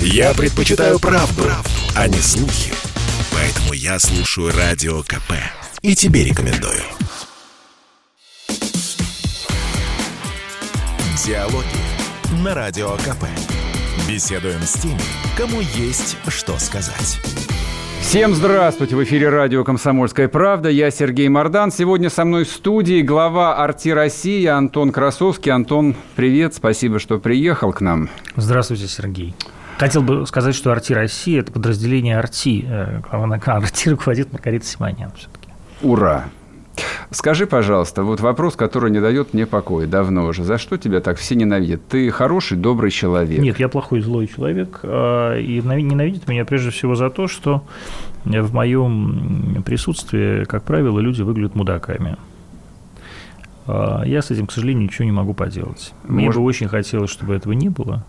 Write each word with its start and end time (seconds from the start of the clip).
Я 0.00 0.34
предпочитаю 0.34 0.98
правду, 0.98 1.42
правду, 1.42 1.70
а 1.94 2.08
не 2.08 2.18
слухи. 2.18 2.72
Поэтому 3.32 3.72
я 3.72 3.98
слушаю 3.98 4.52
Радио 4.56 5.02
КП. 5.02 5.32
И 5.82 5.94
тебе 5.94 6.24
рекомендую. 6.24 6.82
Диалоги 11.24 11.66
на 12.42 12.54
Радио 12.54 12.96
КП. 12.98 13.26
Беседуем 14.08 14.62
с 14.62 14.74
теми, 14.74 15.00
кому 15.36 15.60
есть 15.60 16.16
что 16.28 16.58
сказать. 16.58 17.18
Всем 18.06 18.36
здравствуйте! 18.36 18.94
В 18.94 19.02
эфире 19.02 19.30
радио 19.30 19.64
«Комсомольская 19.64 20.28
правда». 20.28 20.68
Я 20.68 20.92
Сергей 20.92 21.28
Мордан. 21.28 21.72
Сегодня 21.72 22.08
со 22.08 22.24
мной 22.24 22.44
в 22.44 22.48
студии 22.48 23.02
глава 23.02 23.56
«Арти 23.56 23.88
России» 23.88 24.46
Антон 24.46 24.92
Красовский. 24.92 25.50
Антон, 25.50 25.96
привет, 26.14 26.54
спасибо, 26.54 27.00
что 27.00 27.18
приехал 27.18 27.72
к 27.72 27.80
нам. 27.80 28.08
Здравствуйте, 28.36 28.86
Сергей. 28.86 29.34
Хотел 29.78 30.02
бы 30.02 30.24
сказать, 30.24 30.54
что 30.54 30.70
«Арти 30.70 30.92
России»– 30.92 31.36
это 31.40 31.50
подразделение 31.50 32.16
«Арти». 32.16 32.64
Э, 32.68 33.00
«Арти» 33.10 33.88
руководит 33.88 34.32
Маргарита 34.32 34.64
Симонян 34.64 35.10
все-таки. 35.16 35.50
Ура! 35.82 36.26
Скажи, 37.10 37.46
пожалуйста, 37.46 38.02
вот 38.02 38.20
вопрос, 38.20 38.56
который 38.56 38.90
не 38.90 39.00
дает 39.00 39.32
мне 39.32 39.46
покоя 39.46 39.86
давно 39.86 40.26
уже. 40.26 40.44
За 40.44 40.58
что 40.58 40.76
тебя 40.76 41.00
так 41.00 41.18
все 41.18 41.34
ненавидят? 41.34 41.86
Ты 41.88 42.10
хороший, 42.10 42.56
добрый 42.56 42.90
человек. 42.90 43.40
Нет, 43.40 43.58
я 43.58 43.68
плохой, 43.68 44.00
злой 44.00 44.26
человек. 44.26 44.80
А, 44.82 45.38
и 45.38 45.60
ненавидят 45.60 46.28
меня 46.28 46.44
прежде 46.44 46.70
всего 46.70 46.94
за 46.94 47.10
то, 47.10 47.28
что 47.28 47.62
в 48.24 48.52
моем 48.52 49.62
присутствии, 49.64 50.44
как 50.44 50.64
правило, 50.64 50.98
люди 50.98 51.22
выглядят 51.22 51.54
мудаками. 51.54 52.16
А, 53.66 54.02
я 54.04 54.20
с 54.20 54.30
этим, 54.30 54.46
к 54.46 54.52
сожалению, 54.52 54.84
ничего 54.84 55.04
не 55.04 55.12
могу 55.12 55.34
поделать. 55.34 55.92
Мне 56.04 56.26
Может... 56.26 56.40
бы 56.40 56.46
очень 56.46 56.68
хотелось, 56.68 57.10
чтобы 57.10 57.34
этого 57.34 57.52
не 57.52 57.68
было 57.68 58.04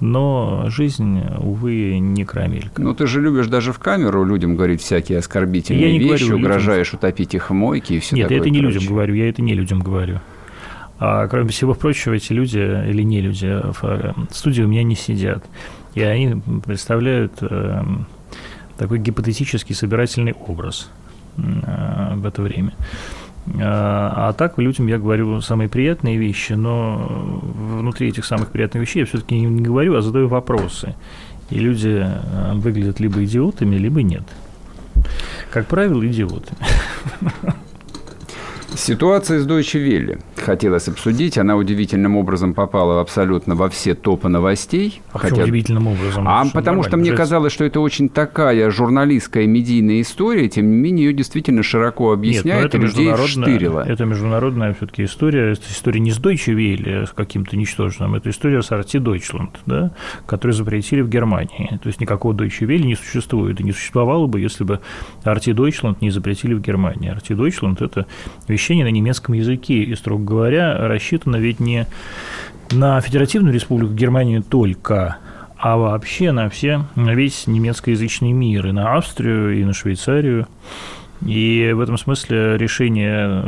но 0.00 0.66
жизнь, 0.68 1.22
увы, 1.38 1.98
не 1.98 2.24
карамелька. 2.24 2.80
Ну, 2.80 2.94
ты 2.94 3.06
же 3.06 3.20
любишь 3.20 3.46
даже 3.46 3.72
в 3.72 3.78
камеру 3.78 4.24
людям 4.24 4.56
говорить 4.56 4.80
всякие 4.80 5.18
оскорбительные 5.18 5.82
я 5.82 5.92
не 5.92 5.98
вещи, 5.98 6.24
говорю, 6.24 6.38
угрожаешь 6.38 6.88
людям... 6.88 6.98
утопить 6.98 7.34
их 7.34 7.50
в 7.50 7.52
мойке 7.52 7.96
и 7.96 8.00
все 8.00 8.16
Нет, 8.16 8.24
такое 8.24 8.36
я 8.36 8.40
это 8.40 8.50
не 8.50 8.60
прочее. 8.60 8.80
людям 8.80 8.94
говорю, 8.94 9.14
я 9.14 9.28
это 9.28 9.42
не 9.42 9.54
людям 9.54 9.80
говорю. 9.80 10.20
А 10.98 11.26
кроме 11.28 11.48
всего 11.48 11.74
прочего, 11.74 12.14
эти 12.14 12.32
люди 12.32 12.58
или 12.58 13.02
не 13.02 13.20
люди 13.20 13.46
в 13.46 13.84
э, 13.84 14.12
студии 14.30 14.62
у 14.62 14.68
меня 14.68 14.82
не 14.82 14.94
сидят. 14.94 15.44
И 15.94 16.02
они 16.02 16.40
представляют 16.64 17.32
э, 17.40 17.82
такой 18.76 18.98
гипотетический 18.98 19.74
собирательный 19.74 20.32
образ 20.32 20.90
э, 21.36 22.14
в 22.14 22.26
это 22.26 22.42
время. 22.42 22.74
А, 23.58 24.28
а 24.28 24.32
так 24.32 24.58
людям 24.58 24.86
я 24.86 24.98
говорю 24.98 25.40
самые 25.40 25.68
приятные 25.68 26.16
вещи, 26.16 26.52
но 26.52 27.42
внутри 27.78 28.08
этих 28.08 28.24
самых 28.24 28.48
приятных 28.48 28.82
вещей 28.82 29.00
я 29.00 29.06
все-таки 29.06 29.38
не 29.38 29.62
говорю, 29.62 29.96
а 29.96 30.02
задаю 30.02 30.28
вопросы. 30.28 30.94
И 31.50 31.58
люди 31.58 32.04
а, 32.04 32.54
выглядят 32.54 33.00
либо 33.00 33.24
идиотами, 33.24 33.76
либо 33.76 34.02
нет. 34.02 34.24
Как 35.50 35.66
правило, 35.66 36.06
идиоты. 36.06 36.52
Ситуация 38.76 39.40
с 39.40 39.46
Deutsche 39.46 39.84
Welle 39.84 40.20
хотелось 40.36 40.88
обсудить. 40.88 41.38
Она 41.38 41.56
удивительным 41.56 42.16
образом 42.16 42.54
попала 42.54 43.00
абсолютно 43.00 43.54
во 43.54 43.68
все 43.68 43.94
топы 43.94 44.28
новостей. 44.28 45.02
А 45.12 45.18
хотя... 45.18 45.42
удивительным 45.42 45.88
образом? 45.88 46.26
А 46.26 46.46
потому 46.52 46.82
что 46.82 46.96
мне 46.96 47.12
казалось, 47.12 47.52
что 47.52 47.64
это 47.64 47.80
очень 47.80 48.08
такая 48.08 48.70
журналистская 48.70 49.46
медийная 49.46 50.00
история, 50.00 50.48
тем 50.48 50.70
не 50.70 50.76
менее 50.76 51.06
ее 51.06 51.12
действительно 51.12 51.62
широко 51.62 52.12
объясняют, 52.12 52.72
Нет, 52.72 52.82
и 52.82 52.86
людей 52.86 53.16
штырило. 53.26 53.80
Это 53.80 54.04
международная 54.04 54.72
все-таки 54.74 55.04
история. 55.04 55.52
Это 55.52 55.62
история 55.68 56.00
не 56.00 56.12
с 56.12 56.18
Deutsche 56.18 56.54
Welle, 56.54 57.06
с 57.06 57.10
каким-то 57.10 57.56
ничтожным, 57.56 58.14
это 58.14 58.30
история 58.30 58.62
с 58.62 58.70
Арти 58.70 58.98
Deutschland, 58.98 59.50
да, 59.66 59.92
который 60.26 60.52
запретили 60.52 61.00
в 61.00 61.08
Германии. 61.08 61.78
То 61.82 61.88
есть 61.88 62.00
никакого 62.00 62.32
Deutsche 62.32 62.66
Welle 62.66 62.84
не 62.84 62.94
существует, 62.94 63.60
и 63.60 63.64
не 63.64 63.72
существовало 63.72 64.26
бы, 64.26 64.40
если 64.40 64.64
бы 64.64 64.80
Арти 65.24 65.50
Deutschland 65.50 65.96
не 66.00 66.10
запретили 66.10 66.54
в 66.54 66.60
Германии. 66.60 67.10
Арти 67.10 67.32
Deutschland– 67.32 67.76
это 67.84 68.06
вещание 68.60 68.84
на 68.84 68.90
немецком 68.90 69.34
языке, 69.34 69.82
и, 69.82 69.94
строго 69.94 70.22
говоря, 70.22 70.76
рассчитано 70.76 71.36
ведь 71.36 71.60
не 71.60 71.86
на 72.70 73.00
Федеративную 73.00 73.54
Республику 73.54 73.94
Германию 73.94 74.42
только, 74.42 75.16
а 75.56 75.78
вообще 75.78 76.30
на 76.30 76.50
все, 76.50 76.84
на 76.94 77.14
весь 77.14 77.46
немецкоязычный 77.46 78.32
мир, 78.32 78.66
и 78.66 78.72
на 78.72 78.96
Австрию, 78.96 79.58
и 79.58 79.64
на 79.64 79.72
Швейцарию. 79.72 80.46
И 81.24 81.72
в 81.74 81.80
этом 81.80 81.96
смысле 81.96 82.58
решение 82.58 83.42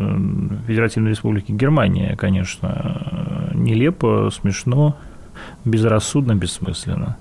Федеративной 0.66 1.10
Республики 1.10 1.52
Германия, 1.52 2.16
конечно, 2.16 3.50
нелепо, 3.54 4.30
смешно, 4.32 4.96
безрассудно, 5.66 6.34
бессмысленно. 6.34 7.18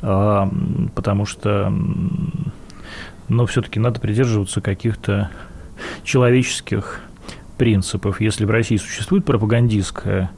А, 0.00 0.48
потому 0.94 1.26
что, 1.26 1.72
но 3.28 3.46
все-таки 3.46 3.80
надо 3.80 4.00
придерживаться 4.00 4.60
каких-то 4.60 5.30
человеческих 6.04 7.00
принципов. 7.56 8.20
Если 8.20 8.44
в 8.44 8.50
России 8.50 8.76
существует 8.76 9.24
пропагандистская 9.24 10.30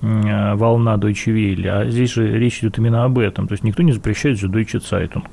э, 0.00 0.54
волна 0.54 0.96
Deutsche 0.96 1.32
Welle, 1.32 1.68
а 1.68 1.90
здесь 1.90 2.12
же 2.12 2.38
речь 2.38 2.60
идет 2.60 2.78
именно 2.78 3.04
об 3.04 3.18
этом. 3.18 3.48
То 3.48 3.52
есть 3.52 3.64
никто 3.64 3.82
не 3.82 3.92
запрещает 3.92 4.38
же 4.38 4.48
Deutsche 4.48 4.80
Zeitung, 4.80 5.26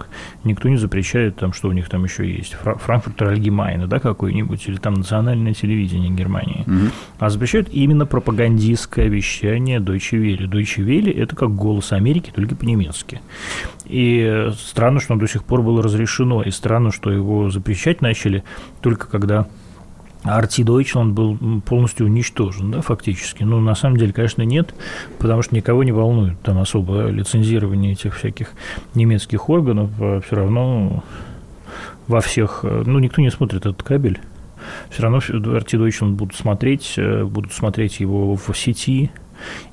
никто 0.44 0.70
не 0.70 0.78
запрещает 0.78 1.38
там, 1.38 1.54
что 1.54 1.70
у 1.70 1.72
них 1.72 1.90
там 1.90 2.04
еще 2.04 2.30
есть, 2.30 2.54
Франкфуртер 2.54 3.34
Allgemeine, 3.34 3.88
да, 3.88 4.00
какой-нибудь, 4.00 4.68
или 4.68 4.78
там 4.78 4.96
национальное 4.96 5.54
телевидение 5.54 6.12
Германии. 6.12 6.64
Угу. 6.68 6.92
А 7.20 7.30
запрещают 7.30 7.70
именно 7.70 8.06
пропагандистское 8.06 9.08
вещание 9.08 9.80
Deutsche 9.80 10.20
Welle. 10.20 10.48
Deutsche 10.48 10.86
Welle– 10.86 11.12
это 11.18 11.36
как 11.36 11.56
голос 11.56 11.92
Америки, 11.94 12.32
только 12.34 12.56
по-немецки. 12.56 13.22
И 13.86 14.50
странно, 14.58 15.00
что 15.00 15.14
он 15.14 15.20
до 15.20 15.28
сих 15.28 15.44
пор 15.44 15.62
было 15.62 15.82
разрешено, 15.82 16.44
и 16.44 16.52
странно, 16.52 16.92
что 16.92 17.12
его 17.12 17.50
запрещать 17.50 18.02
начали 18.02 18.44
только 18.82 19.08
когда 19.08 19.48
Арти 20.24 20.62
Deutschland 20.62 21.12
был 21.12 21.38
полностью 21.62 22.06
уничтожен, 22.06 22.72
да, 22.72 22.82
фактически. 22.82 23.44
Ну, 23.44 23.60
на 23.62 23.76
самом 23.76 23.98
деле, 23.98 24.12
конечно, 24.12 24.42
нет, 24.42 24.74
потому 25.18 25.42
что 25.42 25.56
никого 25.56 25.84
не 25.84 25.92
волнует 25.92 26.40
там 26.42 26.60
особо 26.60 27.08
лицензирование 27.08 27.94
этих 27.94 28.18
всяких 28.18 28.52
немецких 28.96 29.50
органов, 29.50 29.90
а 30.00 30.20
все 30.20 30.36
равно 30.36 31.04
во 32.08 32.20
всех, 32.22 32.64
ну, 32.64 33.00
никто 33.00 33.22
не 33.22 33.30
смотрит 33.30 33.66
этот 33.66 33.82
кабель, 33.82 34.20
все 34.90 35.04
равно 35.04 35.18
Арти 35.18 35.76
Deutschland 35.76 36.16
будут 36.16 36.36
смотреть, 36.36 36.96
э, 36.98 37.24
будут 37.24 37.54
смотреть 37.54 38.02
его 38.02 38.36
в 38.36 38.54
сети, 38.56 39.12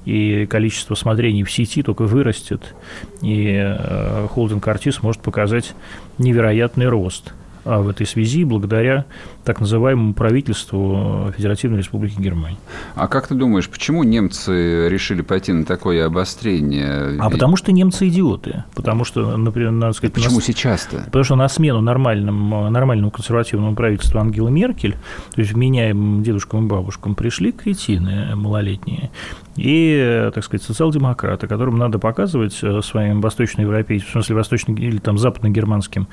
и 0.05 0.47
количество 0.47 0.95
смотрений 0.95 1.43
в 1.43 1.51
сети 1.51 1.83
только 1.83 2.03
вырастет, 2.03 2.77
и 3.21 3.53
э, 3.57 4.29
холдинг 4.31 4.67
Арти 4.69 4.91
сможет 4.91 5.23
показать 5.23 5.75
невероятный 6.19 6.87
рост– 6.87 7.35
в 7.67 7.89
этой 7.89 8.07
связи 8.07 8.45
благодаря 8.45 9.05
так 9.45 9.61
называемому 9.61 10.15
правительству 10.15 11.33
Федеративной 11.37 11.79
Республики 11.79 12.21
Германия. 12.21 12.59
А 12.95 13.09
как 13.09 13.29
ты 13.29 13.35
думаешь, 13.35 13.69
почему 13.69 14.05
немцы 14.05 14.89
решили 14.89 15.23
пойти 15.23 15.53
на 15.53 15.65
такое 15.65 16.07
обострение? 16.07 17.19
А 17.21 17.29
потому 17.31 17.57
что 17.57 17.73
немцы 17.73 18.09
идиоты. 18.09 18.65
Потому 18.75 19.05
что, 19.05 19.37
например, 19.37 19.73
надо 19.73 19.93
сказать... 19.93 20.15
Почему 20.15 20.37
нас... 20.37 20.45
сейчас-то? 20.45 21.03
Потому 21.07 21.25
что 21.25 21.37
на 21.37 21.49
смену 21.49 21.81
нормальному, 21.81 22.71
нормальному 22.71 23.11
консервативному 23.11 23.75
правительству 23.75 24.19
Ангелы 24.21 24.51
Меркель, 24.51 24.97
то 25.35 25.41
есть 25.41 25.53
вменяемым 25.53 26.23
дедушкам 26.23 26.67
и 26.67 26.69
бабушкам, 26.69 27.15
пришли 27.15 27.53
кретины 27.53 28.35
малолетние 28.37 29.11
и, 29.57 30.31
так 30.35 30.45
сказать, 30.45 30.63
социал-демократы, 30.63 31.47
которым 31.47 31.77
надо 31.77 31.99
показывать 31.99 32.59
э, 32.63 32.81
своим 32.83 33.21
восточноевропейским, 33.21 34.09
в 34.09 34.13
смысле 34.13 34.37
восточно- 34.37 34.73
или 34.73 34.99
там 34.99 35.19
западногерманским 35.19 36.09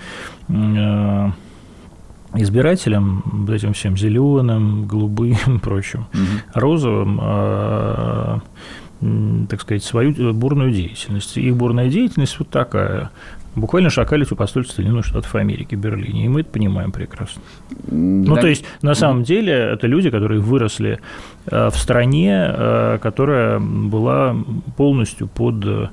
э, 0.47 1.29
избирателям, 2.35 3.47
этим 3.49 3.73
всем 3.73 3.97
зеленым, 3.97 4.87
голубым 4.87 5.37
и 5.47 5.59
прочим, 5.61 6.07
угу. 6.13 6.21
розовым, 6.53 7.19
э, 7.21 8.39
так 9.49 9.61
сказать, 9.61 9.83
свою 9.83 10.33
бурную 10.33 10.71
деятельность. 10.71 11.37
Их 11.37 11.55
бурная 11.55 11.89
деятельность 11.89 12.39
вот 12.39 12.49
такая 12.49 13.11
буквально 13.55 13.89
шакалить 13.89 14.31
у 14.31 14.35
посольства 14.35 14.75
Соединенных 14.75 15.05
Штатов 15.05 15.33
Америки 15.35 15.75
в 15.75 15.79
Берлине, 15.79 16.25
и 16.25 16.27
мы 16.29 16.41
это 16.41 16.49
понимаем 16.49 16.91
прекрасно. 16.91 17.41
Да. 17.69 17.85
Ну, 17.89 18.35
то 18.35 18.47
есть, 18.47 18.65
на 18.81 18.95
самом 18.95 19.23
деле, 19.23 19.53
это 19.53 19.87
люди, 19.87 20.09
которые 20.09 20.41
выросли 20.41 20.99
э, 21.45 21.69
в 21.69 21.75
стране, 21.75 22.45
э, 22.47 22.99
которая 23.01 23.59
была 23.59 24.35
полностью 24.77 25.27
под 25.27 25.65
э, 25.65 25.87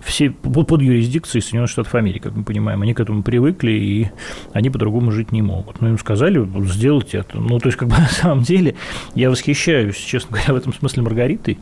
все 0.00 0.30
под, 0.30 0.80
юрисдикцией 0.80 1.42
Соединенных 1.42 1.70
Штатов 1.70 1.94
Америки, 1.94 2.22
как 2.22 2.34
мы 2.34 2.42
понимаем. 2.42 2.80
Они 2.80 2.94
к 2.94 3.00
этому 3.00 3.22
привыкли, 3.22 3.72
и 3.72 4.10
они 4.52 4.70
по-другому 4.70 5.10
жить 5.10 5.30
не 5.30 5.42
могут. 5.42 5.80
Но 5.82 5.90
им 5.90 5.98
сказали, 5.98 6.46
сделать 6.66 7.14
это. 7.14 7.38
Ну, 7.38 7.58
то 7.58 7.68
есть, 7.68 7.76
как 7.76 7.88
бы 7.88 7.96
на 7.98 8.08
самом 8.08 8.42
деле, 8.42 8.76
я 9.14 9.30
восхищаюсь, 9.30 9.96
честно 9.96 10.36
говоря, 10.36 10.54
в 10.54 10.56
этом 10.56 10.72
смысле 10.72 11.02
Маргаритой, 11.02 11.58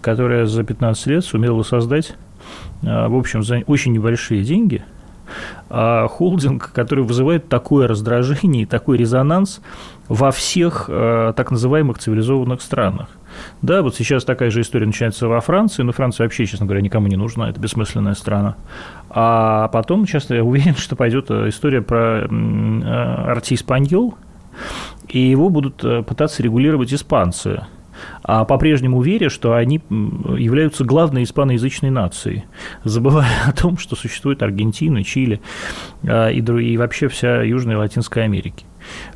которая 0.00 0.46
за 0.46 0.62
15 0.62 1.06
лет 1.06 1.24
сумела 1.24 1.62
создать 1.62 2.14
в 2.82 3.16
общем, 3.16 3.42
за 3.42 3.62
очень 3.66 3.92
небольшие 3.92 4.42
деньги, 4.42 4.84
а 5.70 6.08
холдинг, 6.08 6.72
который 6.72 7.04
вызывает 7.04 7.48
такое 7.48 7.86
раздражение 7.86 8.62
и 8.62 8.66
такой 8.66 8.96
резонанс 8.96 9.60
во 10.08 10.30
всех 10.30 10.86
а, 10.88 11.32
так 11.34 11.50
называемых 11.50 11.98
цивилизованных 11.98 12.62
странах. 12.62 13.08
Да, 13.60 13.82
вот 13.82 13.94
сейчас 13.94 14.24
такая 14.24 14.50
же 14.50 14.62
история 14.62 14.86
начинается 14.86 15.28
во 15.28 15.40
Франции, 15.40 15.82
но 15.82 15.92
Франция 15.92 16.24
вообще, 16.24 16.46
честно 16.46 16.66
говоря, 16.66 16.80
никому 16.80 17.08
не 17.08 17.16
нужна, 17.16 17.50
это 17.50 17.60
бессмысленная 17.60 18.14
страна. 18.14 18.56
А 19.10 19.68
потом, 19.68 20.06
часто 20.06 20.34
я 20.34 20.44
уверен, 20.44 20.74
что 20.76 20.96
пойдет 20.96 21.30
история 21.30 21.82
про 21.82 22.24
Арти 23.30 23.54
Испаньол, 23.54 24.14
и 25.08 25.18
его 25.18 25.50
будут 25.50 25.84
пытаться 26.06 26.42
регулировать 26.42 26.92
испанцы– 26.92 27.66
а 27.77 27.77
по-прежнему 28.22 29.00
веря, 29.02 29.28
что 29.30 29.54
они 29.54 29.80
являются 29.88 30.84
главной 30.84 31.24
испаноязычной 31.24 31.90
нацией, 31.90 32.44
забывая 32.84 33.28
о 33.46 33.52
том, 33.52 33.78
что 33.78 33.96
существует 33.96 34.42
Аргентина, 34.42 35.04
Чили 35.04 35.40
а, 36.04 36.28
и, 36.28 36.40
и 36.40 36.76
вообще 36.76 37.08
вся 37.08 37.42
Южная 37.42 37.74
и 37.74 37.78
Латинская 37.78 38.22
Америка 38.22 38.62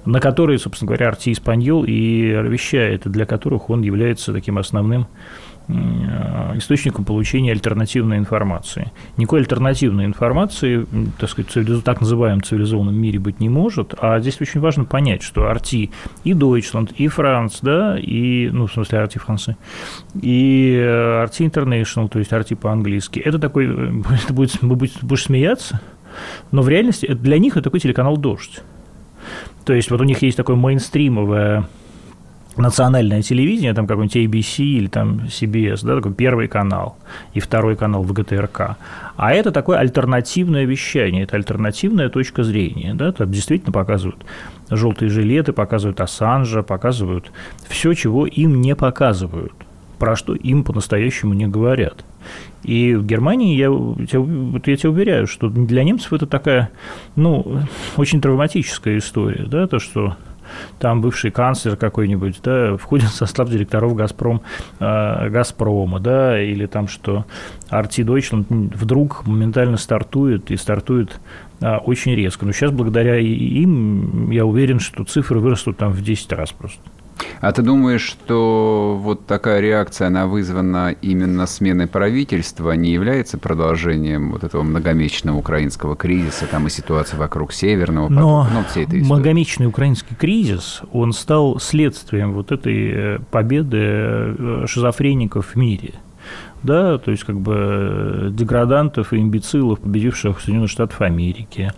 на 0.04 0.20
которые, 0.20 0.58
собственно 0.58 0.88
говоря, 0.88 1.08
Арти 1.08 1.32
Испаньол 1.32 1.84
и 1.84 2.36
вещает, 2.42 3.02
для 3.04 3.26
которых 3.26 3.70
он 3.70 3.82
является 3.82 4.32
таким 4.32 4.58
основным 4.58 5.06
источником 5.68 7.04
получения 7.04 7.52
альтернативной 7.52 8.18
информации. 8.18 8.92
Никакой 9.16 9.40
альтернативной 9.40 10.04
информации, 10.04 10.86
так 11.18 11.30
сказать, 11.30 11.54
в 11.54 11.82
так 11.82 12.00
называемом 12.00 12.42
цивилизованном 12.42 12.94
мире 12.94 13.18
быть 13.18 13.40
не 13.40 13.48
может, 13.48 13.94
а 13.98 14.18
здесь 14.20 14.40
очень 14.40 14.60
важно 14.60 14.84
понять, 14.84 15.22
что 15.22 15.50
RT 15.50 15.90
и 16.24 16.32
Deutschland, 16.32 16.94
и 16.96 17.06
France, 17.06 17.58
да, 17.62 17.98
и, 17.98 18.50
ну, 18.50 18.66
в 18.66 18.72
смысле, 18.72 18.98
RT 18.98 19.18
Франции, 19.18 19.56
и 20.20 20.74
RT 20.76 21.50
International, 21.50 22.08
то 22.08 22.18
есть 22.18 22.32
RT 22.32 22.56
по-английски, 22.56 23.20
это 23.20 23.38
такой, 23.38 23.66
это 23.66 24.32
будет, 24.32 24.58
будешь 24.62 25.22
смеяться, 25.22 25.80
но 26.50 26.62
в 26.62 26.68
реальности 26.68 27.06
для 27.06 27.38
них 27.38 27.54
это 27.54 27.64
такой 27.64 27.80
телеканал 27.80 28.16
«Дождь». 28.16 28.62
То 29.64 29.72
есть 29.72 29.90
вот 29.90 30.00
у 30.00 30.04
них 30.04 30.22
есть 30.22 30.36
такое 30.36 30.56
мейнстримовое 30.56 31.68
национальное 32.56 33.22
телевидение, 33.22 33.74
там 33.74 33.86
какой-нибудь 33.86 34.16
ABC 34.16 34.64
или 34.64 34.86
там 34.86 35.22
CBS, 35.26 35.84
да, 35.84 35.96
такой 35.96 36.12
первый 36.12 36.48
канал 36.48 36.96
и 37.34 37.40
второй 37.40 37.76
канал 37.76 38.02
в 38.02 38.12
ГТРК. 38.12 38.76
А 39.16 39.32
это 39.32 39.52
такое 39.52 39.78
альтернативное 39.78 40.64
вещание, 40.64 41.24
это 41.24 41.36
альтернативная 41.36 42.08
точка 42.08 42.44
зрения, 42.44 42.94
да, 42.94 43.12
там 43.12 43.30
действительно 43.30 43.72
показывают 43.72 44.24
желтые 44.70 45.08
жилеты, 45.08 45.52
показывают 45.52 46.00
Ассанжа, 46.00 46.62
показывают 46.62 47.30
все, 47.68 47.92
чего 47.94 48.26
им 48.26 48.60
не 48.60 48.74
показывают, 48.74 49.52
про 49.98 50.16
что 50.16 50.34
им 50.34 50.64
по-настоящему 50.64 51.34
не 51.34 51.46
говорят. 51.46 52.04
И 52.62 52.94
в 52.94 53.04
Германии, 53.04 53.56
я, 53.56 53.70
вот 53.70 54.68
я 54.68 54.76
тебя 54.76 54.90
уверяю, 54.90 55.26
что 55.26 55.48
для 55.48 55.82
немцев 55.82 56.12
это 56.12 56.26
такая, 56.26 56.70
ну, 57.16 57.60
очень 57.96 58.20
травматическая 58.20 58.98
история, 58.98 59.44
да, 59.46 59.66
то, 59.66 59.78
что 59.78 60.16
там 60.78 61.00
бывший 61.00 61.30
канцлер 61.30 61.76
какой-нибудь, 61.76 62.40
да, 62.42 62.76
входит 62.76 63.10
в 63.10 63.14
состав 63.14 63.48
директоров 63.48 63.94
Газпром, 63.94 64.42
э, 64.80 65.28
Газпрома, 65.28 66.00
да, 66.00 66.40
или 66.40 66.66
там 66.66 66.88
что 66.88 67.24
Арти 67.68 68.02
Deutschland 68.02 68.46
вдруг 68.76 69.26
моментально 69.26 69.76
стартует 69.76 70.50
и 70.50 70.56
стартует 70.56 71.20
э, 71.60 71.76
очень 71.76 72.14
резко. 72.14 72.46
Но 72.46 72.52
сейчас 72.52 72.70
благодаря 72.70 73.18
им 73.18 74.30
я 74.30 74.44
уверен, 74.44 74.78
что 74.78 75.04
цифры 75.04 75.40
вырастут 75.40 75.78
там 75.78 75.92
в 75.92 76.02
10 76.02 76.32
раз 76.32 76.52
просто. 76.52 76.80
А 77.40 77.52
ты 77.52 77.62
думаешь, 77.62 78.02
что 78.02 78.98
вот 79.00 79.26
такая 79.26 79.60
реакция, 79.60 80.08
она 80.08 80.26
вызвана 80.26 80.94
именно 81.02 81.46
сменой 81.46 81.86
правительства, 81.86 82.72
не 82.72 82.90
является 82.90 83.38
продолжением 83.38 84.32
вот 84.32 84.44
этого 84.44 84.62
многомесячного 84.62 85.38
украинского 85.38 85.96
кризиса, 85.96 86.46
там 86.46 86.66
и 86.66 86.70
ситуации 86.70 87.16
вокруг 87.16 87.52
Северного, 87.52 88.08
Но 88.08 88.48
ну, 88.52 88.64
всей 88.64 88.84
этой 88.84 89.02
многомесячный 89.02 89.66
украинский 89.66 90.16
кризис, 90.16 90.82
он 90.92 91.12
стал 91.12 91.58
следствием 91.58 92.32
вот 92.32 92.52
этой 92.52 92.90
э, 92.92 93.18
победы 93.30 93.78
э, 93.78 94.64
шизофреников 94.66 95.54
в 95.54 95.56
мире– 95.56 95.94
да, 96.62 96.98
то 96.98 97.10
есть 97.10 97.24
как 97.24 97.40
бы 97.40 97.54
э, 97.56 98.28
деградантов 98.30 99.12
и 99.12 99.18
имбецилов, 99.18 99.80
победивших 99.80 100.40
Соединенных 100.40 100.70
Штатов 100.70 101.00
Америки, 101.00 101.72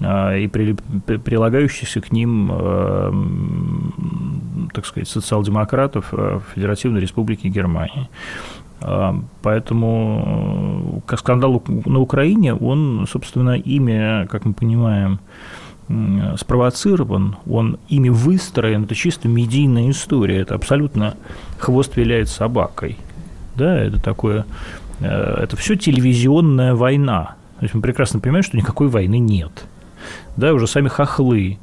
а, 0.00 0.36
и 0.36 0.46
при, 0.46 0.74
прилагающихся 1.18 2.00
к 2.00 2.12
ним, 2.12 2.48
так 4.72 4.86
сказать, 4.86 5.08
социал-демократов 5.08 6.08
э, 6.12 6.40
Федеративной 6.54 7.00
Республики 7.00 7.46
Германии. 7.46 8.08
А, 8.80 9.18
поэтому 9.42 11.02
скандал 11.16 11.62
на 11.66 11.98
Украине, 11.98 12.54
он, 12.54 13.06
собственно, 13.10 13.56
ими, 13.56 14.26
как 14.26 14.44
мы 14.44 14.52
понимаем, 14.52 15.20
спровоцирован, 16.36 17.36
он 17.48 17.78
ими 17.88 18.10
выстроен, 18.10 18.84
это 18.84 18.94
чисто 18.94 19.26
медийная 19.26 19.90
история, 19.90 20.40
это 20.40 20.54
абсолютно 20.54 21.14
хвост 21.58 21.96
виляет 21.96 22.28
собакой 22.28 22.98
да, 23.58 23.78
это 23.78 24.00
такое, 24.00 24.46
э, 25.00 25.42
это 25.42 25.56
все 25.56 25.74
телевизионная 25.76 26.74
война. 26.74 27.34
То 27.58 27.64
есть 27.64 27.74
мы 27.74 27.82
прекрасно 27.82 28.20
понимаем, 28.20 28.44
что 28.44 28.56
никакой 28.56 28.88
войны 28.88 29.18
нет. 29.18 29.66
Да, 30.36 30.54
уже 30.54 30.68
сами 30.68 30.88
хохлы 30.88 31.58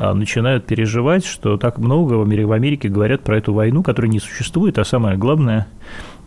начинают 0.00 0.66
переживать, 0.66 1.26
что 1.26 1.58
так 1.58 1.78
много 1.78 2.14
в 2.14 2.52
Америке 2.52 2.88
говорят 2.88 3.22
про 3.22 3.36
эту 3.36 3.52
войну, 3.52 3.82
которая 3.82 4.10
не 4.10 4.18
существует, 4.18 4.78
а 4.78 4.84
самое 4.84 5.18
главное, 5.18 5.66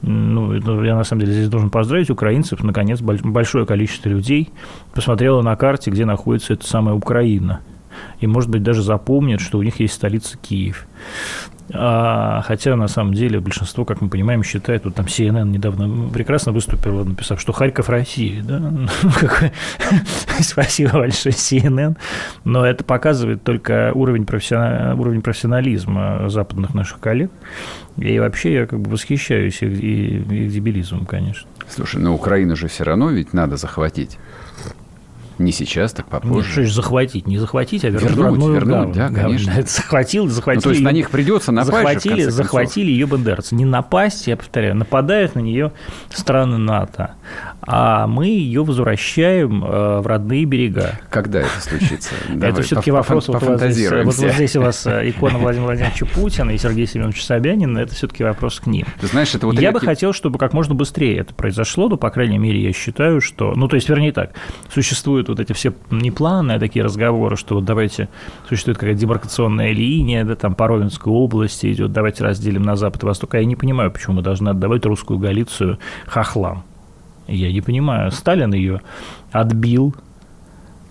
ну, 0.01 0.53
я 0.83 0.95
на 0.95 1.03
самом 1.03 1.21
деле 1.21 1.33
здесь 1.33 1.49
должен 1.49 1.69
поздравить 1.69 2.09
украинцев, 2.09 2.63
наконец 2.63 3.01
большое 3.01 3.65
количество 3.65 4.09
людей 4.09 4.51
посмотрело 4.93 5.41
на 5.41 5.55
карте, 5.55 5.89
где 5.89 6.05
находится 6.05 6.53
эта 6.53 6.67
самая 6.67 6.93
Украина, 6.93 7.61
и, 8.19 8.27
может 8.27 8.49
быть, 8.49 8.63
даже 8.63 8.81
запомнят, 8.81 9.41
что 9.41 9.57
у 9.57 9.63
них 9.63 9.79
есть 9.79 9.93
столица 9.93 10.37
Киев. 10.37 10.87
А, 11.71 12.41
хотя, 12.41 12.75
на 12.75 12.87
самом 12.87 13.13
деле, 13.13 13.39
большинство, 13.39 13.85
как 13.85 14.01
мы 14.01 14.09
понимаем, 14.09 14.43
считает, 14.43 14.83
вот 14.83 14.95
там 14.95 15.05
CNN 15.05 15.45
недавно 15.45 16.09
прекрасно 16.09 16.51
выступила, 16.51 17.03
написав, 17.03 17.39
что 17.39 17.53
Харьков 17.53 17.89
России, 17.89 18.41
да, 18.41 18.59
ну, 18.59 18.87
спасибо 20.39 20.91
большое 20.91 21.33
CNN, 21.33 21.97
но 22.43 22.65
это 22.65 22.83
показывает 22.83 23.43
только 23.43 23.91
уровень, 23.95 24.25
профессионал... 24.25 24.99
уровень 24.99 25.21
профессионализма 25.21 26.29
западных 26.29 26.73
наших 26.73 26.99
коллег, 26.99 27.31
и 27.97 28.19
вообще 28.19 28.53
я 28.53 28.65
как 28.67 28.79
бы 28.81 28.91
восхищаюсь 28.91 29.61
их, 29.61 29.71
их 29.71 30.51
дебилизмом, 30.51 31.05
конечно. 31.05 31.47
Слушай, 31.69 32.01
но 32.01 32.13
Украину 32.13 32.55
же 32.55 32.67
все 32.67 32.83
равно 32.83 33.09
ведь 33.09 33.33
надо 33.33 33.55
захватить. 33.55 34.19
Не 35.37 35.51
сейчас, 35.51 35.93
так 35.93 36.07
попозже. 36.07 36.33
Ну, 36.33 36.43
что 36.43 36.63
же 36.63 36.73
захватить? 36.73 37.27
Не 37.27 37.37
захватить, 37.37 37.83
а 37.85 37.89
вернуть, 37.89 38.15
вернуть, 38.15 38.55
вернуть 38.55 38.95
да, 38.95 39.09
конечно. 39.09 39.51
Это 39.51 39.67
захватил, 39.69 40.27
захватил. 40.27 40.59
Ну, 40.59 40.63
то 40.63 40.69
есть 40.69 40.81
ее, 40.81 40.85
на 40.85 40.91
них 40.91 41.09
придется 41.09 41.51
напасть 41.51 41.75
захватили, 41.75 42.23
же, 42.23 42.31
захватили 42.31 42.91
ее 42.91 43.07
бандеровцы. 43.07 43.55
Не 43.55 43.65
напасть, 43.65 44.27
я 44.27 44.37
повторяю, 44.37 44.75
нападают 44.75 45.35
на 45.35 45.39
нее 45.39 45.71
страны 46.11 46.57
НАТО, 46.57 47.15
а 47.61 48.07
мы 48.07 48.27
ее 48.27 48.63
возвращаем 48.63 49.63
э, 49.63 49.99
в 49.99 50.07
родные 50.07 50.45
берега. 50.45 50.99
Когда 51.09 51.41
это 51.41 51.61
случится? 51.61 52.09
Это 52.41 52.61
все-таки 52.61 52.91
вопрос. 52.91 53.27
Вот, 53.29 53.41
вот 53.41 53.61
здесь 53.61 54.55
у 54.55 54.61
вас 54.61 54.85
э, 54.85 55.09
икона 55.09 55.37
Владимира 55.37 55.67
Владимировича 55.67 56.05
Путина 56.05 56.51
и 56.51 56.57
Сергея 56.57 56.85
Семеновича 56.85 57.23
Собянина. 57.23 57.79
Это 57.79 57.95
все-таки 57.95 58.23
вопрос 58.23 58.59
к 58.59 58.67
ним. 58.67 58.85
Ты 58.99 59.07
знаешь, 59.07 59.33
это 59.33 59.47
вот 59.47 59.59
я 59.59 59.71
бы 59.71 59.79
хотел, 59.79 60.13
чтобы 60.13 60.37
как 60.37 60.53
можно 60.53 60.75
быстрее 60.75 61.17
это 61.17 61.33
произошло, 61.33 61.89
но, 61.89 61.97
по 61.97 62.09
крайней 62.09 62.37
мере, 62.37 62.61
я 62.61 62.73
считаю, 62.73 63.21
что... 63.21 63.53
Ну, 63.55 63.67
то 63.67 63.75
есть, 63.75 63.89
вернее 63.89 64.11
так, 64.11 64.31
существует 64.73 65.22
вот 65.29 65.39
эти 65.39 65.53
все 65.53 65.73
непланные 65.91 66.59
такие 66.59 66.83
разговоры, 66.83 67.35
что 67.35 67.55
вот 67.55 67.65
давайте, 67.65 68.09
существует 68.47 68.77
какая-то 68.77 68.99
демаркационная 68.99 69.71
линия, 69.71 70.23
да, 70.23 70.35
там 70.35 70.55
по 70.55 70.67
Ровенской 70.67 71.11
области 71.11 71.71
идет, 71.71 71.91
давайте 71.91 72.23
разделим 72.23 72.63
на 72.63 72.75
Запад 72.75 73.03
и 73.03 73.05
Восток. 73.05 73.35
А 73.35 73.39
я 73.39 73.45
не 73.45 73.55
понимаю, 73.55 73.91
почему 73.91 74.17
мы 74.17 74.21
должны 74.21 74.49
отдавать 74.49 74.85
русскую 74.85 75.19
Галицию 75.19 75.79
хохлам. 76.05 76.63
Я 77.27 77.51
не 77.51 77.61
понимаю. 77.61 78.11
Сталин 78.11 78.53
ее 78.53 78.81
отбил, 79.31 79.95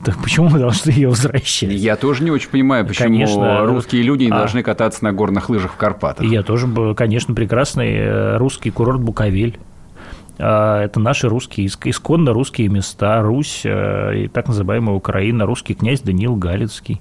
так 0.05 0.21
почему 0.21 0.49
мы 0.49 0.59
должны 0.59 0.91
ее 0.91 1.09
возвращать? 1.09 1.71
Я 1.71 1.97
тоже 1.97 2.25
не 2.25 2.31
очень 2.31 2.51
понимаю, 2.51 2.87
почему 2.87 3.09
конечно, 3.09 3.65
русские 3.67 4.03
люди 4.03 4.25
не 4.25 4.31
а, 4.31 4.39
должны 4.39 4.63
кататься 4.63 5.05
на 5.05 5.13
горных 5.13 5.49
лыжах 5.49 5.73
в 5.73 5.77
Карпатах. 5.77 6.27
Я 6.27 6.43
тоже, 6.43 6.95
конечно, 6.95 7.35
прекрасный 7.35 7.95
э, 7.95 8.37
русский 8.37 8.71
курорт 8.71 9.01
Буковель. 9.01 9.59
А, 10.39 10.83
это 10.83 11.01
наши 11.01 11.29
русские, 11.29 11.67
исконно 11.67 12.33
русские 12.33 12.69
места, 12.69 13.23
Русь 13.23 13.63
э, 13.65 14.25
и 14.25 14.29
так 14.29 14.49
называемая 14.49 14.97
Украина, 14.97 15.47
русский 15.47 15.75
князь 15.75 16.01
Даниил 16.01 16.37
Галицкий. 16.37 17.01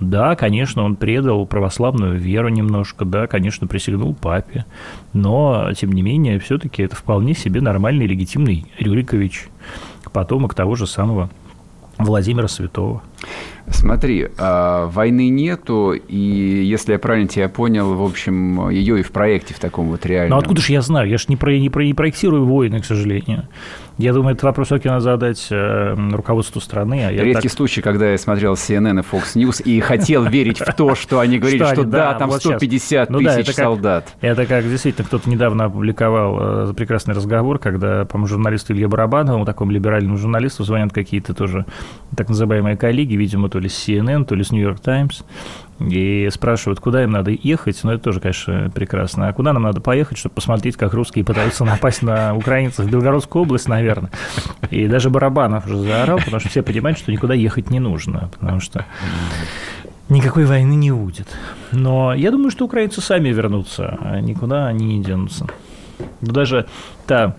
Да, 0.00 0.34
конечно, 0.34 0.82
он 0.82 0.96
предал 0.96 1.44
православную 1.44 2.18
веру 2.18 2.48
немножко, 2.48 3.04
да, 3.04 3.26
конечно, 3.26 3.66
присягнул 3.66 4.14
папе, 4.14 4.64
но, 5.12 5.70
тем 5.76 5.92
не 5.92 6.00
менее, 6.00 6.38
все-таки 6.38 6.82
это 6.82 6.96
вполне 6.96 7.34
себе 7.34 7.60
нормальный, 7.60 8.06
легитимный 8.06 8.64
Рюрикович, 8.78 9.48
потомок 10.10 10.54
того 10.54 10.74
же 10.74 10.86
самого 10.86 11.28
Владимира 11.98 12.48
Святого. 12.48 13.02
Смотри, 13.72 14.28
а, 14.38 14.86
войны 14.86 15.28
нету, 15.28 15.92
и 15.92 16.16
если 16.16 16.92
я 16.92 16.98
правильно 16.98 17.28
тебя 17.28 17.48
понял, 17.48 17.94
в 17.94 18.02
общем, 18.02 18.68
ее 18.70 19.00
и 19.00 19.02
в 19.02 19.12
проекте 19.12 19.54
в 19.54 19.58
таком 19.58 19.88
вот 19.88 20.04
реальном. 20.06 20.36
Ну 20.36 20.42
откуда 20.42 20.60
же 20.60 20.72
я 20.72 20.82
знаю? 20.82 21.08
Я 21.08 21.18
же 21.18 21.26
не, 21.28 21.36
про, 21.36 21.56
не, 21.56 21.70
про, 21.70 21.84
не 21.84 21.94
проектирую 21.94 22.46
войны, 22.46 22.80
к 22.80 22.84
сожалению. 22.84 23.48
Я 24.00 24.14
думаю, 24.14 24.32
этот 24.32 24.44
вопрос 24.44 24.68
все-таки 24.68 24.88
надо 24.88 25.02
задать 25.02 25.48
э, 25.50 25.94
руководству 26.12 26.58
страны. 26.60 27.04
А 27.04 27.12
Редкий 27.12 27.48
так... 27.48 27.52
случай, 27.52 27.82
когда 27.82 28.10
я 28.10 28.16
смотрел 28.16 28.54
CNN 28.54 29.00
и 29.00 29.02
Fox 29.02 29.34
News 29.34 29.62
и 29.62 29.78
хотел 29.80 30.24
верить 30.24 30.58
в 30.58 30.72
то, 30.72 30.94
что 30.94 31.20
они 31.20 31.38
говорили, 31.38 31.62
что 31.64 31.84
да, 31.84 32.14
там 32.14 32.30
150 32.30 33.10
ну 33.10 33.18
тысяч 33.18 33.54
солдат. 33.54 34.14
Это 34.22 34.46
как 34.46 34.64
действительно 34.64 35.06
кто-то 35.06 35.28
недавно 35.28 35.66
опубликовал 35.66 36.70
э, 36.70 36.74
прекрасный 36.74 37.14
разговор, 37.14 37.58
когда, 37.58 38.06
по-моему, 38.06 38.26
журналисту 38.26 38.72
Илье 38.72 38.88
Барабанову, 38.88 39.44
такому 39.44 39.70
либеральному 39.70 40.16
журналисту, 40.16 40.64
звонят 40.64 40.94
какие-то 40.94 41.34
тоже 41.34 41.66
так 42.16 42.30
называемые 42.30 42.78
коллеги, 42.78 43.16
видимо, 43.16 43.50
то 43.50 43.58
ли 43.60 43.68
с 43.68 43.88
CNN, 43.88 44.24
то 44.24 44.34
ли 44.34 44.42
с 44.42 44.50
New 44.50 44.62
York 44.62 44.80
Times, 44.80 45.24
и 45.80 46.28
спрашивают, 46.30 46.80
куда 46.80 47.04
им 47.04 47.10
надо 47.12 47.30
ехать, 47.30 47.80
ну, 47.84 47.92
это 47.92 48.04
тоже, 48.04 48.20
конечно, 48.20 48.70
прекрасно. 48.74 49.28
А 49.28 49.32
куда 49.32 49.52
нам 49.52 49.62
надо 49.62 49.80
поехать, 49.80 50.18
чтобы 50.18 50.34
посмотреть, 50.34 50.76
как 50.76 50.92
русские 50.92 51.24
пытаются 51.24 51.64
напасть 51.64 52.02
на 52.02 52.34
украинцев 52.34 52.84
в 52.84 52.90
Белгородскую 52.90 53.44
область, 53.44 53.68
наверное. 53.68 54.10
И 54.70 54.86
даже 54.86 55.08
Барабанов 55.08 55.66
уже 55.66 55.78
заорал, 55.78 56.18
потому 56.18 56.40
что 56.40 56.48
все 56.50 56.62
понимают, 56.62 56.98
что 56.98 57.12
никуда 57.12 57.32
ехать 57.32 57.70
не 57.70 57.80
нужно, 57.80 58.28
потому 58.38 58.60
что 58.60 58.84
никакой 60.10 60.44
войны 60.44 60.74
не 60.74 60.90
будет. 60.90 61.28
Но 61.72 62.12
я 62.12 62.30
думаю, 62.30 62.50
что 62.50 62.66
украинцы 62.66 63.00
сами 63.00 63.30
вернутся, 63.30 63.96
а 64.02 64.20
никуда 64.20 64.66
они 64.66 64.98
не 64.98 65.02
денутся. 65.02 65.46
Даже 66.20 66.66
та 67.06 67.36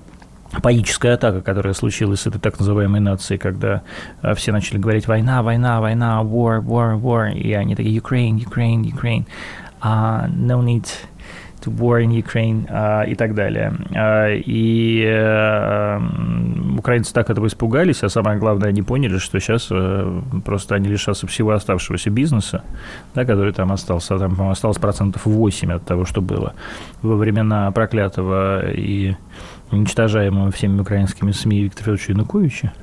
паническая 0.61 1.13
атака, 1.13 1.41
которая 1.41 1.73
случилась 1.73 2.21
с 2.21 2.27
этой 2.27 2.39
так 2.39 2.59
называемой 2.59 2.99
нацией, 2.99 3.39
когда 3.39 3.83
а, 4.21 4.35
все 4.35 4.51
начали 4.51 4.77
говорить 4.77 5.07
«война, 5.07 5.43
война, 5.43 5.79
война, 5.79 6.21
war, 6.21 6.61
war, 6.61 6.99
war», 6.99 7.31
и 7.31 7.53
они 7.53 7.75
такие 7.75 7.97
«Ukraine, 7.97 8.37
Ukraine, 8.37 8.83
Ukraine», 8.83 9.25
uh, 9.81 10.27
«no 10.27 10.61
need 10.61 10.87
to 11.63 11.71
war 11.71 12.01
in 12.01 12.11
Ukraine» 12.11 12.67
uh, 12.67 13.09
и 13.09 13.15
так 13.15 13.33
далее. 13.33 13.73
Uh, 13.91 14.43
и 14.45 15.05
uh, 15.05 16.77
украинцы 16.77 17.13
так 17.13 17.29
этого 17.29 17.47
испугались, 17.47 18.03
а 18.03 18.09
самое 18.09 18.37
главное, 18.37 18.69
они 18.69 18.81
поняли, 18.81 19.19
что 19.19 19.39
сейчас 19.39 19.71
uh, 19.71 20.41
просто 20.41 20.75
они 20.75 20.89
лишатся 20.89 21.27
всего 21.27 21.51
оставшегося 21.51 22.09
бизнеса, 22.09 22.63
да, 23.15 23.23
который 23.23 23.53
там 23.53 23.71
остался, 23.71 24.17
там, 24.17 24.49
осталось 24.49 24.77
процентов 24.77 25.25
8 25.25 25.71
от 25.71 25.85
того, 25.85 26.05
что 26.05 26.21
было 26.21 26.53
во 27.01 27.15
времена 27.15 27.71
проклятого 27.71 28.69
и 28.69 29.15
уничтожаемого 29.71 30.51
всеми 30.51 30.81
украинскими 30.81 31.31
СМИ 31.31 31.63
Виктора 31.63 31.83
Федоровича 31.97 32.13
Януковича, 32.13 32.73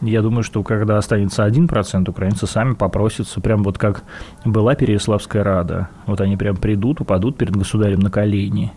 я 0.00 0.22
думаю, 0.22 0.42
что 0.42 0.62
когда 0.62 0.96
останется 0.96 1.46
1%, 1.46 2.08
украинцы 2.08 2.46
сами 2.46 2.74
попросятся, 2.74 3.40
прям 3.40 3.62
вот 3.62 3.78
как 3.78 4.04
была 4.44 4.74
Переяславская 4.74 5.44
Рада. 5.44 5.88
Вот 6.06 6.20
они 6.20 6.36
прям 6.36 6.56
придут, 6.56 7.00
упадут 7.00 7.36
перед 7.36 7.54
государем 7.54 8.00
на 8.00 8.10
колени. 8.10 8.72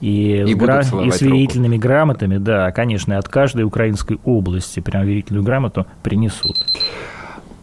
И, 0.00 0.44
и, 0.46 0.54
гра... 0.54 0.80
и 0.80 1.10
с 1.10 1.20
верительными 1.20 1.76
руку. 1.76 1.88
грамотами, 1.88 2.38
да, 2.38 2.70
конечно, 2.72 3.18
от 3.18 3.28
каждой 3.28 3.64
украинской 3.64 4.18
области 4.24 4.80
прям 4.80 5.04
верительную 5.04 5.44
грамоту 5.44 5.86
принесут. 6.02 6.56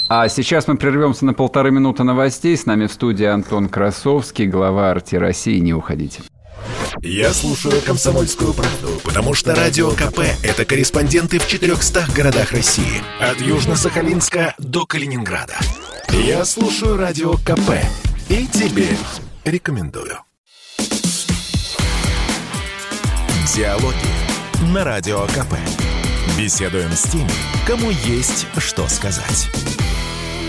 А 0.08 0.28
сейчас 0.28 0.68
мы 0.68 0.76
прервемся 0.76 1.26
на 1.26 1.34
полторы 1.34 1.72
минуты 1.72 2.04
новостей. 2.04 2.56
С 2.58 2.66
нами 2.66 2.86
в 2.86 2.92
студии 2.92 3.26
Антон 3.26 3.70
Красовский, 3.70 4.46
глава 4.46 4.92
«Арти 4.92 5.16
России». 5.16 5.58
Не 5.60 5.74
уходите. 5.74 6.22
Я 7.02 7.34
слушаю 7.34 7.82
«Комсомольскую 7.82 8.54
правду», 8.54 9.00
потому 9.04 9.34
что 9.34 9.56
«Радио 9.56 9.92
КП»— 9.92 10.20
это 10.44 10.66
корреспонденты 10.66 11.40
в 11.40 11.48
400 11.48 12.08
городах 12.16 12.52
России. 12.52 13.02
От 13.20 13.38
Южно-Сахалинска 13.38 14.54
до 14.58 14.86
Калининграда. 14.86 15.58
Я 16.10 16.46
слушаю 16.46 16.98
«Радио 16.98 17.34
КП» 17.38 17.84
и 18.30 18.46
тебе 18.48 18.88
рекомендую. 19.46 20.18
Диалоги 23.56 23.96
на 24.74 24.84
Радио 24.84 25.26
КП. 25.28 25.56
Беседуем 26.38 26.92
с 26.92 27.04
теми, 27.04 27.32
кому 27.68 27.90
есть 27.90 28.46
что 28.58 28.88
сказать. 28.88 29.50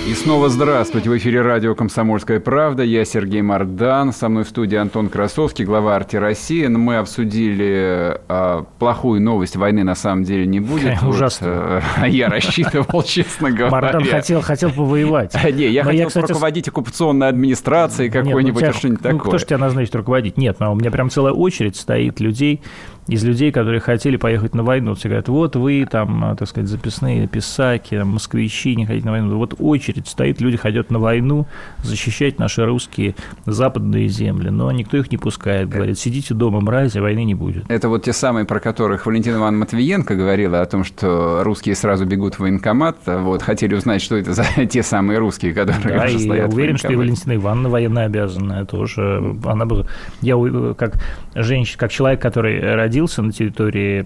И 0.05 0.15
снова 0.15 0.49
здравствуйте. 0.49 1.09
В 1.09 1.17
эфире 1.17 1.43
радио 1.43 1.77
«Комсомольская 1.77 2.41
правда». 2.41 2.83
Я 2.83 3.05
Сергей 3.05 3.41
Мардан. 3.41 4.13
Со 4.13 4.29
мной 4.29 4.43
в 4.43 4.49
студии 4.49 4.75
Антон 4.75 5.09
Красовский, 5.09 5.65
глава 5.65 5.95
«Арти 5.95 6.17
России». 6.17 6.67
Мы 6.67 6.97
обсудили 6.97 8.21
а, 8.29 8.67
плохую 8.81 9.23
новость. 9.23 9.55
Войны 9.55 9.85
на 9.85 9.95
самом 9.95 10.25
деле 10.25 10.45
не 10.45 10.59
будет. 10.59 11.01
Ужасно. 11.05 11.75
Вот, 11.77 11.83
а, 11.99 12.09
я 12.09 12.29
рассчитывал, 12.29 13.03
честно 13.07 13.53
говоря. 13.53 13.71
Мардан 13.71 14.05
хотел, 14.05 14.41
хотел 14.41 14.73
повоевать. 14.73 15.37
А, 15.37 15.49
не, 15.53 15.69
я 15.69 15.85
хотел 15.85 16.11
руководить 16.13 16.67
оккупационной 16.67 17.29
администрацией 17.29 18.11
какой-нибудь, 18.11 18.61
ну, 18.61 18.73
что-нибудь 18.73 19.05
ну, 19.05 19.11
такое. 19.11 19.29
Кто 19.29 19.39
же 19.39 19.47
тебя 19.47 19.59
назначит 19.59 19.95
руководить? 19.95 20.37
Нет, 20.37 20.59
но 20.59 20.73
у 20.73 20.75
меня 20.75 20.91
прям 20.91 21.11
целая 21.11 21.33
очередь 21.33 21.77
стоит 21.77 22.19
людей, 22.19 22.61
из 23.09 23.25
людей, 23.25 23.51
которые 23.51 23.81
хотели 23.81 24.17
поехать 24.17 24.55
на 24.55 24.63
войну. 24.63 24.95
Все 24.95 25.09
говорят, 25.09 25.29
вот 25.29 25.57
вы 25.57 25.87
там, 25.91 26.25
а, 26.25 26.37
так 26.37 26.49
сказать, 26.49 26.69
записные 26.69 27.27
писаки, 27.27 27.97
москвичи 27.97 28.77
не 28.77 28.87
хотите 28.87 29.07
на 29.07 29.13
войну. 29.13 29.37
Вот 29.39 29.55
очередь 29.59 30.07
стоит, 30.07 30.41
люди 30.41 30.57
хотят 30.57 30.91
на 30.91 30.99
войну 30.99 31.47
защищать 31.83 32.39
наши 32.39 32.65
русские 32.65 33.17
западные 33.45 34.07
земли. 34.09 34.51
Но 34.51 34.71
никто 34.71 34.97
их 34.97 35.11
не 35.11 35.19
пускает. 35.19 35.69
Говорит, 35.69 35.99
сидите 35.99 36.35
дома, 36.35 36.61
мрази, 36.61 36.99
войны 36.99 37.25
не 37.25 37.35
будет. 37.35 37.69
Это 37.69 37.89
вот 37.89 38.05
те 38.05 38.13
самые, 38.13 38.45
про 38.45 38.61
которых 38.61 39.07
Валентина 39.07 39.37
Ивановна 39.37 39.61
Матвиенко 39.61 40.15
говорила 40.15 40.61
о 40.61 40.67
том, 40.67 40.85
что 40.85 41.43
русские 41.43 41.75
сразу 41.75 42.07
бегут 42.07 42.37
в 42.37 42.41
военкомат. 42.41 42.99
Вот, 43.07 43.43
хотели 43.43 43.75
узнать, 43.75 44.01
что 44.01 44.17
это 44.17 44.33
за 44.33 44.45
те 44.71 44.83
самые 44.83 45.19
русские, 45.19 45.55
которые 45.55 45.99
да, 45.99 46.05
уже 46.05 46.19
стоят 46.21 46.49
я 46.51 46.55
уверен, 46.55 46.77
что 46.77 46.93
и 46.93 46.97
Валентина 46.97 47.35
Ивановна 47.35 47.69
военно 47.69 48.05
обязанная 48.05 48.65
тоже. 48.65 49.37
Она 49.45 49.67
бы, 49.67 49.87
я 50.21 50.37
как 50.75 50.95
женщина, 51.35 51.79
как 51.79 51.91
человек, 51.91 52.21
который 52.21 52.75
родился 52.93 53.23
на 53.23 53.33
территории 53.33 54.05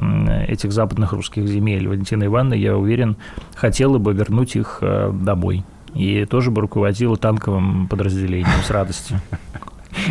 этих 0.49 0.71
западных 0.71 1.13
русских 1.13 1.49
земель, 1.49 1.89
Валентина 1.89 2.27
Ивановна, 2.27 2.55
я 2.55 2.77
уверен, 2.77 3.17
хотела 3.57 3.99
бы 3.99 4.13
вернуть 4.15 4.55
их 4.55 4.79
э, 4.81 5.11
домой. 5.13 5.65
И 5.93 6.25
тоже 6.25 6.53
бы 6.53 6.61
руководила 6.61 7.17
танковым 7.17 7.89
подразделением 7.89 8.63
с 8.65 8.71
радостью. 8.71 9.21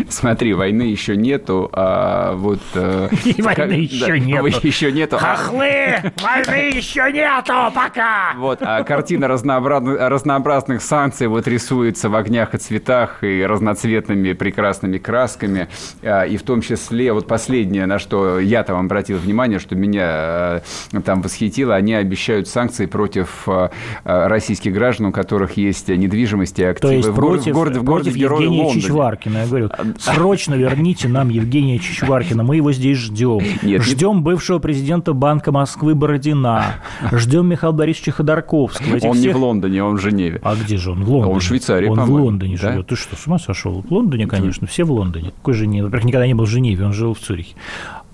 Смотри, 0.10 0.54
войны 0.54 0.84
еще 0.84 1.16
нету, 1.16 1.70
а 1.74 2.36
вот... 2.36 2.62
Э, 2.74 3.10
И 3.24 3.42
войны 3.42 3.74
еще 3.74 4.20
нету. 4.20 4.68
Еще 4.68 4.92
нету. 4.92 5.18
А 5.18 5.36
Хохлы! 5.36 6.12
Войны 6.22 6.72
еще 6.76 7.12
нету 7.12 7.54
пока! 7.74 8.34
Вот, 8.38 8.60
а 8.62 8.84
картина 8.84 9.28
разнообразных 9.28 10.82
санкций 10.82 11.28
вот 11.28 11.48
рисуется 11.48 12.10
в 12.10 12.16
огнях 12.16 12.54
и 12.56 12.58
цветах 12.58 13.24
и 13.24 13.46
разноцветными 13.46 14.34
прекрасными 14.34 14.98
красками. 14.98 15.68
А, 16.04 16.24
и 16.24 16.38
в 16.38 16.44
том 16.44 16.62
числе, 16.62 17.14
вот 17.14 17.28
последнее, 17.28 17.86
на 17.86 18.00
что 18.00 18.40
я 18.40 18.64
там 18.64 18.80
обратил 18.80 19.18
внимание, 19.18 19.60
что 19.60 19.76
меня 19.76 20.62
э, 20.94 21.02
там 21.04 21.22
восхитило, 21.22 21.76
они 21.76 21.94
обещают 21.94 22.48
санкции 22.48 22.86
против 22.86 23.48
э, 23.48 23.70
российских 24.04 24.74
граждан, 24.74 25.08
у 25.08 25.12
которых 25.12 25.58
есть 25.58 25.88
недвижимость 25.90 26.60
и 26.60 26.64
активы 26.64 26.92
То 26.92 26.98
есть 26.98 27.10
в, 27.10 27.16
против, 27.16 27.52
в 27.52 27.56
городе, 27.56 27.80
в 27.80 27.84
городе 27.84 28.12
против 28.12 28.32
Евгения 28.32 28.74
Чичваркина, 28.74 29.38
я 29.40 29.46
говорю, 29.46 29.70
Срочно 30.00 30.54
верните 30.54 31.08
нам 31.08 31.30
Евгения 31.30 31.80
Чичваркина. 31.80 32.44
Мы 32.44 32.58
его 32.58 32.72
здесь 32.72 32.98
ждем. 32.98 33.42
Нет, 33.64 33.82
ждем 33.84 34.16
нет. 34.16 34.24
бывшего 34.24 34.60
президента 34.60 35.14
Банка 35.14 35.52
Москвы 35.52 35.96
Бородина. 35.96 36.76
Ждем 37.12 37.48
Михаила 37.48 37.74
Борисовича 37.74 38.12
Ходорковского. 38.12 38.96
Этих 38.96 39.10
он 39.10 39.18
всех... 39.18 39.34
не 39.34 39.34
в 39.34 39.44
Лондоне, 39.44 39.84
он 39.84 39.98
в 39.98 40.02
Женеве. 40.02 40.40
А 40.44 40.56
где 40.56 40.78
же 40.78 40.92
он? 40.92 41.04
В 41.04 41.10
Лондоне. 41.10 41.34
Он 41.34 41.40
в 41.40 41.44
Швейцарии, 41.44 41.88
Он 41.88 42.00
в 42.00 42.12
Лондоне 42.12 42.58
да? 42.58 42.72
живет. 42.72 42.88
Ты 42.88 42.96
что, 42.96 43.16
с 43.16 43.28
ума 43.28 43.40
сошел? 43.40 43.82
В 43.82 43.92
Лондоне, 43.92 44.28
конечно. 44.28 44.68
Все 44.68 44.84
в 44.84 44.92
Лондоне. 44.92 45.32
Какой 45.32 45.54
Женеве? 45.54 45.84
Во-первых, 45.84 46.06
никогда 46.06 46.28
не 46.28 46.34
был 46.34 46.46
в 46.46 46.50
Женеве, 46.50 46.86
он 46.86 46.94
жил 46.94 47.14
в 47.14 47.20
Цюрихе. 47.20 47.56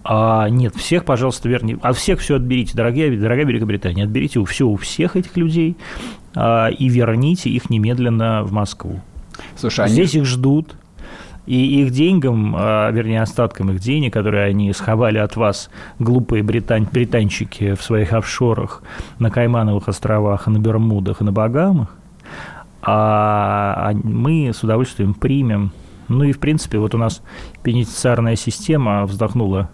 А, 0.03 0.49
нет, 0.49 0.75
всех, 0.75 1.05
пожалуйста, 1.05 1.47
верни. 1.47 1.77
А 1.81 1.93
всех 1.93 2.19
все 2.19 2.35
отберите, 2.35 2.75
дорогая, 2.75 3.15
дорогая 3.15 3.45
Великобритания. 3.45 4.03
Отберите 4.03 4.43
все 4.45 4.67
у 4.67 4.75
всех 4.75 5.15
этих 5.15 5.37
людей 5.37 5.75
а, 6.35 6.69
и 6.69 6.89
верните 6.89 7.49
их 7.49 7.69
немедленно 7.69 8.43
в 8.43 8.51
Москву. 8.51 9.01
Слушай, 9.55 9.87
Здесь 9.89 10.13
они... 10.13 10.23
их 10.23 10.27
ждут, 10.27 10.75
и 11.45 11.81
их 11.81 11.91
деньгам, 11.91 12.55
а, 12.57 12.91
вернее, 12.91 13.21
остаткам 13.21 13.71
их 13.71 13.79
денег, 13.79 14.13
которые 14.13 14.45
они 14.45 14.71
сховали 14.73 15.17
от 15.17 15.35
вас, 15.35 15.69
глупые 15.99 16.43
британь, 16.43 16.87
британчики 16.91 17.73
в 17.73 17.81
своих 17.81 18.13
офшорах 18.13 18.83
на 19.19 19.31
Каймановых 19.31 19.87
островах, 19.87 20.47
на 20.47 20.59
Бермудах 20.59 21.21
и 21.21 21.23
на 21.23 21.31
Багамах, 21.31 21.95
а 22.81 23.91
мы 24.03 24.51
с 24.53 24.63
удовольствием 24.63 25.13
примем. 25.13 25.71
Ну 26.07 26.23
и, 26.23 26.31
в 26.31 26.39
принципе, 26.39 26.77
вот 26.77 26.93
у 26.93 26.97
нас 26.97 27.21
пенитенциарная 27.63 28.35
система 28.35 29.05
вздохнула 29.05 29.69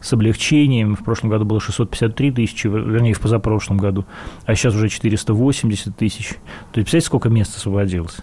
с 0.00 0.12
облегчением. 0.12 0.96
В 0.96 1.04
прошлом 1.04 1.30
году 1.30 1.44
было 1.44 1.60
653 1.60 2.32
тысячи, 2.32 2.66
вернее, 2.66 3.14
в 3.14 3.20
позапрошлом 3.20 3.78
году, 3.78 4.06
а 4.46 4.54
сейчас 4.54 4.74
уже 4.74 4.88
480 4.88 5.96
тысяч. 5.96 6.28
То 6.28 6.34
есть, 6.36 6.90
представляете, 6.90 7.06
сколько 7.06 7.28
мест 7.28 7.56
освободилось 7.56 8.18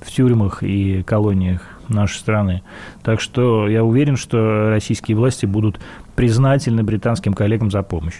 в 0.00 0.10
тюрьмах 0.10 0.62
и 0.62 1.02
колониях 1.02 1.62
нашей 1.88 2.16
страны. 2.16 2.62
Так 3.02 3.20
что 3.20 3.68
я 3.68 3.84
уверен, 3.84 4.16
что 4.16 4.70
российские 4.70 5.16
власти 5.16 5.46
будут 5.46 5.80
признательны 6.18 6.82
британским 6.82 7.32
коллегам 7.32 7.70
за 7.70 7.84
помощь. 7.84 8.16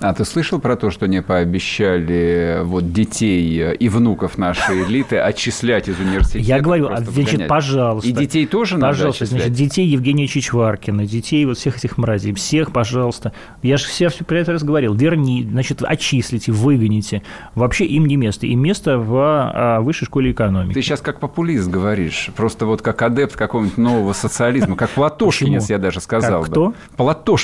А 0.00 0.14
ты 0.14 0.24
слышал 0.24 0.58
про 0.58 0.74
то, 0.74 0.90
что 0.90 1.06
не 1.06 1.20
пообещали 1.20 2.60
вот 2.62 2.94
детей 2.94 3.74
и 3.74 3.88
внуков 3.90 4.38
нашей 4.38 4.84
элиты 4.84 5.18
отчислять 5.18 5.86
из 5.86 6.00
университета? 6.00 6.46
Я 6.46 6.60
говорю, 6.60 6.86
а, 6.86 6.96
значит, 6.96 7.14
выгонять? 7.14 7.48
пожалуйста. 7.48 8.08
И 8.08 8.12
детей 8.12 8.46
тоже 8.46 8.78
пожалуйста, 8.78 9.24
надо 9.24 9.36
значит, 9.36 9.52
детей 9.52 9.86
Евгения 9.86 10.26
Чичваркина, 10.26 11.06
детей 11.06 11.44
вот 11.44 11.58
всех 11.58 11.76
этих 11.76 11.98
мразей, 11.98 12.32
всех, 12.32 12.72
пожалуйста. 12.72 13.32
Я 13.62 13.76
же 13.76 13.84
все, 13.84 14.08
все 14.08 14.24
про 14.24 14.38
это 14.38 14.52
раз 14.52 14.64
говорил. 14.64 14.94
Верни, 14.94 15.46
значит, 15.48 15.82
отчислите, 15.82 16.52
выгоните. 16.52 17.22
Вообще 17.54 17.84
им 17.84 18.06
не 18.06 18.16
место. 18.16 18.46
Им 18.46 18.60
место 18.60 18.96
в 18.96 19.14
а, 19.14 19.80
высшей 19.82 20.06
школе 20.06 20.32
экономики. 20.32 20.72
Ты 20.72 20.80
сейчас 20.80 21.02
как 21.02 21.20
популист 21.20 21.68
говоришь. 21.68 22.30
Просто 22.34 22.64
вот 22.64 22.80
как 22.80 23.02
адепт 23.02 23.36
какого-нибудь 23.36 23.76
нового 23.76 24.14
социализма. 24.14 24.74
Как 24.74 24.88
Платошкинец, 24.88 25.68
я 25.68 25.76
даже 25.76 26.00
сказал. 26.00 26.44
Как 26.44 26.50
кто? 26.50 26.74
Платошкинец. 26.96 27.41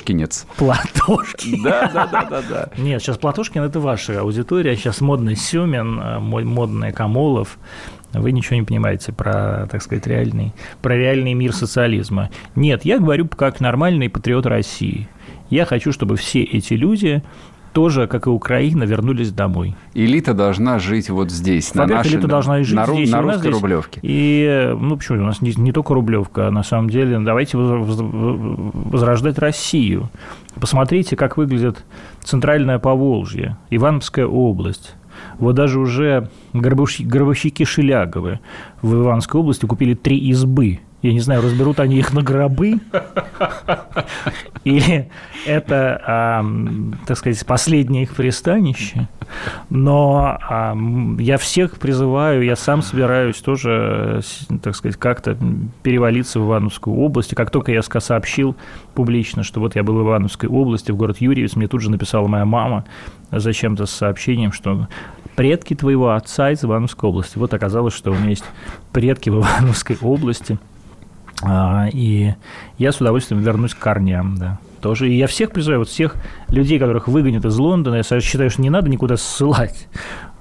Платошкин. 0.57 1.63
Да, 1.63 1.91
да, 1.93 2.07
да, 2.07 2.25
да 2.25 2.43
да. 2.49 2.69
Нет, 2.77 3.03
сейчас 3.03 3.19
Платошкин– 3.19 3.63
это 3.65 3.81
ваша 3.81 4.21
аудитория, 4.21 4.77
сейчас 4.77 5.01
модный 5.01 5.37
Сюмин, 5.37 6.01
э, 6.01 6.19
модный 6.19 6.93
Камолов, 6.93 7.59
вы 8.13 8.33
ничего 8.33 8.57
не 8.57 8.63
понимаете 8.63 9.13
про, 9.13 9.69
так 9.71 9.83
сказать, 9.83 10.07
реальный, 10.07 10.53
про 10.81 10.97
реальный 10.97 11.35
мир 11.35 11.53
социализма. 11.53 12.31
Нет, 12.55 12.85
я 12.85 12.99
говорю 12.99 13.29
как 13.29 13.61
нормальный 13.61 14.09
патриот 14.09 14.47
России. 14.47 15.09
Я 15.51 15.65
хочу, 15.65 15.93
чтобы 15.93 16.17
все 16.17 16.43
эти 16.43 16.75
люди 16.75 17.23
тоже, 17.73 18.07
как 18.07 18.27
и 18.27 18.31
Украина, 18.31 18.85
вернулись 18.85 19.33
домой. 19.33 19.77
Элита 19.95 20.35
должна 20.35 20.79
жить 20.79 21.11
вот 21.11 21.31
здесь, 21.31 21.75
на 21.75 21.87
нашей, 21.87 22.13
элита 22.13 22.29
должна 22.29 22.63
жить 22.63 22.77
на, 22.77 22.87
здесь, 22.87 23.11
на 23.11 23.23
русской 23.23 23.51
рублевке. 23.51 24.01
И, 24.03 24.75
ну, 24.79 24.97
почему? 24.97 25.23
У 25.23 25.27
нас 25.27 25.41
не, 25.41 25.53
не 25.57 25.73
только 25.73 25.95
рублевка, 25.95 26.49
а 26.49 26.51
на 26.51 26.63
самом 26.63 26.91
деле 26.91 27.19
давайте 27.19 27.57
возрождать 27.57 29.39
Россию. 29.39 30.11
Посмотрите, 30.61 31.17
как 31.17 31.37
выглядит 31.37 31.85
центральное 32.23 32.79
Поволжье, 32.79 33.57
Ивановская 33.71 34.27
область. 34.27 34.95
Вот 35.39 35.55
даже 35.55 35.81
уже 35.81 36.31
гробовщики 36.53 37.65
Шеляговы 37.65 38.41
в 38.83 38.95
Ивановской 38.95 39.41
области 39.41 39.67
купили 39.67 39.95
три 39.95 40.19
избы– 40.19 40.81
я 41.01 41.13
не 41.13 41.21
знаю, 41.21 41.43
разберут 41.43 41.79
они 41.79 41.97
их 41.97 42.13
на 42.13 42.23
гробы, 42.23 42.81
или 44.65 45.09
это, 45.47 46.03
а, 46.05 46.47
так 47.07 47.17
сказать, 47.17 47.45
последнее 47.47 48.03
их 48.03 48.17
пристанище. 48.17 49.09
Но 49.71 50.39
а, 50.43 50.77
я 51.21 51.39
всех 51.39 51.79
призываю, 51.79 52.43
я 52.43 52.57
сам 52.57 52.83
собираюсь 52.83 53.37
тоже, 53.37 54.23
так 54.61 54.75
сказать, 54.75 54.97
как-то 54.97 55.39
перевалиться 55.83 56.41
в 56.41 56.47
Ивановскую 56.47 56.97
область. 56.97 57.33
И 57.33 57.37
как 57.37 57.51
только 57.51 57.71
я 57.71 57.83
сообщил 57.83 58.57
публично, 58.95 59.45
что 59.45 59.61
вот 59.61 59.77
я 59.77 59.85
был 59.85 59.95
в 59.99 60.03
Ивановской 60.03 60.49
области, 60.49 60.91
в 60.91 60.97
город 60.97 61.19
Юрьевец, 61.21 61.55
мне 61.55 61.69
тут 61.69 61.81
же 61.81 61.91
написала 61.91 62.27
моя 62.27 62.45
мама 62.45 62.85
зачем-то 63.31 63.87
с 63.87 63.91
сообщением, 63.91 64.51
что 64.51 64.89
предки 65.37 65.77
твоего 65.77 66.11
отца 66.11 66.51
из 66.51 66.65
Ивановской 66.65 67.09
области. 67.09 67.39
Вот 67.39 67.55
оказалось, 67.55 67.95
что 67.95 68.11
у 68.11 68.15
меня 68.15 68.31
есть 68.31 68.45
предки 68.93 69.31
в 69.31 69.39
Ивановской 69.39 69.97
области– 70.01 70.59
и 71.93 72.35
я 72.79 72.93
с 72.93 73.01
удовольствием 73.01 73.43
вернусь 73.43 73.75
к 73.75 73.79
корням, 73.79 74.37
да. 74.37 74.59
Тоже. 74.81 75.11
И 75.11 75.17
я 75.17 75.27
всех 75.27 75.51
призываю, 75.51 75.81
вот 75.81 75.89
всех 75.89 76.15
людей, 76.49 76.79
которых 76.79 77.09
выгонят 77.09 77.45
из 77.45 77.59
Лондона, 77.59 77.97
я 77.97 78.21
считаю, 78.21 78.49
что 78.49 78.63
не 78.63 78.71
надо 78.71 78.89
никуда 78.89 79.17
ссылать. 79.17 79.89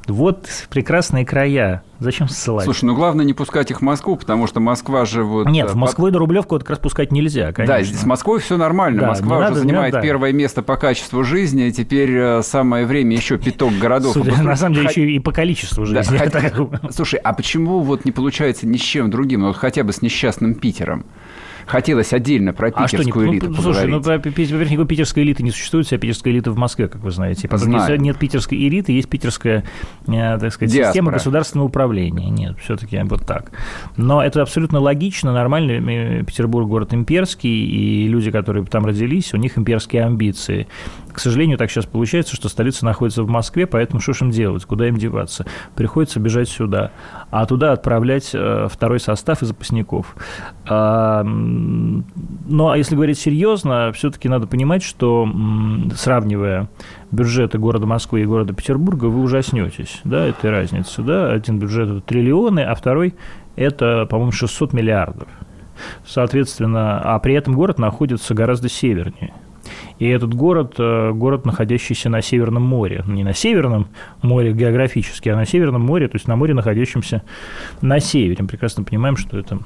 Вот 0.07 0.47
прекрасные 0.69 1.25
края. 1.25 1.83
Зачем 1.99 2.27
ссылать? 2.27 2.65
Слушай, 2.65 2.85
ну 2.85 2.95
главное 2.95 3.25
не 3.25 3.33
пускать 3.33 3.71
их 3.71 3.79
в 3.79 3.81
Москву, 3.81 4.15
потому 4.15 4.47
что 4.47 4.59
Москва 4.59 5.05
же 5.05 5.23
вот... 5.23 5.47
Нет, 5.47 5.71
в 5.71 5.75
э, 5.75 5.77
Москву 5.77 6.07
и 6.07 6.11
на 6.11 6.19
Рублевку 6.19 6.55
вот 6.55 6.63
как 6.63 6.71
раз 6.71 6.79
пускать 6.79 7.11
нельзя, 7.11 7.51
конечно. 7.51 7.77
Да, 7.77 7.83
с 7.83 8.05
Москвой 8.05 8.39
все 8.39 8.57
нормально. 8.57 9.01
Да, 9.01 9.07
Москва 9.07 9.37
уже 9.37 9.47
надо, 9.47 9.59
занимает 9.59 9.93
надо, 9.93 10.05
первое 10.05 10.31
место 10.31 10.61
по 10.61 10.77
качеству 10.77 11.23
жизни, 11.23 11.67
и 11.67 11.71
теперь 11.71 12.11
э, 12.11 12.41
самое 12.43 12.85
время 12.85 13.15
еще 13.15 13.37
пяток 13.37 13.73
городов. 13.77 14.13
Судя, 14.13 14.41
на 14.43 14.55
самом 14.55 14.75
деле, 14.75 14.89
еще 14.89 15.09
и 15.09 15.19
по 15.19 15.31
количеству 15.31 15.85
жизни. 15.85 16.17
Да, 16.17 16.25
хотя... 16.25 16.51
Слушай, 16.91 17.19
а 17.23 17.33
почему 17.33 17.79
вот 17.79 18.05
не 18.05 18.11
получается 18.11 18.67
ни 18.67 18.77
с 18.77 18.81
чем 18.81 19.09
другим, 19.09 19.45
вот 19.45 19.57
хотя 19.57 19.83
бы 19.83 19.91
с 19.91 20.01
несчастным 20.01 20.53
Питером? 20.53 21.05
Хотелось 21.67 22.13
отдельно 22.13 22.53
про 22.53 22.71
питерскую 22.71 23.29
а 23.29 23.31
элиту 23.31 23.49
ну, 23.49 23.61
Слушай, 23.61 23.87
ну, 23.87 23.99
во-первых, 23.99 24.69
никакой 24.69 24.87
питерской 24.87 25.23
элиты 25.23 25.43
не 25.43 25.51
существует, 25.51 25.85
вся 25.85 25.97
питерская 25.97 26.33
элита 26.33 26.51
в 26.51 26.57
Москве, 26.57 26.87
как 26.87 27.01
вы 27.01 27.11
знаете. 27.11 27.49
Знаю. 27.51 27.99
Нет 27.99 28.17
питерской 28.17 28.57
элиты, 28.57 28.93
есть 28.93 29.09
питерская, 29.09 29.63
э, 30.07 30.37
так 30.39 30.53
сказать, 30.53 30.73
Диаспора. 30.73 30.91
система 30.91 31.11
государственного 31.11 31.67
управления. 31.67 32.29
Нет, 32.29 32.57
все-таки 32.59 32.99
вот 33.03 33.25
так. 33.25 33.51
Но 33.95 34.23
это 34.23 34.41
абсолютно 34.41 34.79
логично, 34.79 35.33
нормально. 35.33 36.23
Петербург 36.23 36.67
город 36.67 36.93
имперский, 36.93 37.65
и 37.65 38.07
люди, 38.07 38.31
которые 38.31 38.65
там 38.65 38.85
родились, 38.85 39.33
у 39.33 39.37
них 39.37 39.57
имперские 39.57 40.05
амбиции. 40.05 40.67
К 41.11 41.19
сожалению, 41.19 41.57
так 41.57 41.71
сейчас 41.71 41.85
получается, 41.85 42.35
что 42.35 42.47
столица 42.47 42.85
находится 42.85 43.23
в 43.23 43.27
Москве, 43.27 43.65
поэтому 43.65 43.99
что 43.99 44.13
ж 44.13 44.21
им 44.21 44.31
делать, 44.31 44.65
куда 44.65 44.87
им 44.87 44.97
деваться? 44.97 45.45
Приходится 45.75 46.19
бежать 46.19 46.47
сюда, 46.47 46.91
а 47.31 47.45
туда 47.45 47.73
отправлять 47.73 48.31
э, 48.33 48.67
второй 48.71 48.99
состав 48.99 49.41
из 49.41 49.47
запасников. 49.47 50.15
А, 51.57 52.03
но 52.47 52.75
если 52.75 52.95
говорить 52.95 53.19
серьезно, 53.19 53.91
все-таки 53.93 54.29
надо 54.29 54.47
понимать, 54.47 54.83
что 54.83 55.27
сравнивая 55.95 56.69
бюджеты 57.11 57.57
города 57.57 57.85
Москвы 57.85 58.21
и 58.21 58.25
города 58.25 58.53
Петербурга, 58.53 59.05
вы 59.05 59.21
ужаснетесь, 59.21 59.99
да, 60.03 60.25
этой 60.25 60.49
разницы, 60.49 61.01
да, 61.01 61.31
один 61.31 61.59
бюджет 61.59 61.89
это 61.89 62.01
триллионы, 62.01 62.61
а 62.61 62.75
второй 62.75 63.15
это, 63.55 64.05
по-моему, 64.05 64.31
600 64.31 64.73
миллиардов. 64.73 65.27
Соответственно, 66.05 66.99
а 66.99 67.19
при 67.19 67.35
этом 67.35 67.53
город 67.53 67.79
находится 67.79 68.33
гораздо 68.33 68.69
севернее. 68.69 69.33
И 69.99 70.07
этот 70.07 70.33
город, 70.33 70.75
э, 70.77 71.11
город, 71.11 71.45
находящийся 71.45 72.09
на 72.09 72.21
Северном 72.21 72.63
море. 72.63 73.03
Не 73.05 73.23
на 73.23 73.33
Северном 73.33 73.87
море 74.21 74.53
географически, 74.53 75.29
а 75.29 75.35
на 75.35 75.45
Северном 75.45 75.81
море, 75.81 76.07
то 76.07 76.15
есть 76.15 76.27
на 76.27 76.35
море, 76.35 76.53
находящемся 76.53 77.23
на 77.81 77.99
севере. 77.99 78.37
Мы 78.41 78.47
прекрасно 78.47 78.83
понимаем, 78.83 79.17
что 79.17 79.37
это 79.37 79.55
а, 79.55 79.59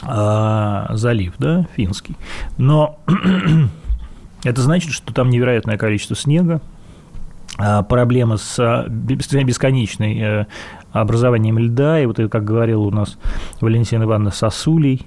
залив, 0.00 1.34
да, 1.38 1.66
финский. 1.76 2.16
Но 2.58 2.98
это 4.44 4.60
значит, 4.62 4.92
что 4.92 5.12
там 5.12 5.30
невероятное 5.30 5.76
количество 5.78 6.16
снега, 6.16 6.60
а, 7.58 7.82
проблема 7.82 8.38
с 8.38 8.58
а, 8.58 8.86
бесконечной 8.88 10.18
э, 10.20 10.46
образованием 10.92 11.58
льда, 11.58 12.00
и 12.00 12.06
вот 12.06 12.18
это, 12.18 12.28
как 12.28 12.44
говорил 12.44 12.82
у 12.82 12.90
нас 12.90 13.18
Валентина 13.60 14.04
Ивановна 14.04 14.30
Сосулей, 14.30 15.06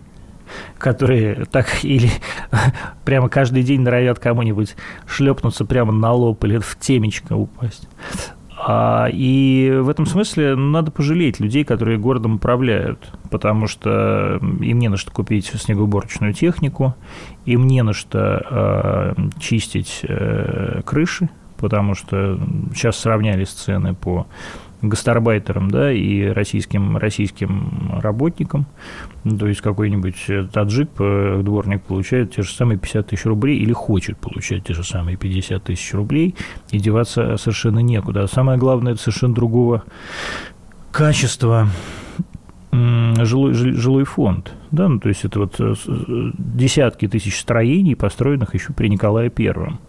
которые 0.78 1.46
так 1.46 1.84
или 1.84 2.12
прямо 3.04 3.30
каждый 3.30 3.64
день 3.64 3.82
норовят 3.82 4.20
кому-нибудь 4.20 4.76
шлепнуться 5.08 5.66
прямо 5.66 5.92
на 5.92 6.12
лоб 6.14 6.44
или 6.44 6.60
в 6.60 6.78
темечко 6.80 7.34
упасть. 7.34 7.90
А, 8.58 9.08
и 9.12 9.72
в 9.82 9.90
этом 9.90 10.06
смысле 10.06 10.56
надо 10.56 10.92
пожалеть 10.92 11.40
людей, 11.40 11.64
которые 11.64 11.98
городом 11.98 12.36
управляют, 12.36 13.12
потому 13.30 13.68
что 13.68 14.40
им 14.62 14.80
не 14.80 14.88
на 14.88 14.98
что 14.98 15.12
купить 15.12 15.48
снегоуборочную 15.48 16.34
технику, 16.34 16.96
им 17.46 17.68
не 17.68 17.82
на 17.84 17.94
что 17.94 18.42
а, 18.50 19.16
чистить 19.40 20.00
э, 20.04 20.82
крыши, 20.86 21.30
потому 21.58 21.96
что 21.96 22.40
сейчас 22.74 22.98
сравнялись 22.98 23.50
цены 23.50 23.94
по 23.94 24.28
гастарбайтерам, 24.82 25.70
да, 25.72 25.92
и 25.92 26.26
российским, 26.26 26.98
российским 26.98 28.00
работникам. 28.02 28.66
Ну, 29.24 29.38
то 29.38 29.48
есть 29.48 29.62
какой-нибудь 29.62 30.52
таджик, 30.52 30.90
э, 31.00 31.42
дворник 31.44 31.84
получает 31.84 32.34
те 32.36 32.44
же 32.44 32.54
самые 32.54 32.78
50 32.78 33.08
тысяч 33.08 33.26
рублей 33.26 33.58
или 33.58 33.74
хочет 33.74 34.18
получать 34.18 34.64
те 34.64 34.74
же 34.74 34.84
самые 34.84 35.18
50 35.18 35.64
тысяч 35.64 35.94
рублей, 35.94 36.36
и 36.72 36.80
деваться 36.80 37.38
совершенно 37.38 37.80
некуда. 37.80 38.24
А 38.24 38.28
самое 38.28 38.58
главное, 38.58 38.94
это 38.94 39.02
совершенно 39.02 39.34
другого 39.34 39.84
качества 40.92 41.68
жилой, 43.26 43.54
жилой 43.54 44.04
фонд. 44.04 44.54
Да? 44.72 44.88
Ну, 44.88 45.00
то 45.00 45.10
есть 45.10 45.26
это 45.26 45.40
вот 45.40 45.56
э, 45.60 45.74
десятки 46.38 47.08
тысяч 47.08 47.40
строений, 47.40 47.96
построенных 47.96 48.54
еще 48.54 48.74
при 48.74 48.88
Николае 48.90 49.30
Первом 49.30 49.80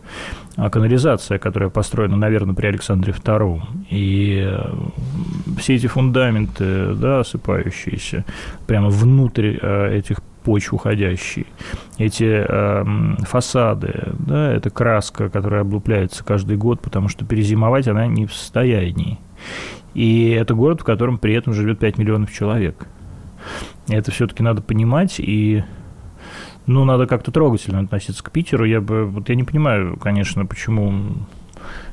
а 0.57 0.71
канализация, 0.71 1.39
которая 1.39 1.69
построена, 1.69 2.17
наверное, 2.17 2.55
при 2.55 2.67
Александре 2.67 3.13
II, 3.13 3.61
и 3.91 4.43
э, 4.43 4.75
все 5.59 5.75
эти 5.75 5.87
фундаменты, 5.87 6.95
да, 6.95 7.21
осыпающиеся 7.21 8.25
прямо 8.67 8.89
внутрь 8.89 9.59
э, 9.61 9.99
этих 9.99 10.23
почв 10.45 10.73
уходящие, 10.73 11.45
эти 11.99 12.47
э, 12.49 12.85
фасады, 13.27 14.15
да, 14.19 14.51
это 14.51 14.71
краска, 14.71 15.29
которая 15.29 15.61
облупляется 15.61 16.25
каждый 16.25 16.57
год, 16.57 16.81
потому 16.81 17.09
что 17.09 17.27
перезимовать 17.27 17.87
она 17.87 18.07
не 18.07 18.25
в 18.25 18.33
состоянии. 18.33 19.19
И 19.97 20.29
это 20.29 20.53
город, 20.53 20.83
в 20.83 20.85
котором 20.85 21.17
при 21.17 21.33
этом 21.33 21.55
живет 21.55 21.79
5 21.79 21.97
миллионов 21.97 22.31
человек. 22.31 22.87
Это 23.89 24.11
все-таки 24.11 24.43
надо 24.43 24.61
понимать, 24.61 25.15
и 25.19 25.65
ну, 26.67 26.85
надо 26.85 27.07
как-то 27.07 27.33
трогательно 27.33 27.81
относиться 27.81 28.23
к 28.23 28.31
Питеру. 28.31 28.67
Я 28.67 28.83
бы, 28.83 29.07
вот 29.07 29.31
я 29.31 29.35
не 29.35 29.45
понимаю, 29.45 29.97
конечно, 29.97 30.45
почему... 30.45 31.15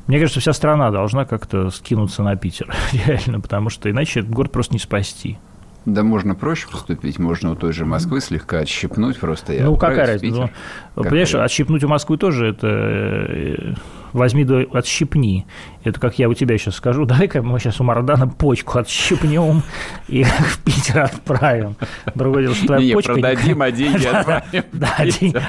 Мне 0.08 0.20
кажется, 0.20 0.42
вся 0.42 0.52
страна 0.52 0.92
должна 0.92 1.24
как-то 1.24 1.70
скинуться 1.70 2.24
на 2.24 2.36
Питер, 2.36 2.76
реально, 3.08 3.39
потому 3.39 3.70
что 3.70 3.89
иначе 3.89 4.20
этот 4.20 4.34
город 4.34 4.52
просто 4.52 4.74
не 4.74 4.80
спасти. 4.80 5.38
Да 5.86 6.04
можно 6.04 6.36
проще 6.36 6.68
поступить, 6.70 7.20
можно 7.20 7.54
у 7.54 7.56
той 7.56 7.72
же 7.72 7.86
Москвы 7.86 8.20
слегка 8.20 8.60
отщипнуть 8.60 9.18
просто. 9.18 9.54
Ну, 9.62 9.78
какая 9.78 10.08
разница? 10.08 10.50
Ну, 10.98 11.04
понимаешь, 11.04 11.34
отщипнуть 11.36 11.86
у 11.86 11.88
Москвы 11.88 12.18
тоже 12.18 12.48
это 12.48 12.68
э, 12.68 13.74
возьми 14.13 14.43
да 14.45 14.63
отщипни. 14.71 15.45
Это 15.84 15.99
как 15.99 16.17
я 16.19 16.30
у 16.30 16.34
тебя 16.34 16.58
сейчас 16.58 16.76
скажу, 16.76 17.06
давай-ка 17.06 17.41
мы 17.41 17.60
сейчас 17.60 17.82
у 17.82 17.84
Мардана 17.84 18.28
почку 18.28 18.80
отщипнем 18.80 19.63
и 20.08 20.23
в 20.23 20.60
Питер 20.63 21.02
отправим. 21.02 21.76
Другое 22.15 22.43
дело, 22.43 22.56
что 22.56 22.67
твоя 22.67 22.86
не, 22.86 22.93
почка... 22.93 23.13
продадим, 23.13 23.62
а 23.62 23.71
деньги 23.71 24.06
отправим. 24.12 24.63
Да, 24.71 24.95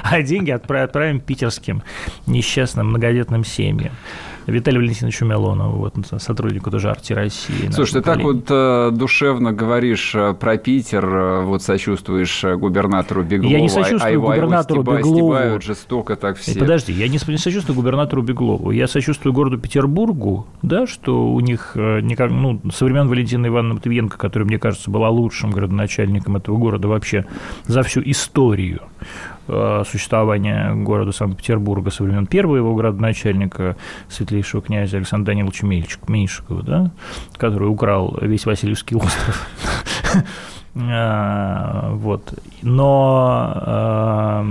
а 0.03 0.21
деньги 0.21 0.51
отправим 0.51 1.19
питерским 1.19 1.83
несчастным 2.25 2.89
многодетным 2.89 3.45
семьям. 3.45 3.93
Виталию 4.47 4.81
Валентиновичу 4.81 5.25
Милонову, 5.25 5.77
вот, 5.77 6.21
сотруднику 6.21 6.69
тоже 6.69 6.91
«Арти 6.91 7.13
России». 7.13 7.69
Слушай, 7.71 7.93
ты 7.93 8.01
так 8.01 8.19
вот 8.19 8.45
э, 8.49 8.91
душевно 8.91 9.51
говоришь 9.51 10.13
э, 10.13 10.33
про 10.33 10.57
Питер, 10.57 11.05
э, 11.05 11.41
вот 11.41 11.63
сочувствуешь 11.63 12.43
губернатору 12.43 13.23
Беглову. 13.23 13.51
Я 13.51 13.59
не 13.59 13.69
сочувствую 13.69 14.21
а, 14.21 14.25
а 14.25 14.33
губернатору 14.33 14.81
его 14.81 14.97
Беглову. 14.97 15.33
Стебают 15.33 15.63
жестоко 15.63 16.15
так 16.15 16.37
все. 16.37 16.59
Подожди, 16.59 16.93
я 16.93 17.07
не, 17.07 17.19
не 17.27 17.37
сочувствую 17.37 17.75
губернатору 17.75 18.21
Беглову. 18.21 18.54
Я 18.71 18.87
сочувствую 18.87 19.33
городу 19.33 19.57
Петербургу, 19.57 20.47
да, 20.61 20.87
что 20.87 21.27
у 21.31 21.39
них 21.39 21.73
никак, 21.75 22.31
ну, 22.31 22.59
со 22.71 22.85
времен 22.85 23.07
Валентины 23.07 23.47
Ивановны 23.47 23.75
Матвиенко, 23.75 24.17
которая, 24.17 24.47
мне 24.47 24.59
кажется, 24.59 24.89
была 24.89 25.09
лучшим 25.09 25.51
городоначальником 25.51 26.37
этого 26.37 26.57
города 26.57 26.87
вообще 26.87 27.25
за 27.67 27.83
всю 27.83 28.01
историю, 28.05 28.81
Э, 29.47 29.83
существования 29.87 30.73
города 30.73 31.11
Санкт-Петербурга 31.11 31.91
со 31.91 32.03
времен 32.03 32.25
первого 32.25 32.57
его 32.57 32.73
градоначальника, 32.73 33.75
светлейшего 34.09 34.63
князя 34.63 34.97
Александра 34.97 35.33
Даниловича 35.33 35.67
Меньшикова, 36.07 36.63
да, 36.63 36.91
который 37.37 37.69
украл 37.69 38.17
весь 38.21 38.45
Васильевский 38.45 38.97
остров. 38.97 39.47
Э, 40.77 41.91
вот. 41.93 42.33
Но 42.61 43.53
э, 43.65 44.45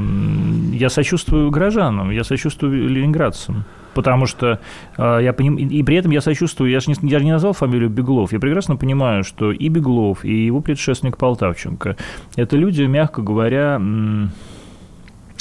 я 0.73 0.89
сочувствую 0.89 1.51
горожанам, 1.51 2.11
я 2.11 2.25
сочувствую 2.25 2.89
ленинградцам. 2.89 3.67
Потому 3.95 4.27
что 4.27 4.61
э, 4.97 5.19
я 5.23 5.33
поним... 5.33 5.57
и 5.57 5.83
при 5.83 5.97
этом 5.97 6.11
я 6.11 6.21
сочувствую, 6.21 6.71
я 6.71 6.81
же 6.81 6.91
не, 6.91 7.11
я 7.11 7.19
же 7.19 7.25
не 7.25 7.33
назвал 7.33 7.53
фамилию 7.53 7.91
Беглов, 7.91 8.33
я 8.33 8.41
прекрасно 8.41 8.77
понимаю, 8.77 9.25
что 9.25 9.53
и 9.53 9.69
Беглов, 9.69 10.25
и 10.25 10.47
его 10.47 10.61
предшественник 10.61 11.17
Полтавченко– 11.17 11.97
это 12.37 12.57
люди, 12.57 12.83
мягко 12.83 13.23
говоря, 13.23 13.79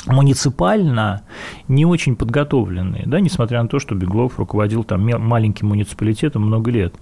муниципально 0.06 1.22
не 1.68 1.86
очень 1.86 2.16
подготовленные, 2.16 3.04
да, 3.06 3.20
несмотря 3.20 3.62
на 3.62 3.70
то, 3.70 3.80
что 3.80 3.96
Беглов 3.96 4.38
руководил 4.38 4.84
там 4.84 5.06
маленьким 5.22 5.68
муниципалитетом 5.68 6.44
много 6.44 6.72
лет. 6.72 6.96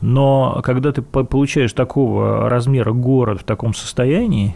Но 0.00 0.60
когда 0.64 0.92
ты 0.92 1.02
получаешь 1.02 1.72
такого 1.72 2.48
размера 2.48 2.92
город 2.92 3.42
в 3.42 3.44
таком 3.44 3.74
состоянии, 3.74 4.54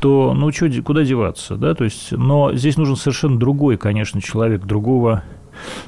то, 0.00 0.34
ну, 0.34 0.50
что, 0.50 0.68
куда 0.82 1.04
деваться, 1.04 1.56
да, 1.56 1.74
то 1.74 1.84
есть, 1.84 2.10
но 2.10 2.52
здесь 2.54 2.76
нужен 2.76 2.96
совершенно 2.96 3.38
другой, 3.38 3.76
конечно, 3.76 4.20
человек, 4.20 4.64
другого 4.64 5.22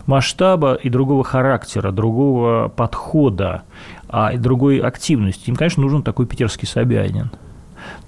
масштаба 0.06 0.74
и 0.74 0.88
другого 0.88 1.24
характера, 1.24 1.90
другого 1.92 2.68
подхода, 2.68 3.62
а 4.08 4.32
и 4.32 4.38
другой 4.38 4.78
активности. 4.78 5.50
Им, 5.50 5.56
конечно, 5.56 5.82
нужен 5.82 6.02
такой 6.02 6.26
питерский 6.26 6.68
Собянин. 6.68 7.30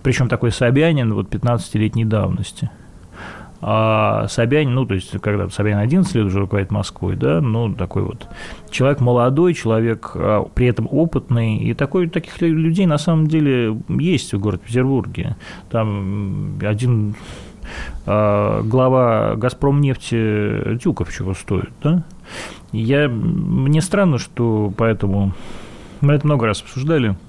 Причем 0.02 0.28
такой 0.28 0.52
Собянин 0.52 1.14
вот 1.14 1.28
15-летней 1.33 2.04
давности– 2.04 2.70
а 3.61 4.28
Собянин, 4.28 4.74
ну, 4.74 4.87
то 4.87 4.94
есть, 4.94 5.11
когда 5.20 5.48
Собянин 5.48 5.78
11 5.78 6.14
лет 6.14 6.26
уже 6.26 6.40
руководит 6.40 6.70
Москвой, 6.70 7.16
да, 7.16 7.40
ну, 7.40 7.72
такой 7.74 8.02
вот 8.04 8.28
человек 8.70 9.00
молодой, 9.00 9.54
человек 9.54 10.12
а, 10.14 10.44
при 10.54 10.66
этом 10.66 10.88
опытный, 10.90 11.57
и 11.57 11.74
такой, 11.74 12.09
таких 12.09 12.40
людей 12.40 12.87
на 12.87 12.98
самом 12.98 13.26
деле 13.26 13.76
есть 13.88 14.33
в 14.33 14.38
городе 14.38 14.62
Петербурге. 14.64 15.37
Там 15.70 16.59
один 16.62 17.16
глава 18.04 19.35
«Газпромнефти» 19.37 20.78
Тюков 20.83 21.12
чего 21.12 21.35
стоит, 21.35 21.70
да? 21.83 22.04
Я, 22.72 23.09
мне 23.09 23.81
странно, 23.81 24.18
что 24.18 24.72
поэтому... 24.76 25.33
Мы 26.00 26.12
это 26.14 26.26
много 26.26 26.46
раз 26.46 26.61
обсуждали– 26.62 27.16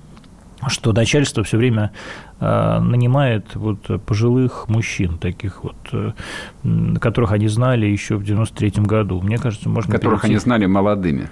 что 0.67 0.91
начальство 0.91 1.43
все 1.43 1.58
время 1.58 1.91
э, 2.39 2.80
нанимает 2.80 3.56
вот 3.56 3.80
пожилых 4.06 4.67
мужчин, 4.67 5.17
таких 5.17 5.63
вот, 5.63 5.78
э, 5.93 6.12
которых 6.99 7.32
они 7.32 7.47
знали 7.47 7.86
еще 7.86 8.17
в 8.17 8.23
93 8.23 8.84
году. 8.84 9.21
Мне 9.21 9.38
кажется, 9.38 9.69
можно 9.69 9.93
Которых 9.93 10.21
перейти... 10.21 10.36
они 10.36 10.39
знали 10.39 10.65
молодыми 10.65 11.30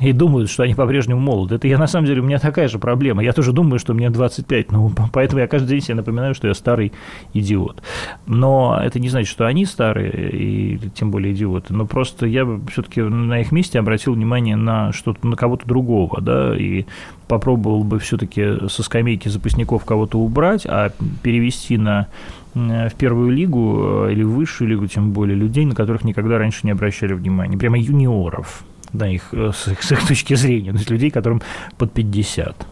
и 0.00 0.12
думают, 0.12 0.50
что 0.50 0.62
они 0.62 0.74
по-прежнему 0.74 1.20
молоды. 1.20 1.54
Это 1.54 1.68
я, 1.68 1.78
на 1.78 1.86
самом 1.86 2.06
деле, 2.06 2.20
у 2.20 2.24
меня 2.24 2.38
такая 2.38 2.68
же 2.68 2.78
проблема. 2.78 3.22
Я 3.22 3.32
тоже 3.32 3.52
думаю, 3.52 3.78
что 3.78 3.94
мне 3.94 4.10
25, 4.10 4.72
ну, 4.72 4.92
поэтому 5.12 5.40
я 5.40 5.46
каждый 5.46 5.68
день 5.68 5.80
себе 5.80 5.94
напоминаю, 5.94 6.34
что 6.34 6.48
я 6.48 6.54
старый 6.54 6.92
идиот. 7.32 7.82
Но 8.26 8.78
это 8.82 8.98
не 8.98 9.08
значит, 9.08 9.30
что 9.30 9.46
они 9.46 9.64
старые, 9.64 10.30
и 10.30 10.78
тем 10.94 11.10
более 11.10 11.32
идиоты. 11.32 11.72
Но 11.74 11.86
просто 11.86 12.26
я 12.26 12.46
все-таки 12.70 13.02
на 13.02 13.40
их 13.40 13.52
месте 13.52 13.78
обратил 13.78 14.14
внимание 14.14 14.56
на 14.56 14.92
что-то, 14.92 15.26
на 15.26 15.36
кого-то 15.36 15.66
другого, 15.66 16.20
да, 16.20 16.56
и 16.56 16.84
попробовал 17.28 17.84
бы 17.84 17.98
все-таки 17.98 18.68
со 18.68 18.82
скамейки 18.82 19.28
запасников 19.28 19.84
кого-то 19.84 20.18
убрать, 20.18 20.66
а 20.66 20.90
перевести 21.22 21.78
на 21.78 22.08
в 22.54 22.92
первую 22.96 23.30
лигу 23.30 24.06
или 24.08 24.22
в 24.22 24.30
высшую 24.30 24.70
лигу, 24.70 24.86
тем 24.86 25.10
более 25.10 25.36
людей, 25.36 25.64
на 25.64 25.74
которых 25.74 26.04
никогда 26.04 26.38
раньше 26.38 26.60
не 26.62 26.70
обращали 26.70 27.12
внимания, 27.12 27.58
прямо 27.58 27.76
юниоров 27.76 28.64
да, 28.94 29.08
их, 29.08 29.22
э, 29.32 29.50
с, 29.54 29.68
их, 29.68 29.82
с 29.82 29.92
их 29.92 30.06
точки 30.06 30.34
зрения, 30.34 30.70
то 30.70 30.78
есть 30.78 30.90
людей, 30.90 31.10
которым 31.10 31.42
под 31.76 31.92
50. 31.92 32.66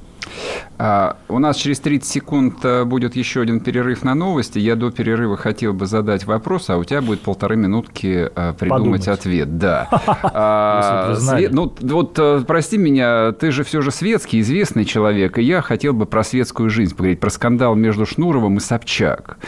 А, 0.84 1.16
у 1.28 1.38
нас 1.38 1.58
через 1.58 1.78
30 1.78 2.10
секунд 2.10 2.64
э, 2.64 2.82
будет 2.82 3.14
еще 3.14 3.40
один 3.40 3.60
перерыв 3.60 4.02
на 4.02 4.16
новости. 4.16 4.58
Я 4.58 4.74
до 4.74 4.90
перерыва 4.90 5.36
хотел 5.36 5.72
бы 5.72 5.86
задать 5.86 6.24
вопрос, 6.24 6.70
а 6.70 6.76
у 6.76 6.82
тебя 6.82 7.00
будет 7.00 7.20
полторы 7.20 7.54
минутки 7.54 8.28
э, 8.34 8.54
придумать 8.58 9.04
Подумать. 9.04 9.08
ответ. 9.08 9.58
Да. 9.58 9.88
А, 10.34 11.16
ну, 11.50 11.72
вот 11.80 12.18
прости 12.46 12.78
меня, 12.78 13.32
ты 13.32 13.50
же 13.50 13.64
все 13.64 13.82
же 13.82 13.90
светский, 13.90 14.40
известный 14.40 14.84
человек, 14.84 15.38
и 15.38 15.42
я 15.42 15.60
хотел 15.60 15.92
бы 15.92 16.06
про 16.06 16.24
светскую 16.24 16.70
жизнь 16.70 16.96
поговорить, 16.96 17.20
про 17.20 17.30
скандал 17.30 17.74
между 17.74 18.06
Шнуровым 18.06 18.56
и 18.56 18.60
Собчак. 18.60 19.38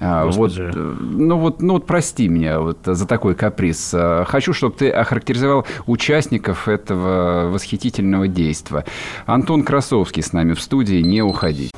А, 0.00 0.26
вот, 0.26 0.52
ну 0.56 1.36
вот, 1.36 1.60
ну 1.60 1.74
вот 1.74 1.86
прости 1.86 2.26
меня 2.28 2.60
вот 2.60 2.78
за 2.84 3.06
такой 3.06 3.34
каприз. 3.34 3.94
Хочу, 4.26 4.52
чтобы 4.52 4.76
ты 4.76 4.90
охарактеризовал 4.90 5.66
участников 5.86 6.68
этого 6.68 7.50
восхитительного 7.50 8.26
действия. 8.26 8.84
Антон 9.26 9.62
Красовский 9.62 10.22
с 10.22 10.32
нами 10.32 10.54
в 10.54 10.60
студии, 10.60 10.79
не 10.88 11.22
уходи. 11.22 11.70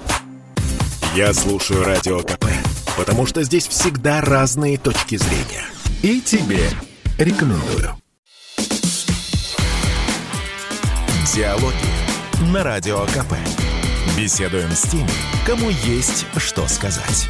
Я 1.15 1.35
слушаю 1.35 1.85
Радио 1.85 2.21
КП, 2.21 2.47
потому 2.97 3.27
что 3.27 3.43
здесь 3.43 3.67
всегда 3.67 4.21
разные 4.21 4.79
точки 4.79 5.17
зрения. 5.17 5.65
И 6.03 6.21
тебе 6.21 6.69
рекомендую. 7.19 7.91
Диалоги 11.35 12.53
на 12.53 12.63
Радио 12.63 13.01
КП. 13.07 13.35
Беседуем 14.17 14.71
с 14.71 14.83
теми, 14.83 15.09
кому 15.47 15.71
есть 15.71 16.27
что 16.37 16.67
сказать. 16.69 17.29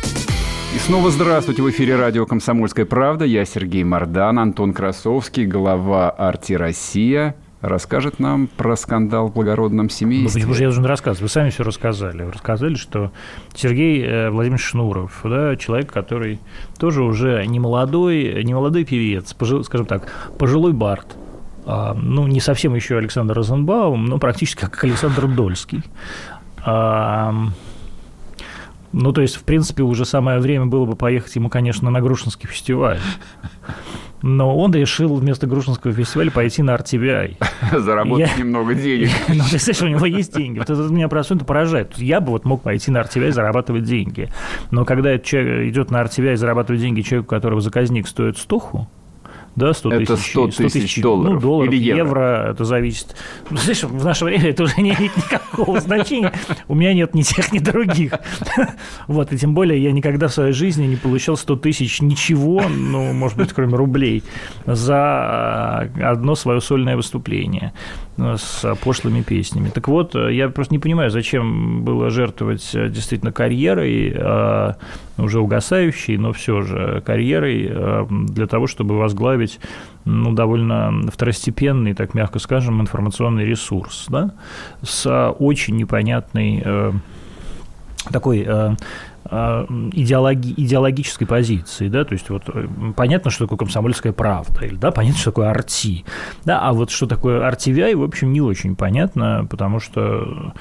И 0.75 0.79
снова 0.79 1.11
здравствуйте. 1.11 1.63
В 1.63 1.71
эфире 1.71 1.97
радио 1.97 2.25
«Комсомольская 2.25 2.87
правда». 2.87 3.25
Я 3.25 3.45
Сергей 3.45 3.85
Мордан, 3.85 4.39
Антон 4.39 4.73
Красовский, 4.73 5.45
глава 5.45 6.11
«Арти 6.11 6.55
Россия» 6.55 7.37
расскажет 7.63 8.19
нам 8.19 8.49
про 8.49 8.77
скандал 8.77 9.29
в 9.29 9.33
благородном 9.33 9.89
семействе. 9.89 10.45
Ну, 10.45 10.55
я 10.55 10.65
должен 10.65 10.85
рассказывать? 10.85 11.23
Вы 11.23 11.29
сами 11.29 11.51
все 11.51 11.63
рассказали. 11.63 12.25
Вы 12.25 12.33
рассказали, 12.33 12.75
что 12.75 13.13
Сергей 13.55 14.05
э, 14.05 14.31
Владимирович 14.31 14.65
Шнуров, 14.65 15.21
да, 15.25 15.57
человек, 15.57 15.93
который 15.93 16.41
тоже 16.79 17.03
уже 17.03 17.47
не 17.47 17.61
молодой, 17.61 18.43
не 18.45 18.53
молодой 18.53 18.85
певец, 18.85 19.33
пожил, 19.33 19.63
скажем 19.65 19.87
так, 19.87 20.13
пожилой 20.39 20.73
бард, 20.73 21.17
а, 21.65 21.95
ну, 21.95 22.27
не 22.27 22.41
совсем 22.41 22.75
еще 22.75 22.99
Александр 22.99 23.35
Розенбаум, 23.35 24.07
но 24.07 24.19
практически 24.19 24.63
как 24.63 24.83
Александр 24.83 25.29
Дольский. 25.29 25.83
А, 26.65 27.33
ну, 28.93 29.13
то 29.13 29.23
есть, 29.23 29.37
в 29.37 29.45
принципе, 29.45 29.85
уже 29.85 30.05
самое 30.05 30.41
время 30.41 30.67
было 30.67 30.85
бы 30.85 30.97
поехать 30.97 31.35
ему, 31.37 31.49
конечно, 31.49 31.91
на 31.91 32.01
Грушинский 32.01 32.49
фестиваль 32.49 32.99
но 34.23 34.57
он 34.57 34.73
решил 34.73 35.15
вместо 35.15 35.47
Грушинского 35.47 35.93
фестиваля 35.93 36.31
пойти 36.31 36.63
на 36.63 36.75
RTVI. 36.75 37.37
Заработать 37.79 38.31
я... 38.31 38.43
немного 38.43 38.75
денег. 38.75 39.11
Ну, 39.29 39.45
ты 39.51 39.59
знаешь, 39.59 39.83
у 39.83 39.89
него 39.89 40.07
есть 40.07 40.37
деньги. 40.37 40.59
Вот 40.59 40.71
это 40.71 40.83
меня 40.93 41.09
просто 41.09 41.37
поражает. 41.37 41.99
Я 41.99 42.21
бы 42.21 42.31
вот 42.31 42.45
мог 42.45 42.63
пойти 42.63 42.91
на 42.91 42.99
RTVI 42.99 43.29
и 43.29 43.31
зарабатывать 43.31 43.85
деньги. 43.85 44.29
Но 44.71 44.85
когда 44.85 45.19
человек 45.19 45.69
идет 45.69 45.91
на 45.91 46.03
RTVI 46.03 46.35
и 46.35 46.37
зарабатывает 46.37 46.81
деньги 46.81 47.01
человеку, 47.01 47.29
которого 47.31 47.61
заказник 47.61 48.07
стоит 48.07 48.39
стоху, 48.39 48.89
да, 49.57 49.73
100 49.73 49.93
это 49.93 50.17
тысяч, 50.17 50.31
100 50.31 50.47
тысяч, 50.47 50.55
100 50.55 50.69
тысяч 50.69 51.03
долларов, 51.03 51.35
ну, 51.35 51.41
долларов 51.41 51.73
или 51.73 51.83
евро. 51.83 51.99
евро, 51.99 52.51
это 52.53 52.65
зависит. 52.65 53.17
Ну, 53.51 53.57
знаешь, 53.57 53.83
в 53.83 54.05
наше 54.05 54.25
время 54.25 54.51
это 54.51 54.63
уже 54.63 54.81
не 54.81 54.95
имеет 54.95 55.17
никакого 55.17 55.81
значения. 55.81 56.33
У 56.69 56.75
меня 56.75 56.95
нет 56.95 57.15
ни 57.15 57.23
тех, 57.23 57.53
ни 57.53 57.59
других. 57.59 58.15
Вот, 59.09 59.33
и 59.33 59.39
тем 59.39 59.55
более 59.55 59.83
я 59.83 59.93
никогда 59.93 60.29
в 60.29 60.33
своей 60.33 60.53
жизни 60.53 60.87
не 60.87 60.97
получал 60.97 61.37
100 61.37 61.57
тысяч 61.57 62.01
ничего, 62.01 62.63
ну, 62.69 63.13
может 63.13 63.37
быть, 63.37 63.53
кроме 63.53 63.75
рублей, 63.77 64.23
за 64.65 65.91
одно 66.03 66.35
свое 66.35 66.61
сольное 66.61 66.97
выступление 66.97 67.73
с 68.17 68.77
пошлыми 68.83 69.23
песнями. 69.23 69.71
Так 69.71 69.89
вот, 69.89 70.15
я 70.15 70.49
просто 70.49 70.75
не 70.75 70.79
понимаю, 70.79 71.11
зачем 71.11 71.83
было 71.83 72.11
жертвовать 72.11 72.71
действительно 72.73 73.33
карьерой, 73.33 74.15
уже 75.19 75.41
угасающей, 75.41 76.17
но 76.17 76.33
все 76.33 76.63
же 76.63 77.03
карьерой 77.05 77.71
для 78.11 78.47
того, 78.47 78.67
чтобы 78.67 78.99
возглавить 78.99 79.42
ну, 80.05 80.33
довольно 80.33 80.93
второстепенный, 81.11 81.95
так 81.95 82.15
мягко 82.15 82.39
скажем, 82.39 82.81
информационный 82.81 83.45
ресурс, 83.45 84.07
да, 84.09 84.33
с 84.83 85.31
очень 85.39 85.77
непонятной 85.77 86.63
э, 86.65 86.93
такой 88.11 88.45
э, 88.47 88.75
идеологи, 89.31 90.55
идеологической 90.57 91.27
позиции, 91.27 91.89
да, 91.89 92.05
то 92.05 92.13
есть 92.13 92.29
вот 92.31 92.43
э, 92.49 92.67
понятно, 92.97 93.31
что 93.31 93.45
такое 93.45 93.59
комсомольская 93.59 94.13
правда, 94.13 94.65
или, 94.65 94.75
да, 94.75 94.91
понятно, 94.91 95.19
что 95.19 95.31
такое 95.31 95.51
арти, 95.51 96.05
да, 96.45 96.61
а 96.61 96.73
вот 96.73 96.91
что 96.91 97.07
такое 97.07 97.41
RTVI, 97.51 97.97
в 97.97 98.03
общем, 98.03 98.33
не 98.33 98.41
очень 98.41 98.75
понятно, 98.75 99.47
потому 99.49 99.81
что 99.81 100.53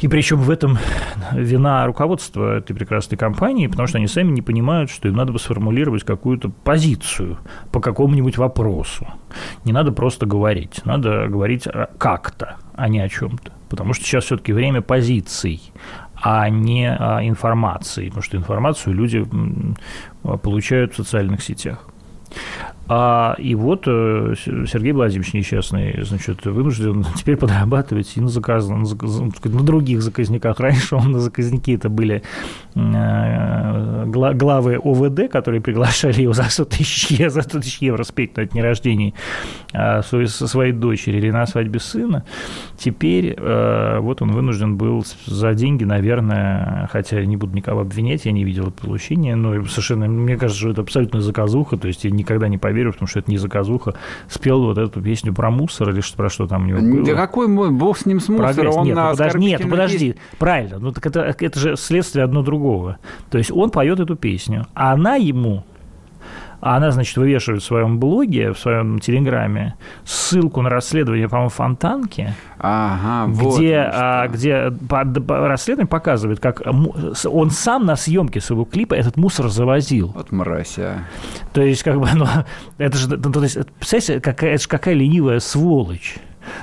и 0.00 0.08
причем 0.08 0.38
в 0.38 0.50
этом 0.50 0.78
вина 1.32 1.86
руководства 1.86 2.58
этой 2.58 2.74
прекрасной 2.74 3.16
компании, 3.16 3.66
потому 3.66 3.88
что 3.88 3.98
они 3.98 4.06
сами 4.06 4.30
не 4.30 4.42
понимают, 4.42 4.90
что 4.90 5.08
им 5.08 5.16
надо 5.16 5.32
бы 5.32 5.38
сформулировать 5.38 6.04
какую-то 6.04 6.50
позицию 6.50 7.38
по 7.72 7.80
какому-нибудь 7.80 8.38
вопросу. 8.38 9.06
Не 9.64 9.72
надо 9.72 9.92
просто 9.92 10.26
говорить, 10.26 10.84
надо 10.84 11.28
говорить 11.28 11.64
как-то, 11.98 12.56
а 12.74 12.88
не 12.88 13.00
о 13.00 13.08
чем-то. 13.08 13.52
Потому 13.68 13.94
что 13.94 14.04
сейчас 14.04 14.24
все-таки 14.24 14.52
время 14.52 14.80
позиций, 14.80 15.60
а 16.14 16.48
не 16.48 16.86
информации, 16.86 18.06
потому 18.06 18.22
что 18.22 18.36
информацию 18.36 18.94
люди 18.94 19.26
получают 20.42 20.92
в 20.92 20.96
социальных 20.96 21.42
сетях. 21.42 21.88
А, 22.88 23.34
и 23.38 23.54
вот 23.54 23.84
э, 23.86 24.34
Сергей 24.36 24.92
Владимирович 24.92 25.34
несчастный, 25.34 26.02
значит, 26.02 26.44
вынужден 26.46 27.04
теперь 27.16 27.36
подрабатывать 27.36 28.16
и 28.16 28.20
на, 28.20 28.28
заказ, 28.28 28.68
на, 28.68 28.76
на 28.78 29.62
других 29.62 30.02
заказниках. 30.02 30.60
Раньше 30.66 30.94
он 30.94 31.12
на 31.12 31.18
заказники 31.18 31.72
это 31.72 31.88
были 31.88 32.22
э, 32.74 34.04
главы 34.06 34.76
ОВД, 34.76 35.30
которые 35.30 35.60
приглашали 35.60 36.22
его 36.22 36.32
за 36.32 36.44
100 36.44 36.64
тысяч 36.66 37.10
евро, 37.10 37.30
за 37.30 37.42
100 37.42 37.60
тысяч 37.60 37.78
евро 37.78 38.04
спеть 38.04 38.36
на 38.36 38.44
дне 38.44 38.62
рождения 38.62 39.14
а, 39.72 40.02
со 40.02 40.26
своей 40.26 40.72
дочери 40.72 41.18
или 41.18 41.30
на 41.30 41.46
свадьбе 41.46 41.80
сына. 41.80 42.24
Теперь 42.78 43.34
э, 43.36 43.98
вот 43.98 44.22
он 44.22 44.30
вынужден 44.30 44.76
был 44.76 45.04
за 45.26 45.54
деньги, 45.54 45.84
наверное, 45.84 46.88
хотя 46.92 47.24
не 47.24 47.36
буду 47.36 47.54
никого 47.56 47.80
обвинять, 47.80 48.26
я 48.26 48.32
не 48.32 48.44
видел 48.44 48.70
получения, 48.70 49.34
но 49.34 49.64
совершенно, 49.64 50.06
мне 50.06 50.36
кажется, 50.36 50.60
что 50.60 50.70
это 50.70 50.82
абсолютно 50.82 51.20
заказуха, 51.20 51.76
то 51.76 51.88
есть 51.88 52.04
я 52.04 52.10
никогда 52.10 52.48
не 52.48 52.58
поверю, 52.76 52.92
потому 52.92 53.08
что 53.08 53.20
это 53.20 53.30
не 53.30 53.38
заказуха, 53.38 53.94
спел 54.28 54.62
вот 54.62 54.78
эту 54.78 55.00
песню 55.00 55.32
про 55.32 55.50
мусор 55.50 55.90
или 55.90 56.00
что, 56.00 56.16
про 56.16 56.28
что 56.28 56.46
там 56.46 56.64
у 56.64 56.66
него 56.66 56.80
было. 56.80 57.06
Да 57.06 57.14
какой 57.14 57.48
мой, 57.48 57.70
бог 57.70 57.96
с 57.96 58.04
ним 58.04 58.20
с 58.20 58.28
мусором, 58.28 58.76
он 58.76 58.86
нет, 58.86 58.96
ну, 58.96 59.10
подожди, 59.10 59.38
нет, 59.38 59.60
ну, 59.64 59.70
подожди, 59.70 60.06
есть... 60.06 60.18
правильно, 60.38 60.78
ну 60.78 60.92
так 60.92 61.06
это, 61.06 61.20
это 61.20 61.58
же 61.58 61.76
следствие 61.76 62.24
одно 62.24 62.42
другого. 62.42 62.98
То 63.30 63.38
есть 63.38 63.50
он 63.50 63.70
поет 63.70 64.00
эту 64.00 64.16
песню, 64.16 64.66
а 64.74 64.92
она 64.92 65.16
ему 65.16 65.64
а 66.66 66.78
она, 66.78 66.90
значит, 66.90 67.16
вывешивает 67.16 67.62
в 67.62 67.64
своем 67.64 68.00
блоге, 68.00 68.52
в 68.52 68.58
своем 68.58 68.98
телеграме 68.98 69.76
ссылку 70.04 70.62
на 70.62 70.68
расследование, 70.68 71.28
по-моему, 71.28 71.50
Фонтанки, 71.50 72.34
ага, 72.58 73.30
где, 73.32 73.84
вот 73.84 73.92
а, 73.94 74.26
где 74.26 74.72
по, 74.88 75.04
по, 75.04 75.46
расследование 75.46 75.86
показывает, 75.86 76.40
как 76.40 76.62
он 76.66 77.50
сам 77.50 77.86
на 77.86 77.94
съемке 77.94 78.40
своего 78.40 78.64
клипа 78.64 78.94
этот 78.94 79.16
мусор 79.16 79.48
завозил. 79.48 80.08
Вот 80.08 80.32
мразь, 80.32 80.76
а. 80.78 81.04
То 81.52 81.62
есть, 81.62 81.84
как 81.84 82.00
бы, 82.00 82.08
ну, 82.12 82.26
это 82.78 82.98
же, 82.98 83.16
ну, 83.16 83.30
то 83.30 83.44
есть, 83.44 83.58
представляете, 83.78 84.20
какая, 84.20 84.54
это 84.54 84.62
же 84.64 84.68
какая 84.68 84.94
ленивая 84.94 85.38
сволочь. 85.38 86.16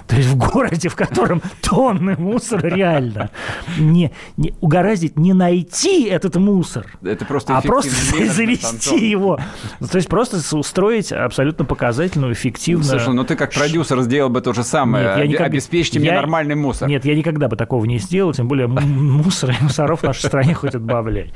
То 0.07 0.15
есть 0.15 0.29
в 0.29 0.37
городе, 0.37 0.89
в 0.89 0.95
котором 0.95 1.41
тонны 1.61 2.15
мусора 2.17 2.67
реально, 2.67 3.29
не, 3.77 4.11
не 4.37 4.53
угораздить 4.61 5.17
не 5.17 5.33
найти 5.33 6.05
этот 6.05 6.35
мусор, 6.35 6.85
Это 7.03 7.25
просто 7.25 7.57
а 7.57 7.61
просто 7.61 7.91
завести 7.91 9.09
его. 9.09 9.39
То 9.79 9.97
есть 9.97 10.07
просто 10.07 10.37
устроить 10.57 11.11
абсолютно 11.11 11.65
показательную, 11.65 12.33
эффективную... 12.33 12.85
Слушай, 12.85 13.13
ну 13.13 13.23
ты 13.23 13.35
как 13.35 13.53
продюсер 13.53 14.01
сделал 14.01 14.29
бы 14.29 14.41
то 14.41 14.53
же 14.53 14.63
самое. 14.63 15.05
Нет, 15.05 15.17
я 15.17 15.27
никогда... 15.27 15.45
Обеспечьте 15.45 15.99
я... 15.99 16.11
мне 16.11 16.11
нормальный 16.13 16.55
мусор. 16.55 16.87
Нет, 16.87 17.05
я 17.05 17.15
никогда 17.15 17.47
бы 17.47 17.55
такого 17.55 17.85
не 17.85 17.99
сделал, 17.99 18.33
тем 18.33 18.47
более 18.47 18.67
мусора 18.67 19.55
и 19.59 19.63
мусоров 19.63 20.01
в 20.01 20.03
нашей 20.03 20.25
стране 20.25 20.53
хоть 20.53 20.75
отбавляй. 20.75 21.33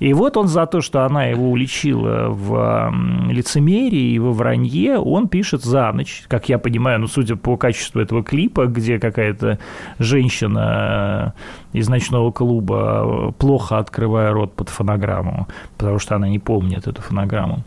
И 0.00 0.12
вот 0.14 0.36
он 0.36 0.48
за 0.48 0.66
то, 0.66 0.80
что 0.80 1.04
она 1.04 1.26
его 1.26 1.50
уличила 1.50 2.28
в 2.28 2.92
лицемерии 3.30 4.12
и 4.14 4.18
во 4.18 4.32
вранье, 4.32 4.98
он 4.98 5.28
пишет 5.28 5.62
за 5.62 5.92
ночь, 5.92 6.24
как 6.28 6.48
я 6.48 6.58
понимаю, 6.58 7.00
ну, 7.00 7.06
судя 7.06 7.36
по 7.36 7.56
качеству 7.56 7.81
качество 7.82 8.00
этого 8.00 8.22
клипа, 8.22 8.66
где 8.66 8.98
какая-то 8.98 9.58
женщина 9.98 11.34
э, 11.72 11.78
из 11.78 11.88
ночного 11.88 12.30
клуба, 12.30 13.30
э, 13.30 13.32
плохо 13.32 13.78
открывая 13.78 14.32
рот 14.32 14.54
под 14.54 14.68
фонограмму, 14.68 15.48
потому 15.76 15.98
что 15.98 16.14
она 16.14 16.28
не 16.28 16.38
помнит 16.38 16.86
эту 16.86 17.02
фонограмму, 17.02 17.64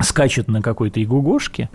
скачет 0.00 0.48
на 0.48 0.60
какой-то 0.60 1.00
игугошке, 1.02 1.70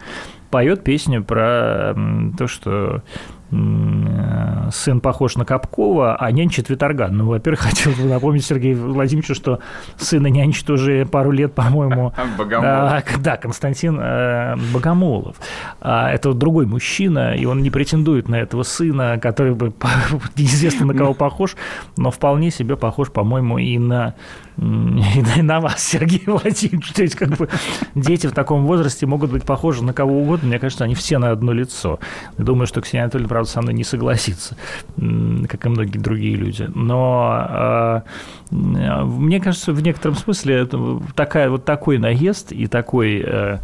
поет 0.52 0.84
песню 0.84 1.24
про 1.24 1.96
то, 2.38 2.48
что 2.48 3.02
сын 3.50 5.00
похож 5.02 5.36
на 5.38 5.46
Капкова, 5.46 6.18
а 6.18 6.32
нянчит 6.32 6.70
Виторган. 6.70 7.16
Ну, 7.16 7.28
во-первых, 7.28 7.62
хотел 7.62 7.94
бы 7.94 8.04
напомнить 8.04 8.46
Сергею 8.46 8.92
Владимировичу, 8.92 9.36
что 9.36 9.60
сына 9.98 10.28
нянчит 10.28 10.70
уже 10.70 11.06
пару 11.06 11.32
лет, 11.32 11.54
по-моему. 11.54 12.14
Богомолов. 12.38 13.04
Да, 13.20 13.38
Константин 13.38 14.00
э, 14.00 14.56
Богомолов. 14.74 15.38
А, 15.80 16.12
это 16.12 16.34
другой 16.34 16.66
мужчина, 16.66 17.36
и 17.36 17.46
он 17.46 17.62
не 17.62 17.70
претендует 17.70 18.28
на 18.28 18.36
этого 18.36 18.64
сына, 18.64 19.18
который 19.22 19.54
бы 19.54 19.74
неизвестно 20.36 20.86
на 20.86 20.94
кого 20.94 21.14
похож, 21.14 21.56
но 21.96 22.12
вполне 22.12 22.52
себе 22.52 22.76
похож, 22.76 23.12
по-моему, 23.12 23.58
и 23.58 23.78
на 23.78 24.16
и 24.58 25.42
на 25.44 25.60
вас, 25.60 25.84
Сергей 25.84 26.24
Владимирович. 26.26 26.92
То 26.94 27.04
есть, 27.04 27.16
как 27.16 27.30
бы 27.30 27.48
дети 27.94 28.26
в 28.26 28.32
таком 28.32 28.66
возрасте 28.66 29.06
могут 29.06 29.32
быть 29.32 29.44
похожи 29.44 29.84
на 29.84 29.94
кого 29.94 30.20
угодно. 30.20 30.48
Мне 30.48 30.58
кажется, 30.58 30.84
они 30.84 30.96
все 30.96 31.20
на 31.20 31.30
одно 31.30 31.54
лицо. 31.54 32.00
Думаю, 32.40 32.66
что 32.66 32.82
Ксения 32.82 33.04
Анатольевна, 33.04 33.30
правда, 33.38 33.52
со 33.52 33.62
мной 33.62 33.76
не 33.76 33.84
согласится, 33.84 34.58
как 34.96 35.66
и 35.66 35.70
многие 35.70 36.00
другие 36.00 36.36
люди. 36.36 36.68
Но 36.74 37.30
а, 37.30 38.04
мне 38.50 39.40
кажется, 39.40 39.74
в 39.74 39.82
некотором 39.82 40.16
смысле 40.16 40.56
это 40.56 41.00
такая, 41.16 41.52
вот 41.52 41.64
такой 41.64 42.00
наезд 42.00 42.52
и 42.52 42.66
такой, 42.66 43.24
э, 43.24 43.60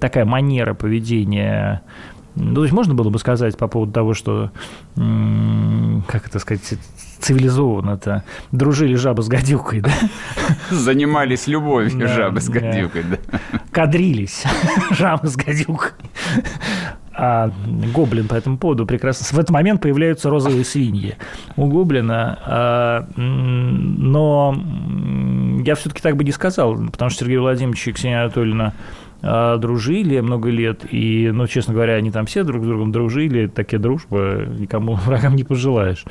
такая 0.00 0.24
манера 0.24 0.72
поведения 0.72 1.82
ну, 2.36 2.54
то 2.54 2.62
есть 2.62 2.72
можно 2.72 2.94
было 2.94 3.10
бы 3.10 3.18
сказать 3.20 3.56
по 3.56 3.68
поводу 3.68 3.92
того, 3.92 4.12
что, 4.12 4.50
как 4.96 6.26
это 6.26 6.40
сказать, 6.40 6.62
цивилизованно-то 7.20 8.24
дружили 8.50 8.96
жаба 8.96 9.22
с 9.22 9.28
гадюкой, 9.28 9.82
да? 9.82 9.92
Занимались 10.70 11.46
любовью 11.46 11.96
да, 11.96 12.08
жабы 12.08 12.40
с 12.40 12.48
гадюкой, 12.48 13.04
да. 13.04 13.18
да. 13.30 13.60
Кадрились 13.70 14.42
жабы 14.90 15.28
с 15.28 15.36
гадюкой. 15.36 15.92
А 17.16 17.50
Гоблин 17.94 18.28
по 18.28 18.34
этому 18.34 18.58
поводу 18.58 18.86
прекрасно... 18.86 19.24
В 19.36 19.38
этот 19.38 19.50
момент 19.50 19.80
появляются 19.80 20.30
розовые 20.30 20.64
свиньи 20.64 21.16
у 21.56 21.66
Гоблина. 21.66 22.38
А, 22.44 23.08
но 23.16 24.56
я 25.64 25.74
все-таки 25.76 26.02
так 26.02 26.16
бы 26.16 26.24
не 26.24 26.32
сказал, 26.32 26.76
потому 26.90 27.10
что 27.10 27.20
Сергей 27.24 27.38
Владимирович 27.38 27.86
и 27.86 27.92
Ксения 27.92 28.22
Анатольевна 28.22 28.72
а, 29.26 29.56
дружили 29.56 30.20
много 30.20 30.50
лет, 30.50 30.84
и, 30.90 31.30
ну, 31.32 31.46
честно 31.46 31.72
говоря, 31.72 31.94
они 31.94 32.10
там 32.10 32.26
все 32.26 32.42
друг 32.42 32.62
с 32.64 32.66
другом 32.66 32.92
дружили, 32.92 33.46
такие 33.46 33.78
дружбы 33.78 34.48
никому 34.58 34.94
врагам 35.06 35.34
не 35.34 35.44
пожелаешь. 35.44 36.04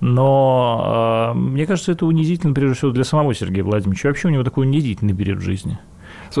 Но 0.00 1.32
э, 1.34 1.38
мне 1.38 1.66
кажется, 1.66 1.92
это 1.92 2.06
унизительно, 2.06 2.54
прежде 2.54 2.76
всего, 2.76 2.90
для 2.90 3.04
самого 3.04 3.34
Сергея 3.34 3.62
Владимировича. 3.62 4.08
Вообще 4.08 4.28
у 4.28 4.30
него 4.32 4.42
такой 4.42 4.66
унизительный 4.66 5.14
период 5.14 5.40
жизни. 5.40 5.78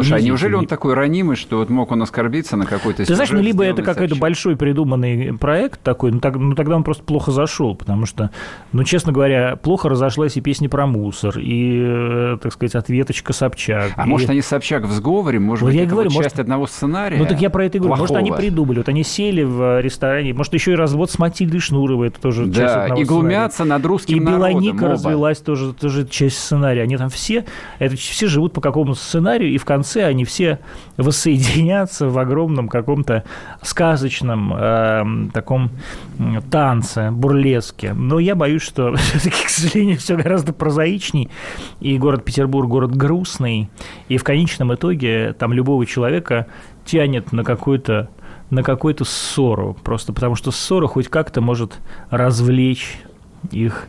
Слушай, 0.02 0.18
а 0.18 0.22
неужели 0.22 0.54
он 0.54 0.66
такой 0.66 0.94
ранимый, 0.94 1.36
что 1.36 1.58
вот 1.58 1.70
мог 1.70 1.92
он 1.92 2.02
оскорбиться 2.02 2.56
на 2.56 2.66
какой-то 2.66 3.04
Ты 3.04 3.14
знаешь, 3.14 3.30
ну, 3.30 3.40
либо 3.40 3.64
это 3.64 3.82
какой-то 3.82 4.16
большой 4.16 4.56
придуманный 4.56 5.36
проект 5.38 5.82
такой, 5.82 6.12
ну, 6.12 6.20
так, 6.20 6.36
ну, 6.36 6.54
тогда 6.54 6.76
он 6.76 6.84
просто 6.84 7.02
плохо 7.02 7.30
зашел, 7.30 7.74
потому 7.74 8.06
что, 8.06 8.30
ну, 8.72 8.84
честно 8.84 9.12
говоря, 9.12 9.56
плохо 9.56 9.88
разошлась 9.88 10.36
и 10.36 10.40
песня 10.40 10.68
про 10.68 10.86
мусор, 10.86 11.38
и, 11.38 11.80
э, 11.82 12.38
так 12.42 12.52
сказать, 12.52 12.74
ответочка 12.74 13.32
Собчак. 13.32 13.92
А 13.96 14.04
и... 14.04 14.08
может, 14.08 14.30
они 14.30 14.42
Собчак 14.42 14.84
в 14.84 14.92
сговоре, 14.92 15.38
может 15.38 15.62
вот 15.62 15.68
быть, 15.68 15.76
я 15.76 15.82
это 15.82 15.92
говорю, 15.92 16.10
вот 16.10 16.16
может... 16.16 16.30
часть 16.32 16.40
одного 16.40 16.66
сценария 16.66 17.18
Ну, 17.18 17.26
так 17.26 17.40
я 17.40 17.50
про 17.50 17.64
это 17.64 17.78
и 17.78 17.80
говорю. 17.80 17.96
Плохого. 17.96 18.14
Может, 18.14 18.16
они 18.16 18.32
придумали, 18.36 18.78
вот 18.78 18.88
они 18.88 19.02
сели 19.02 19.42
в 19.42 19.80
ресторане, 19.80 20.34
может, 20.34 20.52
еще 20.54 20.72
и 20.72 20.74
развод 20.74 21.10
с 21.10 21.18
Матильдой 21.18 21.60
Шнуровой, 21.60 22.08
это 22.08 22.20
тоже 22.20 22.46
да, 22.46 22.54
часть 22.54 22.76
одного 22.76 23.00
и 23.00 23.04
глумятся 23.04 23.56
сценария. 23.56 23.72
над 23.78 23.86
русским 23.86 24.16
И 24.16 24.20
народом, 24.20 24.50
Белоника 24.50 24.84
оба. 24.84 24.92
развелась 24.92 25.38
тоже, 25.38 25.72
тоже 25.72 26.06
часть 26.06 26.38
сценария. 26.38 26.82
Они 26.82 26.96
там 26.96 27.08
все, 27.08 27.44
это 27.78 27.96
все 27.96 28.26
живут 28.26 28.52
по 28.52 28.60
какому-то 28.60 28.98
сценарию, 28.98 29.50
и 29.50 29.58
в 29.58 29.64
конце 29.64 29.85
они 29.94 30.24
все 30.24 30.58
воссоединятся 30.96 32.08
в 32.08 32.18
огромном 32.18 32.68
каком-то 32.68 33.24
сказочном 33.62 34.52
э, 34.54 35.04
таком 35.32 35.70
танце, 36.50 37.10
бурлеске. 37.10 37.92
Но 37.92 38.18
я 38.18 38.34
боюсь, 38.34 38.62
что 38.62 38.94
все-таки, 38.96 39.44
к 39.44 39.48
сожалению, 39.48 39.98
все 39.98 40.16
гораздо 40.16 40.52
прозаичней. 40.52 41.30
И 41.80 41.98
город 41.98 42.24
Петербург 42.24 42.68
город 42.68 42.96
грустный. 42.96 43.70
И 44.08 44.16
в 44.16 44.24
конечном 44.24 44.74
итоге 44.74 45.34
там 45.38 45.52
любого 45.52 45.86
человека 45.86 46.46
тянет 46.84 47.32
на 47.32 47.44
какую-то 47.44 48.10
на 48.48 48.62
какую-то 48.62 49.04
ссору, 49.04 49.76
просто 49.82 50.12
потому 50.12 50.36
что 50.36 50.52
ссора 50.52 50.86
хоть 50.86 51.08
как-то 51.08 51.40
может 51.40 51.80
развлечь 52.10 53.00
их 53.50 53.88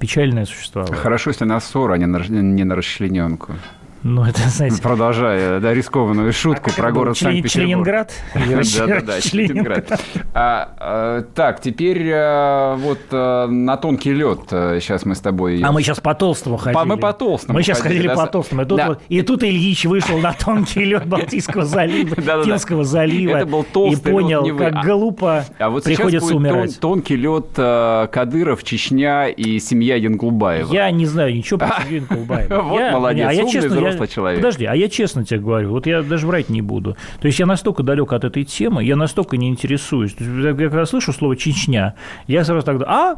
печальное 0.00 0.46
существование. 0.46 0.96
Хорошо, 0.96 1.30
если 1.30 1.44
на 1.44 1.60
ссору, 1.60 1.92
а 1.92 1.98
не 1.98 2.06
на, 2.06 2.18
не 2.18 2.64
на 2.64 2.74
расчлененку. 2.74 3.52
Ну, 4.02 4.24
это, 4.24 4.40
знаете... 4.48 4.80
Продолжая, 4.80 5.60
да, 5.60 5.74
рискованную 5.74 6.32
шутку 6.32 6.70
а 6.70 6.80
про 6.80 6.92
город 6.92 7.16
член, 7.16 7.32
Санкт-Петербург. 7.32 7.66
Членинград? 7.66 8.12
Да-да-да, 8.34 9.20
Членинград. 9.20 10.00
А, 10.34 10.74
а, 10.78 11.22
так, 11.34 11.60
теперь 11.60 12.10
а, 12.14 12.76
вот 12.76 13.00
а, 13.10 13.46
на 13.48 13.76
тонкий 13.76 14.12
лед 14.12 14.40
сейчас 14.48 15.04
мы 15.04 15.14
с 15.16 15.20
тобой... 15.20 15.62
А 15.62 15.72
мы 15.72 15.82
сейчас 15.82 16.00
по 16.00 16.14
толстому 16.14 16.58
ходили. 16.58 16.84
Мы 16.84 16.96
по 16.96 17.12
толстому 17.12 17.58
Мы 17.58 17.62
сейчас 17.62 17.80
ходили, 17.80 18.08
по 18.08 18.26
толстому. 18.26 18.66
И 19.08 19.22
тут, 19.22 19.42
Ильич 19.42 19.84
вышел 19.84 20.18
на 20.18 20.32
тонкий 20.32 20.84
лед 20.84 21.06
Балтийского 21.06 21.64
залива, 21.64 22.42
Финского 22.44 22.84
залива. 22.84 23.38
Это 23.38 23.46
был 23.46 23.64
толстый 23.64 24.08
И 24.08 24.12
понял, 24.12 24.56
как 24.56 24.84
глупо 24.84 25.44
а 25.58 25.70
вот 25.70 25.84
приходится 25.84 26.34
умирать. 26.34 26.78
тонкий 26.78 27.16
лед 27.16 27.46
Кадыров, 27.54 28.62
Чечня 28.62 29.26
и 29.28 29.58
семья 29.58 29.96
Янгулбаева. 29.96 30.72
Я 30.72 30.90
не 30.90 31.06
знаю 31.06 31.34
ничего 31.34 31.58
про 31.58 31.80
семью 31.82 32.02
Янгулбаева. 32.08 32.62
Вот 32.68 32.92
молодец, 32.92 33.26
а 33.28 33.32
я, 33.32 33.46
честно, 33.46 33.87
взрослый 33.88 34.08
человек. 34.08 34.40
Подожди, 34.40 34.64
а 34.64 34.74
я 34.74 34.88
честно 34.88 35.24
тебе 35.24 35.40
говорю, 35.40 35.70
вот 35.70 35.86
я 35.86 36.02
даже 36.02 36.26
врать 36.26 36.48
не 36.48 36.62
буду. 36.62 36.96
То 37.20 37.26
есть 37.26 37.38
я 37.38 37.46
настолько 37.46 37.82
далек 37.82 38.12
от 38.12 38.24
этой 38.24 38.44
темы, 38.44 38.84
я 38.84 38.96
настолько 38.96 39.36
не 39.36 39.48
интересуюсь. 39.48 40.14
Я 40.18 40.54
когда 40.54 40.86
слышу 40.86 41.12
слово 41.12 41.36
«Чечня», 41.36 41.94
я 42.26 42.44
сразу 42.44 42.64
тогда 42.64 42.86
«А? 42.88 43.16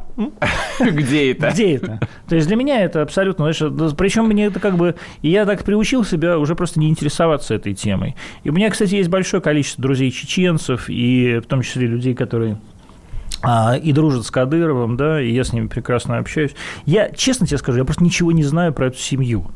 Где 0.81 1.33
это?» 1.33 1.51
Где 1.51 1.77
это? 1.77 2.01
То 2.29 2.37
есть 2.37 2.47
для 2.47 2.57
меня 2.57 2.83
это 2.83 3.03
абсолютно... 3.03 3.53
Знаешь, 3.53 3.95
причем 3.97 4.27
мне 4.27 4.47
это 4.47 4.61
как 4.61 4.77
бы... 4.77 4.95
Я 5.23 5.47
так 5.47 5.65
приучил 5.65 6.05
себя 6.05 6.39
уже 6.39 6.55
просто 6.55 6.81
не 6.81 6.89
интересоваться 6.89 7.55
этой 7.55 7.75
темой. 7.75 8.17
И 8.45 8.51
у 8.51 8.53
меня, 8.53 8.71
кстати, 8.71 8.95
есть 8.95 9.09
большое 9.09 9.43
количество 9.43 9.83
друзей 9.83 10.11
чеченцев, 10.11 10.89
и 10.89 11.41
в 11.43 11.47
том 11.47 11.63
числе 11.63 11.87
людей, 11.87 12.15
которые 12.15 12.59
и 13.83 13.93
дружат 13.93 14.27
с 14.27 14.31
Кадыровым, 14.31 14.97
да, 14.97 15.21
и 15.21 15.33
я 15.33 15.45
с 15.45 15.53
ними 15.53 15.67
прекрасно 15.67 16.19
общаюсь. 16.19 16.53
Я, 16.85 17.11
честно 17.11 17.47
тебе 17.47 17.59
скажу, 17.59 17.79
я 17.79 17.85
просто 17.85 18.05
ничего 18.05 18.33
не 18.33 18.45
знаю 18.45 18.73
про 18.73 18.89
эту 18.89 18.99
семью. 18.99 19.51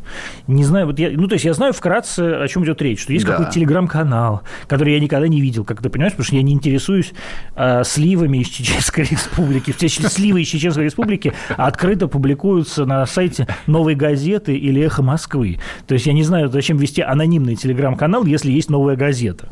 Не 0.47 0.65
знаю, 0.65 0.87
вот 0.87 0.99
я, 0.99 1.11
ну, 1.11 1.29
то 1.29 1.35
есть 1.35 1.45
я 1.45 1.53
знаю 1.55 1.73
вкратце, 1.73 2.43
о 2.43 2.49
чем 2.49 2.65
идет 2.65 2.81
речь, 2.81 3.03
что 3.03 3.13
есть 3.13 3.27
да. 3.27 3.33
какой-то 3.33 3.53
телеграм-канал, 3.53 4.43
который 4.69 4.95
я 4.95 5.01
никогда 5.01 5.29
не 5.29 5.41
видел, 5.41 5.65
как 5.65 5.83
ты 5.83 5.91
понимаешь, 5.91 6.13
потому 6.13 6.25
что 6.25 6.37
я 6.37 6.43
не 6.43 6.53
интересуюсь 6.53 7.13
а, 7.55 7.85
сливами 7.85 8.39
из 8.39 8.49
Чеченской 8.49 9.05
Республики. 9.11 9.73
В 9.73 9.79
числе 9.79 10.09
сливы 10.09 10.43
из 10.43 10.49
Чеченской 10.49 10.85
Республики 10.85 11.33
открыто 11.57 12.09
публикуются 12.09 12.87
на 12.87 13.05
сайте 13.07 13.47
«Новой 13.67 13.95
газеты» 13.95 14.57
или 14.57 14.83
«Эхо 14.83 15.03
Москвы». 15.03 15.59
То 15.87 15.95
есть 15.95 16.07
я 16.07 16.13
не 16.13 16.23
знаю, 16.23 16.51
зачем 16.51 16.77
вести 16.79 17.03
анонимный 17.03 17.57
телеграм-канал, 17.57 18.25
если 18.25 18.51
есть 18.51 18.71
«Новая 18.71 18.97
газета». 18.97 19.49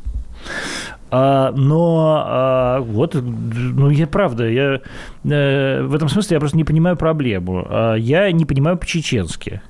А, 1.15 1.53
но 1.53 2.25
а, 2.27 2.81
вот, 2.81 3.15
ну, 3.15 3.91
я 3.91 4.07
правда, 4.07 4.49
я 4.49 4.81
э, 5.25 5.83
в 5.83 5.95
этом 5.95 6.09
смысле 6.09 6.37
я 6.37 6.41
просто 6.41 6.57
не 6.57 6.65
понимаю 6.65 6.97
проблему. 6.97 7.67
А, 7.69 7.95
я 7.97 8.33
не 8.33 8.47
понимаю 8.47 8.79
по-чеченски 8.79 9.61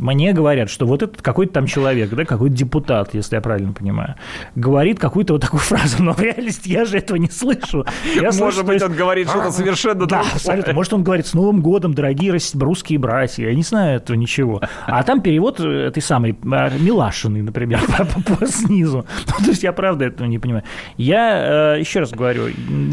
мне 0.00 0.32
говорят, 0.32 0.70
что 0.70 0.86
вот 0.86 1.02
этот 1.02 1.22
какой-то 1.22 1.52
там 1.52 1.66
человек, 1.66 2.10
да, 2.10 2.24
какой-то 2.24 2.56
депутат, 2.56 3.14
если 3.14 3.36
я 3.36 3.40
правильно 3.40 3.72
понимаю, 3.72 4.16
говорит 4.54 4.98
какую-то 4.98 5.34
вот 5.34 5.42
такую 5.42 5.60
фразу, 5.60 6.02
но 6.02 6.12
в 6.12 6.20
реальности 6.20 6.68
я 6.68 6.84
же 6.84 6.98
этого 6.98 7.16
не 7.16 7.28
слышу. 7.28 7.84
Я 8.14 8.22
Может 8.22 8.34
слышу, 8.34 8.64
быть, 8.64 8.82
он 8.82 8.94
говорит 8.94 9.28
что-то 9.28 9.50
совершенно 9.50 10.06
Да, 10.06 10.20
абсолютно. 10.20 10.72
Может, 10.72 10.92
он 10.94 11.04
говорит, 11.04 11.26
с 11.26 11.34
Новым 11.34 11.60
годом, 11.60 11.94
дорогие 11.94 12.32
русские 12.32 12.98
братья. 12.98 13.46
Я 13.46 13.54
не 13.54 13.62
знаю 13.62 13.96
этого 13.96 14.16
ничего. 14.16 14.62
А 14.86 15.02
там 15.02 15.20
перевод 15.20 15.60
этой 15.60 16.02
самой 16.02 16.36
а, 16.50 16.70
Милашиной, 16.70 17.42
например, 17.42 17.80
по, 18.38 18.46
снизу. 18.46 19.04
Ну, 19.26 19.44
то 19.44 19.50
есть 19.50 19.62
я 19.62 19.72
правда 19.72 20.06
этого 20.06 20.26
не 20.26 20.38
понимаю. 20.38 20.64
Я, 20.96 21.74
э, 21.76 21.80
еще 21.80 22.00
раз 22.00 22.10
говорю, 22.10 22.48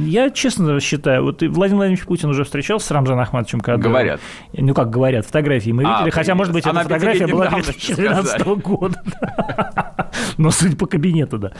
я 0.06 0.30
честно 0.30 0.80
считаю, 0.80 1.24
вот 1.24 1.41
Владимир 1.41 1.78
Владимирович 1.78 2.06
Путин 2.06 2.30
уже 2.30 2.43
встречался 2.43 2.88
с 2.88 2.91
Рамзаном 2.91 3.22
Ахматовичем 3.22 3.62
Кадыровым. 3.62 3.91
Говорят. 3.91 4.20
Ну, 4.54 4.74
как 4.74 4.89
говорят, 4.89 5.26
фотографии 5.26 5.72
мы 5.72 5.84
а, 5.86 6.00
видели, 6.00 6.10
хотя, 6.10 6.36
может 6.36 6.54
быть, 6.54 6.65
это 6.65 6.84
фотография 7.00 7.28
была 7.28 7.50
2012 7.50 8.42
года. 8.62 9.02
Но 10.38 10.52
суть 10.52 10.78
по 10.78 10.86
кабинету, 10.86 11.38
да. 11.38 11.52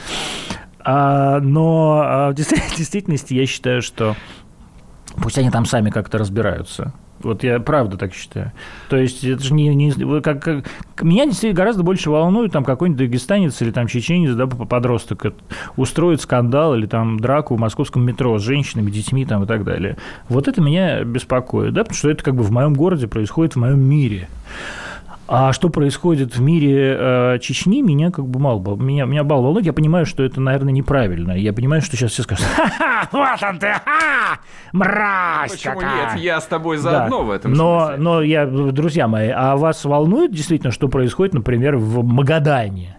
А, 0.80 1.40
но 1.40 2.02
а, 2.04 2.30
в 2.30 2.34
действительности 2.76 3.34
я 3.34 3.46
считаю, 3.46 3.82
что 3.82 4.16
пусть 5.22 5.38
они 5.38 5.50
там 5.50 5.64
сами 5.66 5.90
как-то 5.90 6.18
разбираются. 6.18 6.92
Вот 7.20 7.42
я 7.42 7.58
правда 7.58 7.96
так 7.96 8.14
считаю. 8.14 8.52
То 8.88 8.96
есть 8.96 9.24
это 9.24 9.42
же 9.42 9.52
не, 9.52 9.74
не 9.74 10.20
как, 10.20 10.42
как 10.42 10.64
меня 11.02 11.24
действительно 11.24 11.56
гораздо 11.56 11.82
больше 11.82 12.10
волнует 12.10 12.52
там 12.52 12.64
какой-нибудь 12.64 12.98
дагестанец 12.98 13.60
или 13.60 13.70
там 13.70 13.88
чеченец, 13.88 14.34
да, 14.34 14.46
подросток 14.46 15.34
устроит 15.76 16.20
скандал 16.20 16.76
или 16.76 16.86
там 16.86 17.18
драку 17.18 17.56
в 17.56 17.58
московском 17.58 18.04
метро 18.04 18.38
с 18.38 18.42
женщинами, 18.42 18.90
детьми 18.90 19.26
там 19.26 19.42
и 19.42 19.46
так 19.46 19.64
далее. 19.64 19.96
Вот 20.28 20.46
это 20.46 20.60
меня 20.60 21.02
беспокоит, 21.02 21.74
да, 21.74 21.82
потому 21.82 21.96
что 21.96 22.10
это 22.10 22.22
как 22.22 22.36
бы 22.36 22.44
в 22.44 22.52
моем 22.52 22.74
городе 22.74 23.08
происходит 23.08 23.54
в 23.54 23.58
моем 23.58 23.80
мире. 23.80 24.28
А 25.28 25.52
что 25.52 25.68
происходит 25.68 26.34
в 26.34 26.40
мире 26.40 26.96
э, 26.98 27.38
Чечни, 27.40 27.82
меня 27.82 28.10
как 28.10 28.26
бы 28.26 28.40
мало, 28.40 28.76
меня, 28.76 29.04
меня 29.04 29.24
мало 29.24 29.42
волнует. 29.42 29.66
Я 29.66 29.74
понимаю, 29.74 30.06
что 30.06 30.22
это, 30.22 30.40
наверное, 30.40 30.72
неправильно. 30.72 31.32
Я 31.32 31.52
понимаю, 31.52 31.82
что 31.82 31.96
сейчас 31.96 32.12
все 32.12 32.22
скажут, 32.22 32.46
ха-ха, 32.46 33.08
вот 33.12 33.42
он 33.42 33.58
ты, 33.58 33.66
ха, 33.66 34.40
мразь 34.72 35.52
Почему 35.52 35.80
какая. 35.80 36.14
нет? 36.14 36.22
Я 36.22 36.40
с 36.40 36.46
тобой 36.46 36.78
заодно 36.78 37.18
да. 37.18 37.24
в 37.24 37.30
этом 37.30 37.52
но, 37.52 37.86
смысле. 37.88 38.02
Но, 38.02 38.22
я, 38.22 38.46
друзья 38.46 39.06
мои, 39.06 39.28
а 39.28 39.56
вас 39.56 39.84
волнует 39.84 40.32
действительно, 40.32 40.72
что 40.72 40.88
происходит, 40.88 41.34
например, 41.34 41.76
в 41.76 42.02
Магадане? 42.02 42.97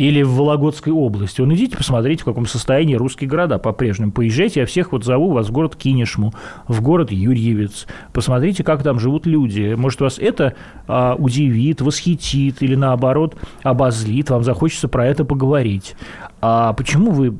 Или 0.00 0.22
в 0.22 0.32
Вологодской 0.32 0.94
области. 0.94 1.42
Он 1.42 1.54
идите 1.54 1.76
посмотрите, 1.76 2.22
в 2.22 2.24
каком 2.24 2.46
состоянии 2.46 2.94
русские 2.94 3.28
города 3.28 3.58
по-прежнему. 3.58 4.12
Поезжайте, 4.12 4.60
я 4.60 4.66
всех 4.66 4.92
вот 4.92 5.04
зову 5.04 5.30
вас 5.30 5.48
в 5.48 5.52
город 5.52 5.76
Кинешму, 5.76 6.32
в 6.66 6.80
город 6.80 7.12
Юрьевец. 7.12 7.86
Посмотрите, 8.14 8.64
как 8.64 8.82
там 8.82 8.98
живут 8.98 9.26
люди. 9.26 9.74
Может, 9.76 10.00
вас 10.00 10.18
это 10.18 10.54
а, 10.88 11.16
удивит, 11.18 11.82
восхитит 11.82 12.62
или, 12.62 12.76
наоборот, 12.76 13.36
обозлит. 13.62 14.30
Вам 14.30 14.42
захочется 14.42 14.88
про 14.88 15.06
это 15.06 15.26
поговорить. 15.26 15.94
А 16.40 16.72
почему 16.72 17.10
вы 17.10 17.36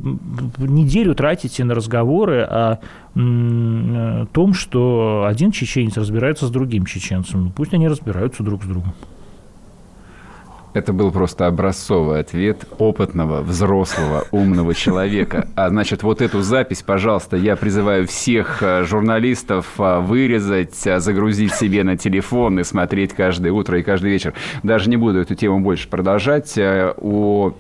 неделю 0.59 1.15
тратите 1.15 1.65
на 1.65 1.75
разговоры 1.75 2.43
о 2.43 2.79
том, 3.15 4.53
что 4.53 5.25
один 5.27 5.51
чеченец 5.51 5.97
разбирается 5.97 6.47
с 6.47 6.51
другим 6.51 6.85
чеченцем? 6.85 7.45
Ну, 7.45 7.51
пусть 7.53 7.73
они 7.73 7.89
разбираются 7.89 8.43
друг 8.43 8.65
с 8.65 8.67
другом. 8.67 8.93
Это 10.73 10.93
был 10.93 11.11
просто 11.11 11.47
образцовый 11.47 12.21
ответ 12.21 12.65
опытного, 12.79 13.43
взрослого, 13.43 14.25
умного 14.31 14.75
человека. 14.75 15.49
А 15.57 15.69
значит, 15.69 16.03
вот 16.05 16.23
эту 16.23 16.43
запись, 16.43 16.83
пожалуйста, 16.83 17.37
я 17.37 17.57
призываю 17.57 18.07
всех 18.07 18.63
э, 18.63 18.85
журналистов 18.85 19.67
э, 19.79 20.01
вырезать, 20.01 20.87
э, 20.87 21.01
загрузить 21.01 21.55
себе 21.55 21.83
на 21.83 21.97
телефон 21.97 22.61
и 22.61 22.65
смотреть 22.65 23.15
каждое 23.15 23.51
утро 23.51 23.81
и 23.81 23.83
каждый 23.83 24.13
вечер. 24.13 24.33
Даже 24.63 24.89
не 24.89 24.97
буду 24.97 25.19
эту 25.19 25.35
тему 25.35 25.61
больше 25.61 25.89
продолжать. 25.89 26.57
У 26.97 27.53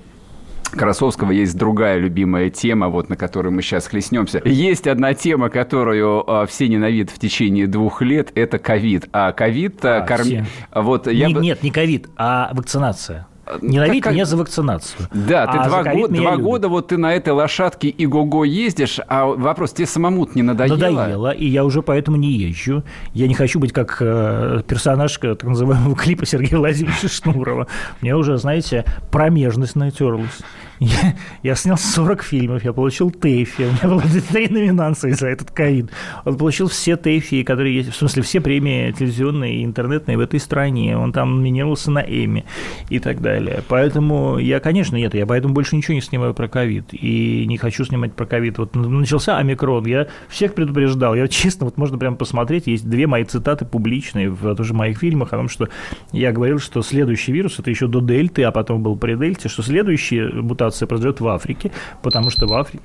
Красовского 0.71 1.31
есть 1.31 1.57
другая 1.57 1.99
любимая 1.99 2.51
тема, 2.51 2.89
вот 2.89 3.09
на 3.09 3.17
которую 3.17 3.53
мы 3.53 3.63
сейчас 3.63 3.87
хлестнемся. 3.89 4.41
Есть 4.45 4.87
одна 4.87 5.15
тема, 5.15 5.51
которую 5.51 6.29
а, 6.31 6.47
все 6.47 6.69
ненавидят 6.69 7.11
в 7.11 7.19
течение 7.19 7.67
двух 7.67 8.03
лет, 8.03 8.33
это 8.35 8.59
ковид. 8.59 9.09
А 9.13 9.33
ковид... 9.33 9.85
А, 9.85 10.01
корм... 10.03 10.47
вот, 10.75 11.07
я 11.07 11.29
не, 11.29 11.35
бы... 11.35 11.41
Нет, 11.41 11.63
не 11.63 11.71
ковид, 11.71 12.09
а 12.17 12.51
вакцинация. 12.53 13.27
Ненавидь 13.61 14.03
как, 14.03 14.13
меня 14.13 14.25
за 14.25 14.37
вакцинацию. 14.37 15.09
Да, 15.13 15.47
ты 15.47 15.59
а 15.59 15.69
два, 15.69 15.85
год, 15.85 16.13
два 16.13 16.37
года 16.37 16.69
вот 16.69 16.89
ты 16.89 16.97
на 16.97 17.15
этой 17.15 17.33
лошадке 17.33 17.89
и 17.89 18.07
го-го 18.07 18.45
ездишь, 18.45 19.01
а 19.09 19.27
вопрос, 19.27 19.73
тебе 19.73 19.87
самому 19.87 20.29
не 20.35 20.43
надоело? 20.43 20.77
Надоело, 20.77 21.31
и 21.31 21.47
я 21.47 21.65
уже 21.65 21.83
поэтому 21.83 22.17
не 22.17 22.33
езжу. 22.33 22.83
Я 23.15 23.29
не 23.29 23.35
хочу 23.35 23.59
быть 23.59 23.73
как 23.73 23.99
э, 24.01 24.63
персонаж 24.67 25.17
так 25.19 25.45
называемого 25.45 25.97
клипа 26.11 26.27
Сергея 26.27 26.59
Владимировича 26.59 27.09
Шнурова. 27.09 27.67
Мне 28.01 28.17
уже, 28.17 28.37
знаете, 28.39 28.85
промежность 29.11 29.77
натерлась. 29.77 30.39
Я, 30.81 31.14
я 31.43 31.55
снял 31.57 31.77
40 31.77 32.23
фильмов, 32.23 32.64
я 32.64 32.73
получил 32.73 33.11
ТЭФИ, 33.11 33.64
у 33.64 33.73
меня 33.73 33.83
было 33.83 34.03
три 34.33 34.49
номинации 34.49 35.11
за 35.11 35.29
этот 35.29 35.51
ковид. 35.51 35.90
Он 36.25 36.38
получил 36.38 36.69
все 36.69 36.97
ТЭФИ, 36.97 37.43
которые 37.43 37.77
есть, 37.77 37.93
в 37.93 37.97
смысле, 37.97 38.23
все 38.23 38.40
премии 38.40 38.90
телевизионные 38.93 39.57
и 39.57 39.64
интернетные 39.64 40.16
в 40.16 40.21
этой 40.21 40.40
стране. 40.40 40.97
Он 40.97 41.12
там 41.12 41.37
номинировался 41.37 41.90
на 41.90 41.99
Эми 41.99 42.47
и 42.88 42.99
так 42.99 43.21
далее. 43.21 43.62
Поэтому 43.69 44.38
я, 44.38 44.59
конечно, 44.59 44.97
нет, 44.97 45.12
я 45.12 45.27
поэтому 45.27 45.53
больше 45.53 45.77
ничего 45.77 45.95
не 45.95 46.01
снимаю 46.01 46.33
про 46.33 46.49
ковид. 46.49 46.87
И 46.93 47.45
не 47.47 47.59
хочу 47.59 47.85
снимать 47.85 48.14
про 48.14 48.25
ковид. 48.25 48.57
Вот 48.57 48.75
начался 48.75 49.37
омикрон, 49.37 49.85
я 49.85 50.07
всех 50.31 50.55
предупреждал. 50.55 51.14
Я 51.14 51.29
честно, 51.29 51.66
вот 51.66 51.77
можно 51.77 51.99
прямо 51.99 52.16
посмотреть, 52.16 52.69
есть 52.69 52.88
две 52.88 53.07
мои 53.07 53.25
цитаты 53.25 53.66
публичные 53.66 54.31
в 54.31 54.57
тоже 54.57 54.73
моих 54.73 54.99
фильмах 54.99 55.35
о 55.35 55.37
том, 55.37 55.51
что 55.51 55.69
я 56.12 56.33
говорил, 56.33 56.59
что 56.59 56.81
следующий 56.81 57.33
вирус, 57.33 57.59
это 57.59 57.69
еще 57.69 57.87
до 57.87 58.01
дельты, 58.01 58.45
а 58.45 58.51
потом 58.51 58.83
был 58.83 58.97
при 58.97 59.14
дельте, 59.14 59.51
что 59.51 59.62
следующая 59.62 60.31
мутация 60.31 60.70
мутация 60.71 60.87
произойдет 60.87 61.21
в 61.21 61.29
Африке, 61.29 61.73
потому 62.03 62.31
что 62.31 62.47
в 62.47 62.55
Африке 62.55 62.85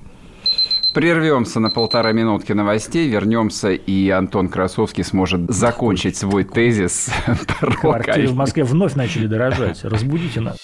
Прервемся 0.94 1.60
на 1.60 1.70
полтора 1.70 2.14
минутки 2.14 2.54
новостей, 2.54 3.10
вернемся, 3.10 3.72
и 3.72 4.10
Антон 4.10 4.48
Красовский 4.48 5.04
сможет 5.04 5.42
закончить 5.50 6.16
свой 6.16 6.46
тезис 6.46 7.10
Квартиры 7.82 8.30
в 8.30 8.36
Москве 8.36 8.64
вновь 8.64 8.96
начали 8.96 9.28
дорожать. 9.28 9.84
Разбудите 9.84 10.40
нас. 10.40 10.56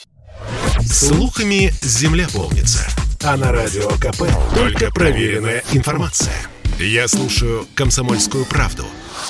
Слухами 0.80 1.74
земля 1.82 2.28
полнится. 2.34 2.88
А 3.26 3.36
на 3.36 3.52
радио 3.52 3.90
КП 4.00 4.24
только 4.56 4.90
проверенная 4.92 5.64
информация. 5.74 6.34
Я 6.80 7.10
слушаю 7.10 7.66
«Комсомольскую 7.76 8.46
правду» 8.46 8.86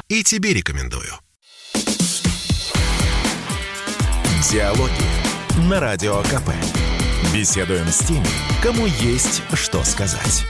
и 0.07 0.23
тебе 0.23 0.53
рекомендую. 0.53 1.13
Диалоги 4.51 5.31
на 5.69 5.79
Радио 5.79 6.21
КП. 6.23 6.80
Беседуем 7.33 7.87
с 7.87 7.99
теми, 7.99 8.25
кому 8.61 8.85
есть 8.87 9.41
что 9.53 9.83
сказать. 9.85 10.45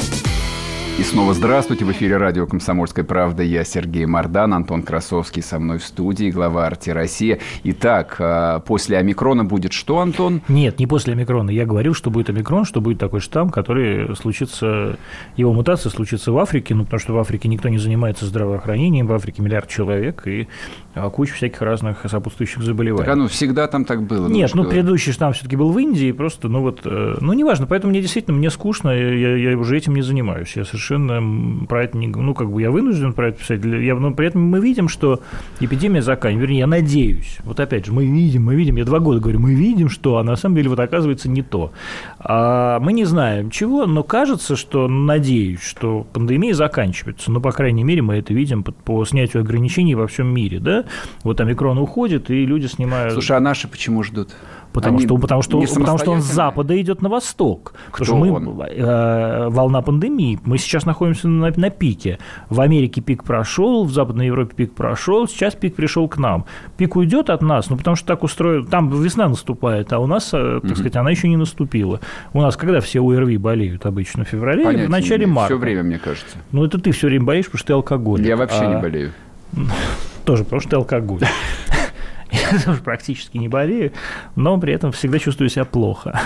И 0.99 1.03
снова 1.03 1.33
здравствуйте. 1.33 1.85
В 1.85 1.91
эфире 1.91 2.17
радио 2.17 2.45
«Комсомольская 2.45 3.05
правда». 3.05 3.43
Я 3.43 3.63
Сергей 3.63 4.05
Мордан, 4.05 4.53
Антон 4.53 4.83
Красовский 4.83 5.41
со 5.41 5.57
мной 5.57 5.79
в 5.79 5.85
студии, 5.85 6.29
глава 6.29 6.67
«Арти 6.67 6.89
Россия». 6.89 7.39
Итак, 7.63 8.17
а, 8.19 8.59
после 8.59 8.97
омикрона 8.97 9.45
будет 9.45 9.73
что, 9.73 9.99
Антон? 9.99 10.41
Нет, 10.47 10.79
не 10.79 10.87
после 10.87 11.13
омикрона. 11.13 11.49
Я 11.49 11.65
говорил, 11.65 11.93
что 11.93 12.11
будет 12.11 12.29
омикрон, 12.29 12.65
что 12.65 12.81
будет 12.81 12.99
такой 12.99 13.19
штамм, 13.19 13.49
который 13.49 14.15
случится, 14.15 14.97
его 15.37 15.53
мутация 15.53 15.89
случится 15.89 16.31
в 16.31 16.37
Африке, 16.37 16.75
ну, 16.75 16.83
потому 16.83 16.99
что 16.99 17.13
в 17.13 17.17
Африке 17.19 17.47
никто 17.47 17.69
не 17.69 17.77
занимается 17.77 18.25
здравоохранением, 18.25 19.07
в 19.07 19.13
Африке 19.13 19.41
миллиард 19.41 19.69
человек, 19.69 20.27
и 20.27 20.47
куча 20.93 21.33
всяких 21.33 21.61
разных 21.61 22.05
сопутствующих 22.05 22.63
заболеваний. 22.63 23.05
Так 23.05 23.13
оно 23.13 23.27
всегда 23.27 23.67
там 23.67 23.85
так 23.85 24.03
было? 24.03 24.27
Ну, 24.27 24.35
Нет, 24.35 24.51
ну, 24.53 24.63
что... 24.63 24.71
предыдущий 24.71 25.13
штамм 25.13 25.33
все-таки 25.33 25.55
был 25.55 25.71
в 25.71 25.79
Индии, 25.79 26.11
просто, 26.11 26.47
ну, 26.47 26.61
вот, 26.61 26.81
э, 26.85 27.17
ну, 27.19 27.33
неважно, 27.33 27.65
поэтому 27.65 27.91
мне 27.91 28.01
действительно, 28.01 28.37
мне 28.37 28.49
скучно, 28.49 28.89
я, 28.89 29.35
я 29.35 29.57
уже 29.57 29.77
этим 29.77 29.95
не 29.95 30.01
занимаюсь, 30.01 30.55
я 30.55 30.65
совершенно 30.65 31.65
про 31.67 31.83
это 31.83 31.97
не, 31.97 32.07
ну, 32.07 32.33
как 32.33 32.51
бы 32.51 32.61
я 32.61 32.71
вынужден 32.71 33.13
про 33.13 33.29
это 33.29 33.39
писать, 33.39 33.63
я, 33.63 33.95
но 33.95 34.11
при 34.11 34.27
этом 34.27 34.41
мы 34.41 34.59
видим, 34.59 34.87
что 34.87 35.21
эпидемия 35.59 36.01
заканчивается, 36.01 36.41
вернее, 36.41 36.59
я 36.59 36.67
надеюсь, 36.67 37.37
вот 37.43 37.59
опять 37.59 37.85
же, 37.85 37.93
мы 37.93 38.05
видим, 38.05 38.43
мы 38.43 38.55
видим, 38.55 38.75
я 38.75 38.85
два 38.85 38.99
года 38.99 39.19
говорю, 39.19 39.39
мы 39.39 39.53
видим, 39.53 39.89
что, 39.89 40.17
а 40.17 40.23
на 40.23 40.35
самом 40.35 40.55
деле 40.55 40.69
вот 40.69 40.79
оказывается 40.79 41.29
не 41.29 41.41
то. 41.41 41.71
А 42.19 42.79
мы 42.79 42.93
не 42.93 43.05
знаем 43.05 43.49
чего, 43.49 43.85
но 43.85 44.03
кажется, 44.03 44.55
что, 44.55 44.87
надеюсь, 44.87 45.61
что 45.61 46.05
пандемия 46.13 46.53
заканчивается, 46.53 47.31
ну, 47.31 47.41
по 47.41 47.51
крайней 47.51 47.83
мере, 47.83 48.01
мы 48.01 48.15
это 48.15 48.33
видим 48.33 48.63
по, 48.63 48.71
по 48.71 49.05
снятию 49.05 49.41
ограничений 49.41 49.95
во 49.95 50.07
всем 50.07 50.27
мире, 50.33 50.59
да, 50.59 50.80
вот 51.23 51.39
омикрон 51.41 51.77
уходит, 51.77 52.29
и 52.29 52.45
люди 52.45 52.67
снимают... 52.67 53.13
Слушай, 53.13 53.37
а 53.37 53.39
наши 53.39 53.67
почему 53.67 54.03
ждут? 54.03 54.29
Потому 54.73 54.99
что, 54.99 55.17
потому, 55.17 55.41
что, 55.41 55.59
потому 55.59 55.97
что 55.97 56.11
он 56.11 56.21
с 56.21 56.25
запада 56.25 56.79
идет 56.79 57.01
на 57.01 57.09
восток. 57.09 57.73
Кто 57.91 58.05
потому 58.05 58.25
что 58.25 58.39
мы, 58.39 58.65
э, 58.67 59.49
волна 59.49 59.81
пандемии. 59.81 60.39
Мы 60.45 60.57
сейчас 60.57 60.85
находимся 60.85 61.27
на, 61.27 61.51
на 61.55 61.69
пике. 61.69 62.19
В 62.49 62.61
Америке 62.61 63.01
пик 63.01 63.23
прошел, 63.23 63.83
в 63.83 63.91
Западной 63.91 64.27
Европе 64.27 64.55
пик 64.55 64.73
прошел, 64.73 65.27
сейчас 65.27 65.55
пик 65.55 65.75
пришел 65.75 66.07
к 66.07 66.17
нам. 66.17 66.45
Пик 66.77 66.95
уйдет 66.95 67.29
от 67.29 67.41
нас, 67.41 67.69
ну 67.69 67.77
потому 67.77 67.95
что 67.95 68.07
так 68.07 68.23
устроено. 68.23 68.65
Там 68.65 68.89
весна 68.89 69.27
наступает, 69.27 69.91
а 69.91 69.99
у 69.99 70.07
нас, 70.07 70.29
э, 70.33 70.59
так 70.61 70.63
угу. 70.63 70.75
сказать, 70.75 70.95
она 70.95 71.11
еще 71.11 71.27
не 71.27 71.37
наступила. 71.37 71.99
У 72.33 72.41
нас 72.41 72.55
когда 72.55 72.79
все 72.79 73.01
ОРВИ 73.01 73.37
болеют 73.37 73.85
обычно 73.85 74.23
в 74.23 74.29
феврале, 74.29 74.63
Понятия 74.63 74.87
в 74.87 74.89
начале 74.89 75.27
марта. 75.27 75.53
Все 75.53 75.59
время, 75.59 75.83
мне 75.83 75.99
кажется. 75.99 76.37
Ну 76.51 76.63
это 76.63 76.79
ты 76.79 76.91
все 76.91 77.07
время 77.07 77.25
болеешь, 77.25 77.45
потому 77.45 77.59
что 77.59 77.67
ты 77.67 77.73
алкоголик. 77.73 78.25
Я 78.25 78.37
вообще 78.37 78.61
а... 78.61 78.75
не 78.75 78.81
болею. 78.81 79.11
Тоже, 80.25 80.43
потому 80.43 80.61
что 80.61 80.77
алкоголь. 80.77 81.21
Я 82.31 82.59
тоже 82.63 82.81
практически 82.81 83.37
не 83.37 83.47
болею, 83.47 83.91
но 84.35 84.57
при 84.59 84.73
этом 84.73 84.91
всегда 84.91 85.19
чувствую 85.19 85.49
себя 85.49 85.65
плохо. 85.65 86.19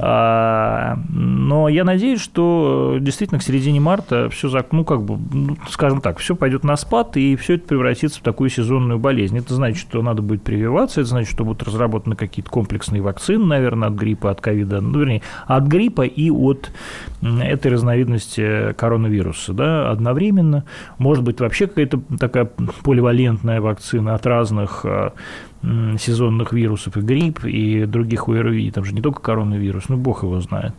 А, 0.00 0.96
но 1.08 1.68
я 1.68 1.82
надеюсь, 1.82 2.20
что 2.20 2.98
действительно 3.00 3.40
к 3.40 3.42
середине 3.42 3.80
марта 3.80 4.28
все, 4.30 4.48
ну, 4.70 4.84
как 4.84 5.02
бы, 5.02 5.18
ну, 5.32 5.56
скажем 5.68 6.00
так, 6.00 6.18
все 6.18 6.36
пойдет 6.36 6.62
на 6.62 6.76
спад, 6.76 7.16
и 7.16 7.34
все 7.34 7.54
это 7.54 7.66
превратится 7.66 8.20
в 8.20 8.22
такую 8.22 8.48
сезонную 8.48 9.00
болезнь. 9.00 9.36
Это 9.36 9.54
значит, 9.54 9.80
что 9.80 10.00
надо 10.00 10.22
будет 10.22 10.42
прививаться, 10.42 11.00
это 11.00 11.10
значит, 11.10 11.32
что 11.32 11.44
будут 11.44 11.64
разработаны 11.64 12.14
какие-то 12.14 12.48
комплексные 12.48 13.02
вакцины, 13.02 13.44
наверное, 13.44 13.88
от 13.88 13.94
гриппа, 13.94 14.30
от 14.30 14.40
ковида, 14.40 14.80
ну, 14.80 15.00
вернее, 15.00 15.22
от 15.48 15.64
гриппа 15.64 16.02
и 16.02 16.30
от 16.30 16.70
этой 17.20 17.72
разновидности 17.72 18.74
коронавируса, 18.74 19.52
да, 19.52 19.90
одновременно. 19.90 20.62
Может 20.98 21.24
быть, 21.24 21.40
вообще 21.40 21.66
какая-то 21.66 22.00
такая 22.20 22.44
поливалентная 22.44 23.60
вакцина 23.60 24.14
от 24.14 24.24
разных 24.26 24.84
а, 24.84 25.12
сезонных 25.62 26.52
вирусов, 26.52 26.96
и 26.96 27.00
грипп, 27.00 27.44
и 27.44 27.84
других 27.84 28.28
ОРВИ, 28.28 28.70
там 28.70 28.84
же 28.84 28.94
не 28.94 29.00
только 29.00 29.20
коронавирус, 29.20 29.88
ну, 29.88 29.96
бог 29.96 30.22
его 30.22 30.40
знает. 30.40 30.72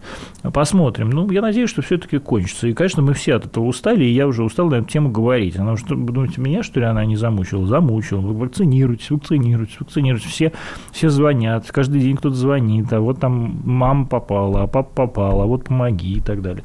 Посмотрим. 0.53 1.09
Ну, 1.09 1.29
я 1.31 1.41
надеюсь, 1.41 1.69
что 1.69 1.81
все-таки 1.81 2.17
кончится. 2.17 2.67
И, 2.67 2.73
конечно, 2.73 3.01
мы 3.01 3.13
все 3.13 3.35
от 3.35 3.45
этого 3.45 3.65
устали, 3.65 4.05
и 4.05 4.11
я 4.13 4.25
уже 4.25 4.43
устал 4.43 4.69
на 4.69 4.75
эту 4.75 4.87
тему 4.87 5.09
говорить. 5.11 5.57
Она 5.57 5.75
что, 5.75 5.95
думаете, 5.95 6.39
меня, 6.39 6.63
что 6.63 6.79
ли, 6.79 6.85
она 6.85 7.03
не 7.03 7.17
замучила? 7.17 7.67
Замучила. 7.67 8.21
Вы 8.21 8.33
вакцинируйтесь, 8.33 9.11
вакцинируйтесь, 9.11 9.79
вакцинируйтесь. 9.79 10.29
Все, 10.29 10.53
все 10.91 11.09
звонят, 11.09 11.69
каждый 11.71 11.99
день 11.99 12.15
кто-то 12.15 12.35
звонит, 12.35 12.91
а 12.93 13.01
вот 13.01 13.19
там 13.19 13.61
мама 13.65 14.05
попала, 14.05 14.63
а 14.63 14.67
папа 14.67 15.07
попал, 15.07 15.41
а 15.41 15.45
вот 15.45 15.65
помоги 15.65 16.13
и 16.13 16.21
так 16.21 16.41
далее. 16.41 16.63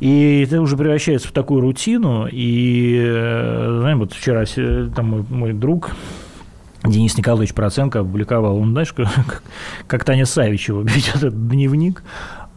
И 0.00 0.42
это 0.46 0.60
уже 0.60 0.76
превращается 0.76 1.28
в 1.28 1.32
такую 1.32 1.60
рутину. 1.60 2.28
И, 2.30 2.96
э, 2.96 3.78
знаем, 3.80 4.00
вот 4.00 4.12
вчера 4.12 4.44
там 4.94 5.06
мой, 5.06 5.24
мой 5.28 5.52
друг 5.52 5.92
Денис 6.84 7.16
Николаевич 7.16 7.54
Проценко 7.54 8.00
опубликовал, 8.00 8.58
он, 8.58 8.72
знаешь, 8.72 8.92
как, 8.92 9.42
как 9.86 10.04
Таня 10.04 10.26
Савичева 10.26 10.82
ведет 10.82 11.14
этот 11.16 11.48
дневник, 11.48 12.02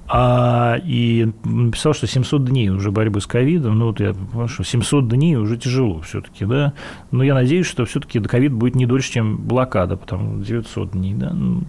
а, 0.10 0.78
и 0.86 1.32
написал, 1.44 1.94
что 1.94 2.08
700 2.08 2.46
дней 2.46 2.70
уже 2.70 2.92
борьбы 2.92 3.20
с 3.20 3.28
ковидом. 3.28 3.78
Ну, 3.78 3.88
вот 3.88 4.00
я 4.00 4.14
понимаю, 4.14 4.48
что 4.48 4.64
700 4.64 5.08
дней 5.10 5.36
уже 5.36 5.58
тяжело 5.58 6.00
все-таки, 6.02 6.46
да. 6.46 6.74
Но 7.12 7.24
я 7.24 7.34
надеюсь, 7.34 7.66
что 7.66 7.84
все-таки 7.86 8.20
ковид 8.22 8.54
будет 8.54 8.76
не 8.76 8.86
дольше, 8.86 9.12
чем 9.12 9.38
блокада, 9.38 9.98
потому 9.98 10.42
900 10.42 10.92
дней, 10.92 11.14
да. 11.14 11.32
Ну, 11.32 11.64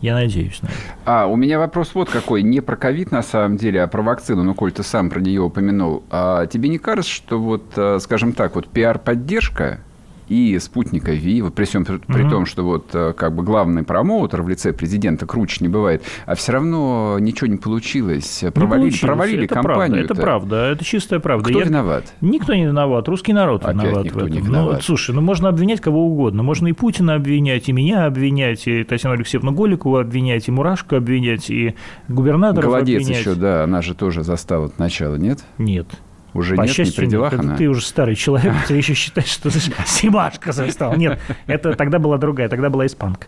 я 0.00 0.14
надеюсь 0.14 0.62
на 0.62 0.66
это. 0.66 0.76
А, 1.06 1.26
у 1.26 1.34
меня 1.34 1.58
вопрос 1.58 1.90
вот 1.94 2.08
какой. 2.08 2.42
Не 2.42 2.60
про 2.60 2.76
ковид 2.76 3.10
на 3.10 3.22
самом 3.22 3.56
деле, 3.56 3.82
а 3.82 3.88
про 3.88 4.02
вакцину. 4.02 4.44
Ну, 4.44 4.54
коль 4.54 4.70
ты 4.70 4.84
сам 4.84 5.10
про 5.10 5.20
нее 5.20 5.40
упомянул. 5.40 6.04
А 6.10 6.46
тебе 6.46 6.68
не 6.68 6.78
кажется, 6.78 7.10
что 7.10 7.40
вот, 7.40 7.64
э, 7.76 7.98
скажем 8.00 8.32
так, 8.32 8.54
вот 8.54 8.68
пиар-поддержка 8.68 9.80
и 10.28 10.58
спутника 10.58 11.12
ВИ, 11.12 11.42
вот 11.42 11.54
при, 11.54 11.64
всем, 11.64 11.84
при 11.84 12.22
угу. 12.22 12.30
том, 12.30 12.46
что 12.46 12.64
вот 12.64 12.90
э, 12.94 13.12
как 13.16 13.34
бы 13.34 13.42
главный 13.42 13.82
промоутер 13.82 14.42
в 14.42 14.48
лице 14.48 14.72
президента 14.72 15.26
круче 15.26 15.58
не 15.60 15.68
бывает, 15.68 16.02
а 16.26 16.34
все 16.34 16.52
равно 16.52 17.18
ничего 17.18 17.48
не 17.48 17.56
получилось. 17.56 18.44
Провалили, 18.54 18.80
получилось. 18.80 19.00
провалили 19.00 19.44
это 19.44 19.54
компанию. 19.54 20.06
Правда, 20.06 20.12
это 20.12 20.14
правда, 20.14 20.56
это 20.72 20.84
чистая 20.84 21.20
правда. 21.20 21.48
Кто 21.50 21.58
Я... 21.58 21.64
виноват? 21.66 22.14
Никто 22.20 22.54
не 22.54 22.66
виноват, 22.66 23.08
русский 23.08 23.32
народ 23.32 23.64
Опять 23.64 23.82
виноват 23.82 24.04
никто 24.04 24.18
в 24.18 24.22
этом. 24.22 24.36
Не 24.36 24.40
виноват. 24.40 24.76
Ну, 24.76 24.80
слушай, 24.82 25.14
ну 25.14 25.20
можно 25.20 25.48
обвинять 25.48 25.80
кого 25.80 26.06
угодно, 26.06 26.42
можно 26.42 26.68
и 26.68 26.72
Путина 26.72 27.14
обвинять, 27.14 27.68
и 27.68 27.72
меня 27.72 28.06
обвинять, 28.06 28.66
и 28.66 28.84
Татьяну 28.84 29.16
Алексеевну 29.16 29.52
Голикову 29.52 29.98
обвинять, 29.98 30.48
и 30.48 30.50
Мурашко 30.50 30.96
обвинять, 30.96 31.50
и 31.50 31.74
губернаторов 32.08 32.64
Голодец 32.64 33.02
обвинять. 33.02 33.20
еще, 33.20 33.34
да, 33.34 33.64
она 33.64 33.82
же 33.82 33.94
тоже 33.94 34.22
застала 34.22 34.66
от 34.66 34.78
начала, 34.78 35.16
нет? 35.16 35.44
Нет. 35.58 35.88
Уже 36.34 36.56
По 36.56 36.62
нет, 36.62 36.70
счастью, 36.70 37.04
не 37.04 37.06
при 37.08 37.10
делах 37.10 37.32
нет. 37.32 37.40
она? 37.40 37.56
Ты 37.56 37.68
уже 37.68 37.84
старый 37.84 38.14
человек, 38.14 38.54
ты 38.66 38.74
еще 38.74 38.94
считаешь, 38.94 39.28
что 39.28 39.50
ты 39.50 39.60
Симашка 39.86 40.52
застал. 40.52 40.94
Нет, 40.96 41.20
это 41.46 41.74
тогда 41.74 41.98
была 41.98 42.18
другая, 42.18 42.48
тогда 42.48 42.70
была 42.70 42.86
испанка. 42.86 43.26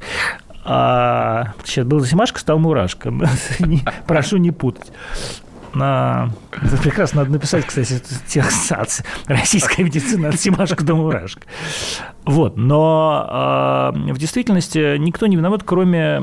А, 0.65 1.53
сейчас 1.65 1.85
был 1.85 2.03
Симашка, 2.05 2.41
стал 2.41 2.59
Мурашка. 2.59 3.13
Прошу 4.07 4.39
не 4.39 4.51
путать 4.51 4.91
на... 5.75 6.31
Это 6.53 6.77
прекрасно 6.77 7.21
надо 7.21 7.33
написать, 7.33 7.67
кстати, 7.67 8.01
текст 8.27 8.73
от 8.73 9.03
российской 9.27 9.83
медицины 9.83 10.27
от 10.27 10.41
Симашка 10.41 10.85
до 10.85 10.95
Мурашка. 10.95 11.43
Вот, 12.25 12.57
но 12.57 13.93
э, 13.95 14.13
в 14.13 14.19
действительности 14.19 14.97
никто 14.97 15.27
не 15.27 15.37
виноват, 15.37 15.63
кроме 15.63 16.23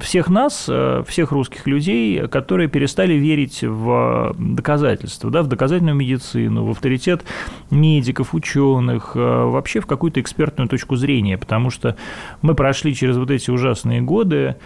всех 0.00 0.30
нас, 0.30 0.64
э, 0.66 1.04
всех 1.06 1.32
русских 1.32 1.66
людей, 1.66 2.26
которые 2.26 2.68
перестали 2.68 3.14
верить 3.14 3.62
в 3.62 4.34
доказательства, 4.38 5.30
да, 5.30 5.42
в 5.42 5.46
доказательную 5.46 5.94
медицину, 5.94 6.64
в 6.64 6.70
авторитет 6.70 7.24
медиков, 7.70 8.34
ученых, 8.34 9.12
э, 9.14 9.18
вообще 9.18 9.80
в 9.80 9.86
какую-то 9.86 10.22
экспертную 10.22 10.68
точку 10.68 10.96
зрения, 10.96 11.36
потому 11.36 11.68
что 11.70 11.96
мы 12.40 12.54
прошли 12.54 12.94
через 12.94 13.18
вот 13.18 13.30
эти 13.30 13.50
ужасные 13.50 14.00
годы, 14.00 14.56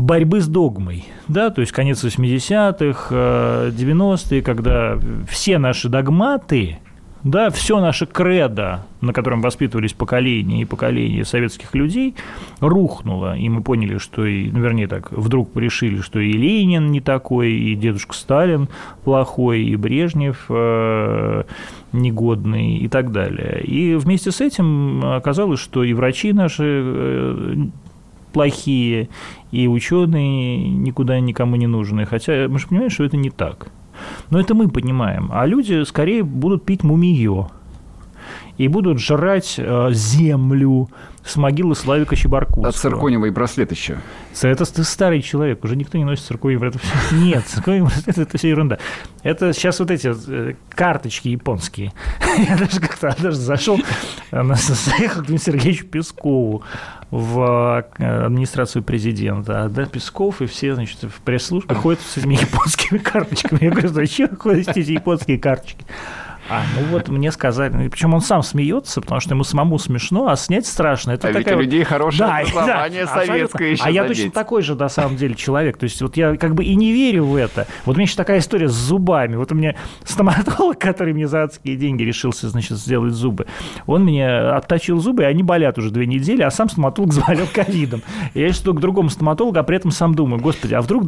борьбы 0.00 0.40
с 0.40 0.48
догмой, 0.48 1.04
да, 1.28 1.50
то 1.50 1.60
есть 1.60 1.72
конец 1.72 2.02
80-х, 2.04 3.14
90-е, 3.14 4.42
когда 4.42 4.98
все 5.28 5.58
наши 5.58 5.88
догматы, 5.88 6.78
да, 7.22 7.50
все 7.50 7.80
наше 7.80 8.06
кредо, 8.06 8.86
на 9.02 9.12
котором 9.12 9.42
воспитывались 9.42 9.92
поколения 9.92 10.62
и 10.62 10.64
поколения 10.64 11.24
советских 11.24 11.74
людей, 11.74 12.14
рухнуло. 12.60 13.36
И 13.36 13.48
мы 13.48 13.62
поняли, 13.62 13.98
что, 13.98 14.24
и, 14.24 14.50
ну, 14.50 14.60
вернее 14.60 14.86
так, 14.86 15.12
вдруг 15.12 15.54
решили, 15.54 16.00
что 16.00 16.18
и 16.18 16.32
Ленин 16.32 16.90
не 16.90 17.00
такой, 17.00 17.52
и 17.52 17.74
дедушка 17.74 18.14
Сталин 18.14 18.68
плохой, 19.04 19.62
и 19.64 19.76
Брежнев 19.76 20.46
э, 20.48 21.42
негодный 21.92 22.78
и 22.78 22.88
так 22.88 23.12
далее. 23.12 23.62
И 23.64 23.94
вместе 23.96 24.30
с 24.30 24.40
этим 24.40 25.04
оказалось, 25.04 25.60
что 25.60 25.84
и 25.84 25.92
врачи 25.92 26.32
наши 26.32 26.64
э, 26.64 27.56
плохие, 28.30 29.08
и 29.50 29.66
ученые 29.68 30.68
никуда 30.68 31.20
никому 31.20 31.56
не 31.56 31.66
нужны. 31.66 32.06
Хотя 32.06 32.48
мы 32.48 32.58
же 32.58 32.66
понимаем, 32.68 32.90
что 32.90 33.04
это 33.04 33.16
не 33.16 33.30
так. 33.30 33.72
Но 34.30 34.40
это 34.40 34.54
мы 34.54 34.68
понимаем. 34.68 35.28
А 35.32 35.46
люди 35.46 35.84
скорее 35.84 36.22
будут 36.22 36.64
пить 36.64 36.82
мумиё 36.82 37.48
и 38.58 38.68
будут 38.68 38.98
жрать 38.98 39.54
э, 39.58 39.88
землю 39.92 40.88
с 41.24 41.36
могилы 41.36 41.74
Славика 41.74 42.16
Чебаркутского. 42.16 42.68
А 42.68 42.72
цирконевый 42.72 43.30
браслет 43.30 43.70
еще? 43.70 43.98
Это 44.42 44.64
ты 44.64 44.84
старый 44.84 45.22
человек, 45.22 45.62
уже 45.64 45.76
никто 45.76 45.98
не 45.98 46.04
носит 46.04 46.24
цирконевый 46.24 46.70
браслет. 46.70 46.82
Нет, 47.12 47.44
цирконевый 47.46 47.90
браслет– 47.90 48.18
это 48.18 48.38
все 48.38 48.48
ерунда. 48.48 48.78
Это 49.22 49.52
сейчас 49.52 49.78
вот 49.80 49.90
эти 49.90 50.12
э, 50.28 50.54
карточки 50.70 51.28
японские. 51.28 51.92
Я 52.38 52.56
даже 52.56 52.80
как-то 52.80 53.14
даже 53.20 53.36
зашел, 53.36 53.78
заехал 54.30 55.22
к 55.22 55.28
Сергеевичу 55.38 55.86
Пескову 55.86 56.62
в 57.10 57.84
э, 57.98 58.24
администрацию 58.26 58.82
президента, 58.82 59.64
а 59.64 59.68
да, 59.68 59.84
Песков 59.84 60.40
и 60.40 60.46
все, 60.46 60.74
значит, 60.74 61.02
в 61.02 61.20
пресс-службе 61.22 61.74
ходят 61.74 62.00
с 62.00 62.16
этими 62.16 62.34
японскими 62.40 62.98
карточками. 62.98 63.64
Я 63.64 63.70
говорю, 63.70 63.88
зачем 63.88 64.36
ходят 64.36 64.68
эти 64.68 64.92
японские 64.92 65.38
карточки? 65.38 65.84
А, 66.50 66.62
ну 66.74 66.86
вот 66.86 67.08
мне 67.08 67.30
сказали, 67.30 67.72
ну, 67.72 67.88
причем 67.88 68.12
он 68.12 68.20
сам 68.20 68.42
смеется, 68.42 69.00
потому 69.00 69.20
что 69.20 69.34
ему 69.34 69.44
самому 69.44 69.78
смешно, 69.78 70.28
а 70.28 70.36
снять 70.36 70.66
страшно. 70.66 71.12
Это 71.12 71.28
а 71.28 71.32
такая 71.32 71.54
ведь 71.54 71.58
у 71.58 71.60
людей 71.60 71.84
хорошее 71.84 72.28
да, 72.28 72.38
образование 72.40 73.04
да, 73.04 73.14
советское 73.14 73.70
еще 73.72 73.84
А 73.84 73.90
я 73.90 74.04
точно 74.04 74.30
такой 74.32 74.62
же, 74.62 74.74
на 74.74 74.88
самом 74.88 75.16
деле, 75.16 75.36
человек. 75.36 75.76
То 75.76 75.84
есть 75.84 76.02
вот 76.02 76.16
я 76.16 76.36
как 76.36 76.56
бы 76.56 76.64
и 76.64 76.74
не 76.74 76.92
верю 76.92 77.26
в 77.26 77.36
это. 77.36 77.68
Вот 77.84 77.94
у 77.94 77.98
меня 77.98 78.06
еще 78.06 78.16
такая 78.16 78.40
история 78.40 78.68
с 78.68 78.72
зубами. 78.72 79.36
Вот 79.36 79.52
у 79.52 79.54
меня 79.54 79.76
стоматолог, 80.04 80.78
который 80.78 81.12
мне 81.14 81.28
за 81.28 81.44
адские 81.44 81.76
деньги 81.76 82.02
решился, 82.02 82.48
значит, 82.48 82.78
сделать 82.78 83.12
зубы, 83.12 83.46
он 83.86 84.04
мне 84.04 84.28
отточил 84.28 84.98
зубы, 84.98 85.22
и 85.22 85.26
они 85.26 85.44
болят 85.44 85.78
уже 85.78 85.90
две 85.90 86.06
недели, 86.06 86.42
а 86.42 86.50
сам 86.50 86.68
стоматолог 86.68 87.12
заболел 87.12 87.46
ковидом. 87.52 88.02
Я 88.34 88.52
сейчас 88.52 88.62
к 88.62 88.80
другому 88.80 89.08
стоматологу, 89.08 89.58
а 89.58 89.62
при 89.62 89.76
этом 89.76 89.92
сам 89.92 90.16
думаю, 90.16 90.42
господи, 90.42 90.74
а 90.74 90.80
вдруг, 90.80 91.04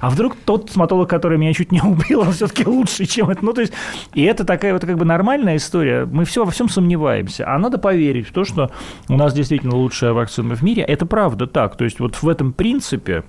а 0.00 0.10
вдруг 0.10 0.36
тот 0.44 0.68
стоматолог, 0.68 1.08
который 1.08 1.38
меня 1.38 1.54
чуть 1.54 1.72
не 1.72 1.80
убил, 1.82 2.20
он 2.20 2.32
все-таки 2.32 2.64
лучше, 2.66 3.06
чем 3.06 3.30
это. 3.30 3.42
Ну, 3.42 3.54
то 3.54 3.62
есть, 3.62 3.72
и 4.12 4.22
это 4.22 4.44
такая 4.44 4.74
вот 4.74 4.81
это 4.82 4.88
как 4.88 4.98
бы 4.98 5.04
нормальная 5.04 5.56
история. 5.56 6.06
Мы 6.06 6.24
все 6.24 6.44
во 6.44 6.50
всем 6.50 6.68
сомневаемся. 6.68 7.44
А 7.46 7.56
надо 7.58 7.78
поверить 7.78 8.28
в 8.28 8.32
то, 8.32 8.44
что 8.44 8.70
у 9.08 9.16
нас 9.16 9.32
действительно 9.32 9.76
лучшая 9.76 10.12
вакцина 10.12 10.56
в 10.56 10.62
мире. 10.62 10.82
Это 10.82 11.06
правда 11.06 11.46
так. 11.46 11.76
То 11.76 11.84
есть 11.84 12.00
вот 12.00 12.16
в 12.16 12.28
этом 12.28 12.52
принципе 12.52 13.22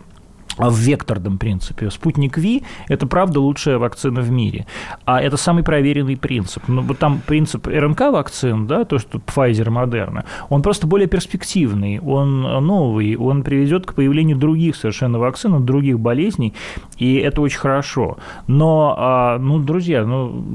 в 0.58 0.78
векторном 0.78 1.38
принципе. 1.38 1.90
Спутник 1.90 2.38
Ви– 2.38 2.64
это, 2.88 3.08
правда, 3.08 3.40
лучшая 3.40 3.78
вакцина 3.78 4.22
в 4.22 4.32
мире. 4.32 4.66
А 5.06 5.22
это 5.22 5.38
самый 5.38 5.64
проверенный 5.64 6.18
принцип. 6.18 6.64
Ну, 6.68 6.82
вот 6.82 7.00
там 7.00 7.22
принцип 7.26 7.68
РНК-вакцин, 7.68 8.68
да, 8.68 8.86
то, 8.86 9.00
что 9.00 9.20
Pfizer, 9.20 9.68
Moderna, 9.68 10.26
он 10.50 10.62
просто 10.62 10.88
более 10.88 11.08
перспективный, 11.08 12.00
он 12.00 12.42
новый, 12.42 13.16
он 13.16 13.44
приведет 13.44 13.86
к 13.86 13.94
появлению 13.94 14.38
других 14.38 14.76
совершенно 14.76 15.20
вакцин 15.20 15.56
от 15.56 15.66
других 15.66 16.00
болезней, 16.00 16.54
и 16.98 17.16
это 17.16 17.42
очень 17.42 17.60
хорошо. 17.60 18.18
Но, 18.48 18.96
а, 18.98 19.38
ну, 19.40 19.60
друзья, 19.60 20.06
ну, 20.06 20.46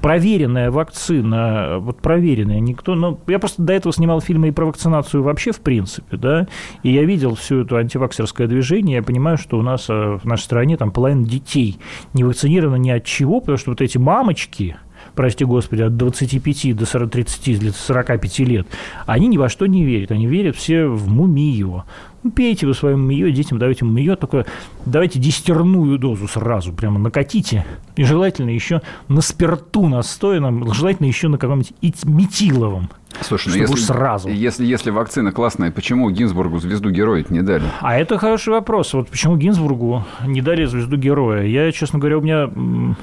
проверенная 0.00 0.70
вакцина, 0.70 1.78
вот 1.78 1.98
проверенная, 2.00 2.60
никто... 2.60 2.94
Ну, 2.94 3.18
я 3.26 3.38
просто 3.38 3.62
до 3.62 3.72
этого 3.72 3.92
снимал 3.92 4.20
фильмы 4.20 4.48
и 4.48 4.52
про 4.52 4.66
вакцинацию 4.66 5.22
вообще, 5.22 5.52
в 5.52 5.60
принципе, 5.60 6.16
да, 6.16 6.46
и 6.82 6.92
я 6.92 7.04
видел 7.04 7.34
всю 7.34 7.62
эту 7.62 7.76
антиваксерское 7.76 8.46
движение, 8.46 9.01
я 9.02 9.06
понимаю, 9.06 9.36
что 9.36 9.58
у 9.58 9.62
нас 9.62 9.90
э, 9.90 10.18
в 10.22 10.24
нашей 10.24 10.44
стране 10.44 10.76
там 10.76 10.90
половина 10.90 11.26
детей 11.26 11.78
не 12.14 12.24
вакцинированы 12.24 12.78
ни 12.78 12.90
от 12.90 13.04
чего, 13.04 13.40
потому 13.40 13.58
что 13.58 13.70
вот 13.70 13.80
эти 13.80 13.98
мамочки, 13.98 14.76
прости 15.14 15.44
господи, 15.44 15.82
от 15.82 15.96
25 15.96 16.76
до 16.76 16.86
40, 16.86 17.10
30 17.10 17.60
до 17.60 17.72
45 17.72 18.38
лет, 18.40 18.66
они 19.06 19.26
ни 19.26 19.36
во 19.36 19.48
что 19.48 19.66
не 19.66 19.84
верят. 19.84 20.12
Они 20.12 20.26
верят 20.26 20.56
все 20.56 20.86
в 20.86 21.08
мумию. 21.08 21.84
Ну, 22.22 22.30
пейте 22.30 22.66
вы 22.66 22.74
своим 22.74 23.00
мумию, 23.00 23.32
детям 23.32 23.58
давайте 23.58 23.84
мумию, 23.84 24.16
только 24.16 24.46
давайте 24.86 25.18
десятерную 25.18 25.98
дозу 25.98 26.28
сразу 26.28 26.72
прямо 26.72 27.00
накатите. 27.00 27.66
И 27.96 28.04
желательно 28.04 28.50
еще 28.50 28.80
на 29.08 29.20
спирту 29.20 29.88
настоянном, 29.88 30.72
желательно 30.72 31.06
еще 31.06 31.28
на 31.28 31.38
каком-нибудь 31.38 31.74
метиловом. 32.04 32.90
Слушай, 33.20 33.48
ну 33.48 33.56
если, 33.56 33.74
сразу. 33.76 34.28
Если, 34.28 34.64
если 34.64 34.90
вакцина 34.90 35.32
классная, 35.32 35.70
почему 35.70 36.10
Гинзбургу 36.10 36.58
звезду 36.60 36.90
героя 36.90 37.24
не 37.28 37.42
дали? 37.42 37.64
А 37.80 37.96
это 37.98 38.18
хороший 38.18 38.50
вопрос. 38.50 38.94
Вот 38.94 39.08
почему 39.08 39.36
Гинзбургу 39.36 40.04
не 40.26 40.40
дали 40.40 40.64
звезду 40.64 40.96
героя? 40.96 41.44
Я, 41.44 41.70
честно 41.72 41.98
говоря, 41.98 42.18
у 42.18 42.20
меня 42.22 42.96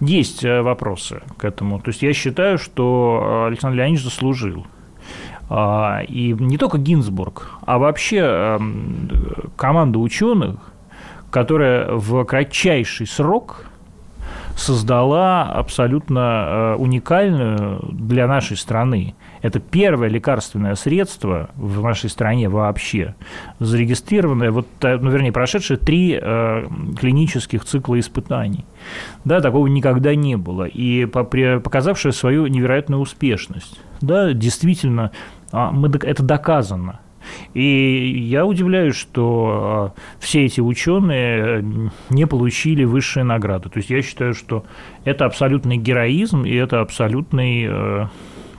есть 0.00 0.44
э, 0.44 0.62
вопросы 0.62 1.22
к 1.38 1.44
этому. 1.44 1.80
То 1.80 1.88
есть 1.88 2.02
я 2.02 2.12
считаю, 2.12 2.58
что 2.58 3.46
э, 3.46 3.46
Александр 3.48 3.78
Леонидович 3.78 4.04
заслужил. 4.04 4.66
А, 5.48 6.00
и 6.02 6.32
не 6.32 6.58
только 6.58 6.78
Гинзбург, 6.78 7.50
а 7.64 7.78
вообще 7.78 8.18
эм, 8.18 9.08
команда 9.56 9.98
ученых, 9.98 10.56
которая 11.30 11.92
в 11.92 12.24
кратчайший 12.24 13.06
срок 13.06 13.66
создала 14.56 15.44
абсолютно 15.44 16.20
э, 16.20 16.74
уникальную 16.76 17.78
для 17.92 18.26
нашей 18.26 18.56
страны. 18.56 19.14
Это 19.42 19.60
первое 19.60 20.08
лекарственное 20.08 20.74
средство 20.74 21.50
в 21.54 21.82
нашей 21.82 22.08
стране 22.08 22.48
вообще, 22.48 23.14
зарегистрированное, 23.60 24.50
вот, 24.50 24.66
э, 24.80 24.96
ну, 24.96 25.10
вернее, 25.10 25.30
прошедшее 25.30 25.76
три 25.76 26.18
э, 26.20 26.66
клинических 26.98 27.64
цикла 27.64 28.00
испытаний. 28.00 28.64
Да, 29.24 29.40
такого 29.40 29.66
никогда 29.66 30.14
не 30.14 30.36
было. 30.36 30.64
И 30.64 31.04
показавшее 31.04 32.12
свою 32.12 32.46
невероятную 32.46 33.00
успешность. 33.00 33.78
Да, 34.00 34.32
действительно, 34.32 35.12
а, 35.52 35.70
мы, 35.70 35.88
это 35.88 36.22
доказано. 36.22 37.00
И 37.54 38.26
я 38.28 38.44
удивляюсь, 38.46 38.96
что 38.96 39.92
а, 39.96 40.00
все 40.18 40.44
эти 40.44 40.60
ученые 40.60 41.60
э, 41.60 41.62
не 42.10 42.26
получили 42.26 42.84
высшие 42.84 43.24
награды. 43.24 43.68
То 43.68 43.78
есть 43.78 43.90
я 43.90 44.02
считаю, 44.02 44.34
что 44.34 44.64
это 45.04 45.24
абсолютный 45.24 45.76
героизм 45.76 46.44
и 46.44 46.54
это 46.54 46.80
абсолютный 46.80 48.08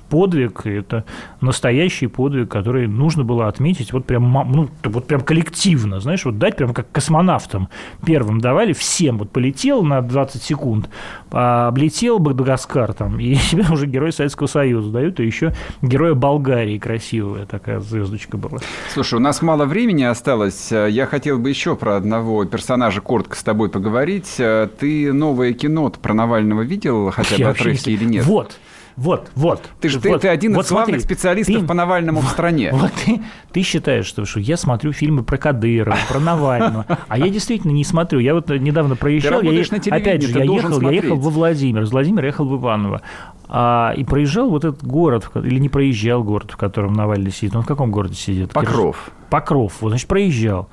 э, 0.08 0.10
подвиг, 0.10 0.66
это 0.66 1.06
настоящий 1.42 2.08
подвиг, 2.08 2.50
который 2.50 2.88
нужно 2.88 3.24
было 3.24 3.48
отметить 3.48 3.94
вот 3.94 4.06
прям, 4.06 4.32
ну, 4.52 4.70
вот 4.84 5.08
прям 5.08 5.22
коллективно, 5.22 6.00
знаешь, 6.00 6.26
вот 6.26 6.38
дать 6.38 6.56
прям 6.56 6.74
как 6.74 6.92
космонавтам 6.92 7.70
первым 8.06 8.40
давали, 8.40 8.74
всем 8.74 9.18
вот 9.18 9.32
полетел 9.32 9.84
на 9.84 10.02
20 10.02 10.42
секунд, 10.42 10.90
а 11.32 11.68
облетел 11.68 12.20
Мадагаскар 12.20 12.94
там, 12.94 13.20
и 13.20 13.36
себе 13.58 13.66
уже 13.72 13.88
герой 13.88 14.12
Советского 14.12 14.48
Союза 14.48 14.92
дают, 14.92 15.20
и 15.20 15.26
еще 15.26 15.54
героя 15.82 16.14
Болгарии 16.14 16.78
красивая 16.78 17.46
такая 17.46 17.80
звездочка 17.80 18.38
была. 18.38 18.60
Слушай, 18.94 19.16
у 19.16 19.20
нас 19.20 19.42
мало 19.42 19.66
времени 19.66 20.04
осталось, 20.04 20.72
я 20.72 21.06
хотел 21.06 21.40
бы 21.40 21.50
еще 21.50 21.76
про 21.76 21.96
одного 21.96 22.46
персонажа 22.46 23.02
коротко 23.02 23.36
с 23.36 23.44
тобой 23.44 23.70
поговорить. 23.70 24.36
Ты 24.36 25.14
новое 25.14 25.54
кино 25.54 25.88
про 26.02 26.14
Навального 26.14 26.62
видел, 26.62 27.12
хотя 27.12 27.38
бы 27.38 27.46
отрывки 27.46 27.90
или 27.90 28.06
нет? 28.06 28.26
Вот, 28.26 28.60
вот, 28.98 29.32
вот. 29.36 29.62
Ты 29.80 29.90
же 29.90 30.00
вот, 30.00 30.22
ты, 30.22 30.28
один 30.28 30.56
вот 30.56 30.66
из 30.66 30.72
главных 30.72 31.02
смотри, 31.02 31.16
специалистов 31.16 31.62
ты, 31.62 31.68
по 31.68 31.76
Навальному 31.76 32.20
в 32.20 32.28
стране. 32.28 32.72
Вот 32.78 32.92
ты, 33.06 33.22
ты 33.52 33.62
считаешь, 33.62 34.08
что, 34.08 34.26
что 34.26 34.40
я 34.40 34.58
смотрю 34.58 34.92
фильмы 34.92 35.24
про 35.24 35.38
Кадырова, 35.38 35.96
про 36.10 36.20
Навального, 36.20 36.86
а 37.08 37.18
я 37.18 37.30
действительно 37.30 37.72
не 37.72 37.84
смотрю. 37.84 38.20
Я 38.20 38.34
вот 38.34 38.50
недавно 38.50 38.96
проезжал, 38.96 39.42
я, 39.42 39.62
опять 39.92 40.24
же, 40.24 40.40
я 40.40 40.44
ехал, 40.44 40.82
я 40.82 40.92
ехал 40.92 41.16
во 41.16 41.30
Владимир, 41.30 41.84
из 41.84 41.92
Владимира 41.92 42.26
ехал 42.26 42.46
в 42.48 42.60
Иваново, 42.60 43.04
а, 43.48 43.94
и 43.96 44.04
проезжал 44.04 44.50
вот 44.50 44.66
этот 44.66 44.84
город, 44.84 45.30
или 45.36 45.60
не 45.60 45.70
проезжал 45.70 46.24
город, 46.24 46.52
в 46.52 46.58
котором 46.58 46.94
Навальный 46.94 47.32
сидит. 47.32 47.56
Он 47.56 47.62
в 47.62 47.68
каком 47.68 47.92
городе 47.92 48.16
сидит? 48.16 48.52
Покров. 48.52 49.12
Покров. 49.30 49.74
Вот, 49.82 49.90
значит, 49.90 50.08
проезжал 50.08 50.70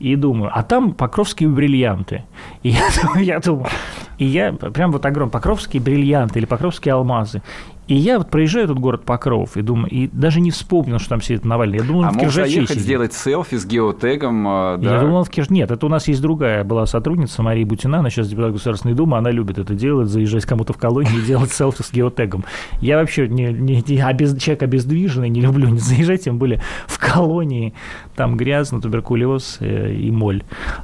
и 0.00 0.14
думаю, 0.16 0.50
а 0.54 0.62
там 0.62 0.92
покровские 0.92 1.48
бриллианты. 1.48 2.24
И 2.62 2.70
я, 2.70 2.88
я 3.20 3.40
думаю, 3.40 3.68
и 4.18 4.24
я 4.24 4.52
прям 4.52 4.92
вот 4.92 5.06
огромные 5.06 5.32
покровские 5.32 5.82
бриллианты 5.82 6.38
или 6.38 6.46
покровские 6.46 6.94
алмазы. 6.94 7.42
И 7.88 7.94
я 7.94 8.18
вот 8.18 8.28
проезжаю 8.28 8.66
этот 8.66 8.78
город 8.78 9.04
Покров 9.04 9.56
и 9.56 9.62
думаю, 9.62 9.88
и 9.90 10.08
даже 10.08 10.42
не 10.42 10.50
вспомнил, 10.50 10.98
что 10.98 11.08
там 11.08 11.22
сидит 11.22 11.46
Навальный. 11.46 11.78
Я 11.78 11.84
думал, 11.84 12.04
а 12.04 12.10
в 12.10 12.16
мог 12.16 12.24
Киржаче 12.24 12.50
заехать, 12.50 12.70
сидит. 12.70 12.82
сделать 12.82 13.12
селфи 13.14 13.56
с 13.56 13.64
геотегом, 13.64 14.46
э, 14.46 14.76
да? 14.78 14.94
Я 14.96 15.00
думал, 15.00 15.24
в 15.24 15.30
Кирж... 15.30 15.48
Нет, 15.48 15.70
это 15.70 15.86
у 15.86 15.88
нас 15.88 16.06
есть 16.06 16.20
другая 16.20 16.64
была 16.64 16.84
сотрудница, 16.84 17.42
Мария 17.42 17.64
Бутина, 17.64 18.00
она 18.00 18.10
сейчас 18.10 18.28
депутат 18.28 18.52
Государственной 18.52 18.94
Думы, 18.94 19.16
она 19.16 19.30
любит 19.30 19.58
это 19.58 19.74
делать, 19.74 20.08
заезжать 20.10 20.44
кому-то 20.44 20.74
в 20.74 20.76
колонию 20.76 21.18
и 21.18 21.22
делать 21.22 21.50
селфи 21.50 21.80
с 21.80 21.90
геотегом. 21.90 22.44
Я 22.82 22.98
вообще 22.98 23.26
не, 23.26 23.46
не, 23.46 23.82
не 23.86 24.00
обез... 24.02 24.36
человек 24.36 24.64
обездвиженный, 24.64 25.30
не 25.30 25.40
люблю 25.40 25.68
не 25.68 25.78
заезжать, 25.78 26.24
тем 26.24 26.36
более 26.36 26.60
в 26.86 26.98
колонии, 26.98 27.72
там 28.16 28.36
грязно, 28.36 28.82
туберкулез 28.82 29.58
э, 29.60 29.94
и 29.94 30.10
моль. 30.10 30.42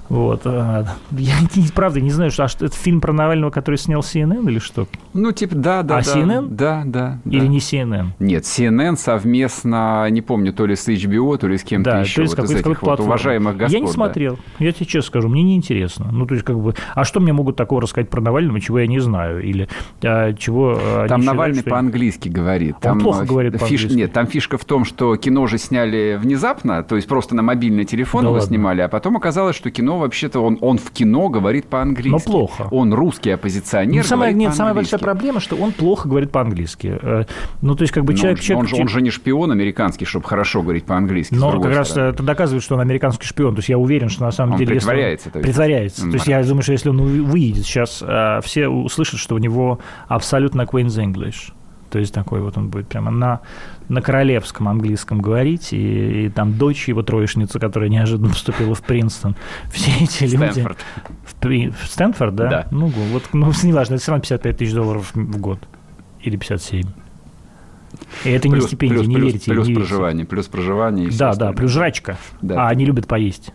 Вот. 0.09 0.41
А, 0.47 0.87
Я, 1.11 1.35
правда, 1.75 2.01
не 2.01 2.11
знаю, 2.11 2.31
что, 2.31 2.45
а 2.45 2.49
что 2.49 2.65
это 2.65 2.75
фильм 2.75 3.03
про 3.03 3.13
Навального, 3.25 3.51
который 3.51 3.77
снял 3.77 4.01
CNN 4.01 4.49
или 4.51 4.59
что? 4.59 4.87
Ну, 5.15 5.33
типа, 5.33 5.55
да, 5.55 5.83
да, 5.83 5.99
А 5.99 6.03
да. 6.03 6.15
CNN? 6.15 6.49
Да, 6.51 6.83
да. 6.85 7.19
Или 7.25 7.41
да. 7.41 7.47
не 7.47 7.59
CNN? 7.59 8.09
Нет, 8.19 8.45
CNN 8.45 8.97
совместно, 8.97 10.09
не 10.11 10.21
помню, 10.21 10.53
то 10.53 10.67
ли 10.67 10.77
с 10.77 10.87
HBO, 10.89 11.37
то 11.39 11.49
ли 11.49 11.57
с 11.59 11.63
кем-то 11.65 11.91
Да, 11.93 12.01
еще, 12.01 12.17
то 12.17 12.23
есть 12.23 12.37
вот 12.37 12.45
из 12.45 12.51
этих 12.53 12.83
вот 12.83 13.01
уважаемых 13.01 13.57
господ. 13.57 13.73
Я 13.73 13.81
не 13.81 13.87
да. 13.87 13.93
смотрел. 13.93 14.39
Я 14.59 14.73
тебе 14.73 14.87
честно 14.87 15.09
скажу, 15.09 15.29
мне 15.29 15.43
неинтересно. 15.43 16.07
Ну, 16.13 16.27
то 16.27 16.35
есть, 16.35 16.45
как 16.45 16.59
бы, 16.59 16.75
а 16.95 17.05
что 17.05 17.21
мне 17.21 17.33
могут 17.33 17.57
такого 17.57 17.81
рассказать 17.81 18.11
про 18.11 18.21
Навального, 18.21 18.61
чего 18.61 18.79
я 18.81 18.87
не 18.87 18.99
знаю? 19.01 19.43
Или 19.43 19.69
а, 20.03 20.33
чего 20.35 20.75
а, 20.79 21.07
Там 21.09 21.21
считают, 21.21 21.25
Навальный 21.25 21.61
что- 21.61 21.71
по-английски 21.71 22.29
говорит. 22.29 22.75
Он 22.77 22.81
Там 22.83 23.01
плохо 23.01 23.23
э, 23.25 23.27
говорит 23.27 23.55
фиш- 23.55 23.59
по-английски. 23.61 23.95
Нет, 23.97 24.13
там 24.13 24.27
фишка 24.27 24.59
в 24.59 24.65
том, 24.65 24.85
что 24.85 25.17
кино 25.17 25.47
же 25.47 25.59
сняли 25.59 26.19
внезапно, 26.21 26.83
то 26.83 26.97
есть 26.97 27.09
просто 27.09 27.35
на 27.35 27.43
мобильный 27.43 27.85
телефон 27.85 28.23
Да 28.23 28.29
его 28.29 28.35
ладно. 28.35 28.49
снимали, 28.49 28.81
а 28.83 28.89
потом 28.89 29.17
оказалось, 29.17 29.57
что 29.57 29.71
кино 29.71 29.99
вообще-то 29.99 30.41
он, 30.41 30.59
он 30.61 30.79
в 30.79 30.91
кино 30.91 31.29
говорит 31.29 31.67
по-английски. 31.67 32.11
Но 32.11 32.19
плохо. 32.33 32.69
Он 32.71 32.93
русский 32.93 33.14
оппозиционер. 33.31 34.03
Ну, 34.03 34.09
самая, 34.09 34.33
нет, 34.33 34.55
самая 34.55 34.75
большая 34.75 35.01
проблема, 35.01 35.41
что 35.41 35.57
он 35.57 35.73
плохо 35.73 36.09
говорит 36.09 36.31
по-английски. 36.31 36.99
Э, 37.01 37.25
Ну, 37.63 37.75
то 37.75 37.83
есть, 37.83 37.93
как 37.93 38.05
бы 38.05 38.13
Но 38.13 38.19
человек... 38.19 38.39
он, 38.39 38.43
же- 38.43 38.47
человек- 38.49 38.61
он 38.63 38.67
же, 38.77 38.83
он 38.83 38.89
же 38.89 39.03
не 39.03 39.11
шпион 39.11 39.51
американский, 39.53 40.05
чтобы 40.05 40.27
хорошо 40.27 40.63
говорить 40.63 40.85
по-английски. 40.85 41.35
Но 41.35 41.61
как 41.61 41.75
раз 41.75 41.91
стороны. 41.91 42.11
это 42.11 42.23
доказывает, 42.23 42.63
что 42.63 42.75
он 42.75 42.81
американский 42.81 43.27
шпион. 43.27 43.55
То 43.55 43.59
есть 43.61 43.69
я 43.69 43.79
уверен, 43.79 44.09
что 44.09 44.25
на 44.25 44.31
самом 44.31 44.53
Он 44.53 44.59
деле... 44.59 44.75
если 44.75 44.87
притворяется, 44.89 45.31
то 45.31 45.39
есть. 45.39 45.47
Притворяется. 45.49 46.03
То 46.03 46.15
есть 46.15 46.27
я 46.27 46.43
думаю, 46.43 46.63
что 46.63 46.73
если 46.73 46.89
он 46.91 46.97
вы- 47.03 47.23
выйдет 47.23 47.65
сейчас, 47.65 48.03
э, 48.07 48.41
все 48.43 48.69
услышат, 48.69 49.21
что 49.21 49.35
у 49.35 49.39
него 49.39 49.79
абсолютно 50.09 50.63
Queen's 50.63 50.99
English. 51.03 51.53
То 51.95 52.01
есть 52.01 52.13
такой 52.13 52.41
вот 52.41 52.59
он 52.59 52.71
будет 52.71 52.89
прямо 52.89 53.13
на, 53.13 53.41
на 53.89 54.03
королевском 54.03 54.67
английском 54.67 55.23
говорить, 55.23 55.73
и, 55.73 56.25
и 56.25 56.29
там 56.29 56.59
дочь 56.59 56.89
его 56.89 57.05
троечница, 57.05 57.61
которая 57.61 57.89
неожиданно 57.89 58.31
поступила 58.31 58.75
в 58.75 58.83
Принстон. 58.83 59.37
Все 59.71 59.93
эти 60.03 60.25
люди... 60.25 60.51
Стэнфорд. 60.51 60.79
В, 61.25 61.35
При- 61.37 61.69
в 61.71 61.87
Стэнфорд, 61.87 62.35
да? 62.35 62.49
Да. 62.49 62.67
Ну, 62.73 62.87
вот, 62.87 63.29
ну, 63.33 63.53
неважно, 63.63 63.95
это 63.95 64.03
все 64.03 64.11
равно 64.11 64.23
55 64.23 64.57
тысяч 64.57 64.73
долларов 64.73 65.13
в 65.15 65.39
год. 65.39 65.61
Или 66.21 66.37
57. 66.37 66.83
И 68.25 68.29
это 68.29 68.49
не 68.49 68.55
Плюс, 68.55 68.67
стипендия, 68.67 68.99
плюс, 68.99 69.07
не 69.07 69.15
плюс, 69.15 69.27
верите. 69.27 69.51
плюс 69.53 69.69
не 69.69 69.75
верите. 69.75 69.89
проживание, 69.89 70.27
плюс 70.27 70.47
проживание. 70.49 71.11
Да, 71.17 71.35
да, 71.37 71.53
плюс 71.53 71.71
жрачка. 71.71 72.19
Да. 72.43 72.67
А 72.67 72.71
они 72.71 72.87
любят 72.87 73.07
поесть. 73.07 73.53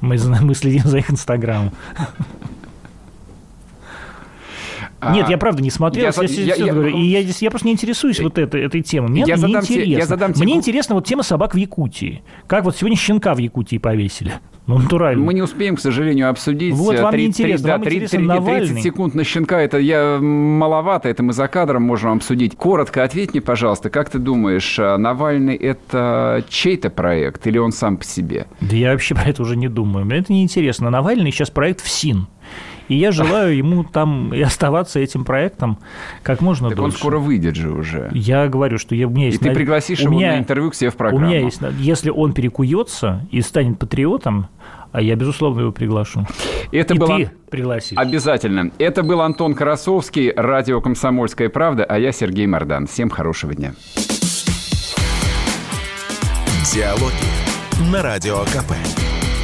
Мы, 0.00 0.18
мы 0.42 0.54
следим 0.56 0.82
за 0.86 0.98
их 0.98 1.08
инстаграмом. 1.08 1.70
А, 5.00 5.14
Нет, 5.14 5.28
я 5.28 5.36
правда 5.38 5.62
не 5.62 5.70
смотрел. 5.70 6.06
я 6.06 6.12
Я, 6.22 6.54
я- 6.54 6.64
я- 6.66 6.72
говорю. 6.72 6.96
И 6.96 7.02
я, 7.02 7.20
я 7.20 7.50
просто 7.50 7.66
не 7.66 7.72
интересуюсь 7.74 8.18
вот 8.20 8.38
этой, 8.38 8.62
этой 8.64 8.80
темой. 8.82 9.10
Мне 9.10 9.24
Я 9.26 9.36
задам 9.36 9.62
тебе- 9.62 9.76
неинтересна. 9.76 10.00
я 10.00 10.06
задам 10.06 10.32
тебе 10.32 10.44
Мне 10.44 10.54
интересна 10.56 10.94
вот 10.94 11.06
тема 11.06 11.22
собак 11.22 11.54
в 11.54 11.58
Якутии. 11.58 12.22
Как 12.46 12.64
вот 12.64 12.76
сегодня 12.76 12.96
щенка 12.96 13.34
в 13.34 13.38
Якутии 13.38 13.78
повесили. 13.78 14.32
Ну, 14.66 14.78
натурально. 14.78 15.22
Мы 15.24 15.32
не 15.32 15.42
успеем, 15.42 15.76
к 15.76 15.80
сожалению, 15.80 16.28
обсудить. 16.28 16.74
Вот 16.74 16.96
э, 16.96 17.00
вам 17.02 17.12
не 17.14 17.26
30, 17.26 17.40
интересно, 17.40 17.66
да, 17.68 17.72
вам 17.74 17.82
30, 17.82 17.96
интересен 18.02 18.18
30 18.28 18.40
Навальный. 18.46 18.82
секунд 18.82 19.14
на 19.14 19.22
щенка, 19.22 19.60
это 19.60 19.78
я 19.78 20.18
маловато, 20.20 21.08
это 21.08 21.22
мы 21.22 21.32
за 21.34 21.46
кадром 21.46 21.84
можем 21.84 22.12
обсудить. 22.16 22.56
Коротко 22.56 23.04
ответь 23.04 23.30
мне, 23.32 23.40
пожалуйста, 23.40 23.90
как 23.90 24.10
ты 24.10 24.18
думаешь, 24.18 24.76
э, 24.80 24.96
Навальный 24.96 25.54
это 25.54 26.42
чей-то 26.48 26.90
проект 26.90 27.46
или 27.46 27.58
он 27.58 27.70
сам 27.70 27.96
по 27.96 28.04
себе? 28.04 28.46
Да 28.60 28.74
я 28.74 28.90
вообще 28.90 29.14
про 29.14 29.26
это 29.26 29.42
уже 29.42 29.56
не 29.56 29.68
думаю. 29.68 30.04
Мне 30.04 30.18
это 30.18 30.32
неинтересно. 30.32 30.90
Навальный 30.90 31.30
сейчас 31.30 31.50
проект 31.50 31.80
в 31.80 31.88
СИН. 31.88 32.26
И 32.88 32.94
я 32.94 33.10
желаю 33.12 33.56
ему 33.56 33.84
там 33.84 34.32
и 34.32 34.40
оставаться 34.40 35.00
этим 35.00 35.24
проектом 35.24 35.78
как 36.22 36.40
можно 36.40 36.68
Так 36.68 36.78
он 36.78 36.84
дольше. 36.84 36.98
скоро 36.98 37.18
выйдет 37.18 37.56
же 37.56 37.70
уже. 37.72 38.10
Я 38.12 38.46
говорю, 38.48 38.78
что 38.78 38.94
я, 38.94 39.06
у 39.08 39.10
меня 39.10 39.24
И 39.26 39.30
есть... 39.30 39.40
ты 39.40 39.46
над- 39.48 39.54
пригласишь 39.56 40.00
у 40.00 40.04
его 40.04 40.14
меня- 40.14 40.32
на 40.34 40.38
интервью 40.38 40.70
к 40.70 40.74
себе 40.74 40.90
в 40.90 40.94
У 40.94 40.98
программу. 40.98 41.26
меня 41.26 41.40
есть... 41.40 41.60
Если 41.78 42.10
он 42.10 42.32
перекуется 42.32 43.26
и 43.30 43.40
станет 43.40 43.78
патриотом, 43.78 44.46
а 44.92 45.02
я, 45.02 45.14
безусловно, 45.16 45.60
его 45.62 45.72
приглашу. 45.72 46.26
Это 46.72 46.94
и 46.94 46.98
было 46.98 47.16
ты 47.18 47.30
пригласишь. 47.50 47.98
обязательно. 47.98 48.70
Это 48.78 49.02
был 49.02 49.20
Антон 49.20 49.54
Карасовский, 49.54 50.32
радио 50.34 50.80
«Комсомольская 50.80 51.48
правда», 51.48 51.84
а 51.84 51.98
я 51.98 52.12
Сергей 52.12 52.46
Мордан. 52.46 52.86
Всем 52.86 53.10
хорошего 53.10 53.54
дня. 53.54 53.74
Диалоги 56.72 57.90
на 57.92 58.02
Радио 58.02 58.38
КП. 58.44 58.72